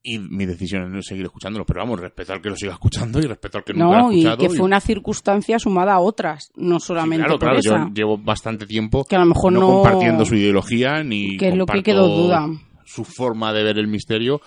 y 0.03 0.19
mi 0.19 0.45
decisión 0.45 0.83
es 0.83 0.89
no 0.89 1.01
seguir 1.01 1.25
escuchándolo. 1.25 1.65
Pero 1.65 1.81
vamos, 1.81 1.99
respeto 1.99 2.33
al 2.33 2.41
que 2.41 2.49
lo 2.49 2.55
siga 2.55 2.73
escuchando 2.73 3.19
y 3.19 3.23
respeto 3.23 3.57
al 3.57 3.63
que 3.63 3.73
nunca 3.73 3.85
lo 3.85 3.91
No, 4.03 4.07
ha 4.09 4.13
y 4.13 4.17
escuchado. 4.19 4.37
que 4.37 4.49
fue 4.49 4.65
una 4.65 4.79
circunstancia 4.79 5.59
sumada 5.59 5.93
a 5.95 5.99
otras, 5.99 6.51
no 6.55 6.79
Sí, 6.79 6.87
solamente 6.87 7.25
claro, 7.25 7.39
por 7.39 7.47
claro, 7.49 7.59
esa. 7.59 7.87
yo 7.89 7.93
llevo 7.93 8.17
bastante 8.17 8.65
tiempo 8.65 9.03
Que 9.03 9.15
a 9.15 9.19
lo 9.19 9.25
mejor 9.25 9.51
no, 9.53 9.59
no- 9.59 9.67
compartiendo 9.67 10.23
su 10.25 10.35
ideología 10.35 11.03
ni 11.03 11.37
que 11.37 11.49
es 11.49 11.55
lo 11.55 11.65
que 11.65 11.83
quedó 11.83 12.07
duda. 12.07 12.47
su 12.85 13.03
forma 13.03 13.51
de 13.53 13.63
ver 13.63 13.77
el 13.79 13.87
misterio 13.87 14.39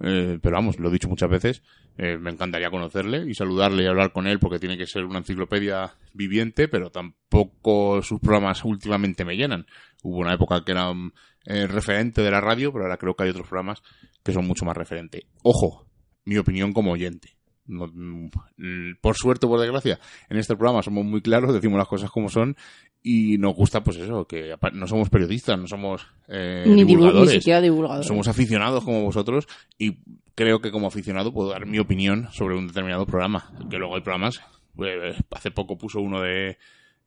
eh, 0.00 0.38
pero 0.40 0.54
vamos, 0.54 0.78
lo 0.78 0.88
he 0.88 0.92
dicho 0.92 1.08
muchas 1.08 1.28
veces 1.28 1.62
eh, 1.98 2.16
me 2.16 2.30
encantaría 2.30 2.70
conocerle 2.70 3.28
y 3.28 3.34
saludarle 3.34 3.82
y 3.82 3.86
hablar 3.86 4.12
con 4.12 4.26
él 4.26 4.38
porque 4.38 4.60
tiene 4.60 4.78
que 4.78 4.86
ser 4.86 5.04
una 5.04 5.18
enciclopedia 5.18 5.94
viviente 6.14 6.68
pero 6.68 6.90
tampoco 6.90 8.02
sus 8.02 8.20
programas 8.20 8.64
últimamente 8.64 9.24
me 9.24 9.36
llenan. 9.36 9.66
Hubo 10.02 10.18
una 10.18 10.34
época 10.34 10.64
que 10.64 10.72
era 10.72 10.90
um, 10.90 11.10
eh, 11.44 11.66
referente 11.66 12.22
de 12.22 12.30
la 12.30 12.40
radio 12.40 12.72
pero 12.72 12.84
ahora 12.84 12.98
creo 12.98 13.14
que 13.14 13.24
hay 13.24 13.30
otros 13.30 13.48
programas 13.48 13.82
que 14.22 14.32
son 14.32 14.46
mucho 14.46 14.64
más 14.64 14.76
referente. 14.76 15.26
Ojo, 15.42 15.86
mi 16.24 16.38
opinión 16.38 16.72
como 16.72 16.92
oyente 16.92 17.37
no, 17.68 17.86
mm, 17.86 18.94
por 19.00 19.16
suerte 19.16 19.46
o 19.46 19.48
por 19.48 19.60
desgracia, 19.60 20.00
en 20.28 20.36
este 20.38 20.56
programa 20.56 20.82
somos 20.82 21.04
muy 21.04 21.20
claros, 21.22 21.54
decimos 21.54 21.78
las 21.78 21.86
cosas 21.88 22.10
como 22.10 22.28
son 22.28 22.56
y 23.02 23.38
nos 23.38 23.54
gusta, 23.54 23.84
pues 23.84 23.96
eso, 23.98 24.26
que 24.26 24.54
no 24.72 24.86
somos 24.88 25.08
periodistas, 25.08 25.58
no 25.58 25.66
somos 25.68 26.06
eh, 26.26 26.64
ni, 26.66 26.72
divu- 26.72 26.74
ni 26.76 26.84
divulgadores, 26.84 27.30
siquiera 27.34 27.60
divulgadores. 27.60 28.06
somos 28.08 28.26
aficionados 28.26 28.82
como 28.84 29.04
vosotros 29.04 29.46
y 29.78 29.98
creo 30.34 30.60
que 30.60 30.70
como 30.72 30.88
aficionado 30.88 31.32
puedo 31.32 31.50
dar 31.50 31.64
mi 31.66 31.78
opinión 31.78 32.28
sobre 32.32 32.56
un 32.56 32.66
determinado 32.66 33.06
programa. 33.06 33.52
Que 33.70 33.78
luego 33.78 33.94
hay 33.94 34.02
programas, 34.02 34.40
pues, 34.74 35.16
hace 35.30 35.50
poco 35.50 35.78
puso 35.78 36.00
uno 36.00 36.20
de 36.22 36.58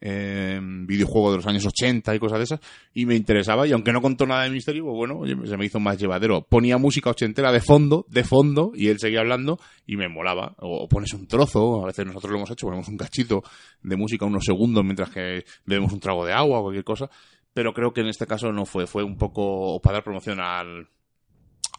eh, 0.04 0.60
videojuego 0.62 1.32
de 1.32 1.38
los 1.38 1.47
años 1.47 1.64
80 1.66 2.16
y 2.16 2.20
cosas 2.20 2.39
de 2.39 2.43
esas 2.45 2.60
y 2.93 3.06
me 3.06 3.16
interesaba 3.16 3.68
y 3.68 3.72
aunque 3.72 3.93
no 3.93 4.02
contó 4.02 4.26
nada 4.26 4.43
de 4.43 4.49
misterio, 4.49 4.84
pues 4.86 4.95
bueno, 4.95 5.22
se 5.45 5.58
me 5.58 5.66
hizo 5.66 5.80
más 5.80 5.97
llevadero. 5.99 6.41
Ponía 6.41 6.78
música 6.80 7.12
ochentera 7.12 7.52
de 7.52 7.62
fondo, 7.62 8.06
de 8.10 8.24
fondo 8.24 8.72
y 8.76 8.88
él 8.88 8.99
seguía 8.99 9.20
hablando 9.20 9.60
y 9.86 9.97
me 9.97 10.10
molaba. 10.10 10.56
O 10.58 10.88
pones 10.89 11.14
un 11.14 11.28
trozo, 11.28 11.84
a 11.84 11.86
veces 11.86 12.06
nosotros 12.06 12.32
lo 12.32 12.38
hemos 12.38 12.52
hecho, 12.52 12.66
ponemos 12.66 12.88
un 12.88 12.97
cachito 12.97 13.43
de 13.84 13.95
música 13.95 14.26
unos 14.26 14.43
segundos 14.43 14.84
mientras 14.84 15.12
que 15.12 15.45
bebemos 15.66 15.93
un 15.93 15.99
trago 15.99 16.26
de 16.26 16.34
agua 16.34 16.60
o 16.60 16.64
cualquier 16.64 16.84
cosa. 16.84 17.10
Pero 17.54 17.74
creo 17.74 17.93
que 17.93 18.02
en 18.02 18.08
este 18.08 18.26
caso 18.26 18.52
no 18.52 18.66
fue, 18.66 18.88
fue 18.88 19.04
un 19.04 19.18
poco 19.18 19.80
para 19.82 19.97
dar 19.97 20.04
promoción 20.04 20.39
al, 20.39 20.88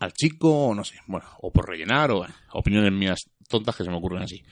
al 0.00 0.12
chico, 0.12 0.66
o 0.66 0.74
no 0.74 0.84
sé, 0.84 0.96
bueno, 1.06 1.26
o 1.40 1.50
por 1.50 1.68
rellenar, 1.68 2.10
o 2.10 2.26
opiniones 2.52 2.92
mías 2.92 3.20
tontas 3.48 3.74
que 3.76 3.84
se 3.84 3.90
me 3.90 3.96
ocurren 3.96 4.22
así. 4.22 4.42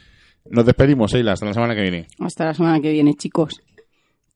Nos 0.49 0.64
despedimos, 0.64 1.12
Eila, 1.14 1.32
hasta 1.32 1.47
la 1.47 1.55
semana 1.55 1.74
que 1.74 1.82
viene. 1.82 2.07
Hasta 2.18 2.47
la 2.47 2.55
semana 2.55 2.80
que 2.80 2.91
viene, 2.91 3.14
chicos. 3.14 3.62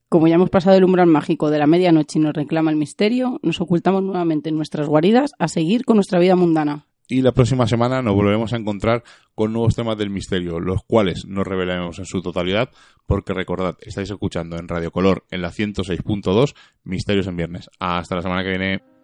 Como 0.07 0.27
ya 0.27 0.35
hemos 0.35 0.49
pasado 0.49 0.77
el 0.77 0.83
umbral 0.83 1.07
mágico 1.07 1.49
de 1.49 1.59
la 1.59 1.67
medianoche 1.67 2.19
y 2.19 2.21
nos 2.21 2.33
reclama 2.33 2.71
el 2.71 2.77
misterio, 2.77 3.39
nos 3.41 3.59
ocultamos 3.59 4.03
nuevamente 4.03 4.49
en 4.49 4.55
nuestras 4.55 4.87
guaridas 4.87 5.31
a 5.39 5.47
seguir 5.47 5.83
con 5.83 5.97
nuestra 5.97 6.19
vida 6.19 6.35
mundana. 6.35 6.85
Y 7.07 7.21
la 7.21 7.33
próxima 7.33 7.67
semana 7.67 8.01
nos 8.01 8.15
volveremos 8.15 8.53
a 8.53 8.57
encontrar 8.57 9.03
con 9.35 9.53
nuevos 9.53 9.75
temas 9.75 9.97
del 9.97 10.09
misterio, 10.09 10.59
los 10.59 10.83
cuales 10.83 11.25
no 11.27 11.43
revelaremos 11.43 11.99
en 11.99 12.05
su 12.05 12.21
totalidad, 12.21 12.69
porque 13.05 13.33
recordad, 13.33 13.75
estáis 13.81 14.09
escuchando 14.09 14.57
en 14.57 14.67
Radio 14.67 14.91
Color 14.91 15.23
en 15.29 15.41
la 15.41 15.51
106.2 15.51 16.55
Misterios 16.83 17.27
en 17.27 17.37
Viernes. 17.37 17.69
Hasta 17.79 18.15
la 18.15 18.21
semana 18.23 18.43
que 18.43 18.49
viene. 18.49 18.94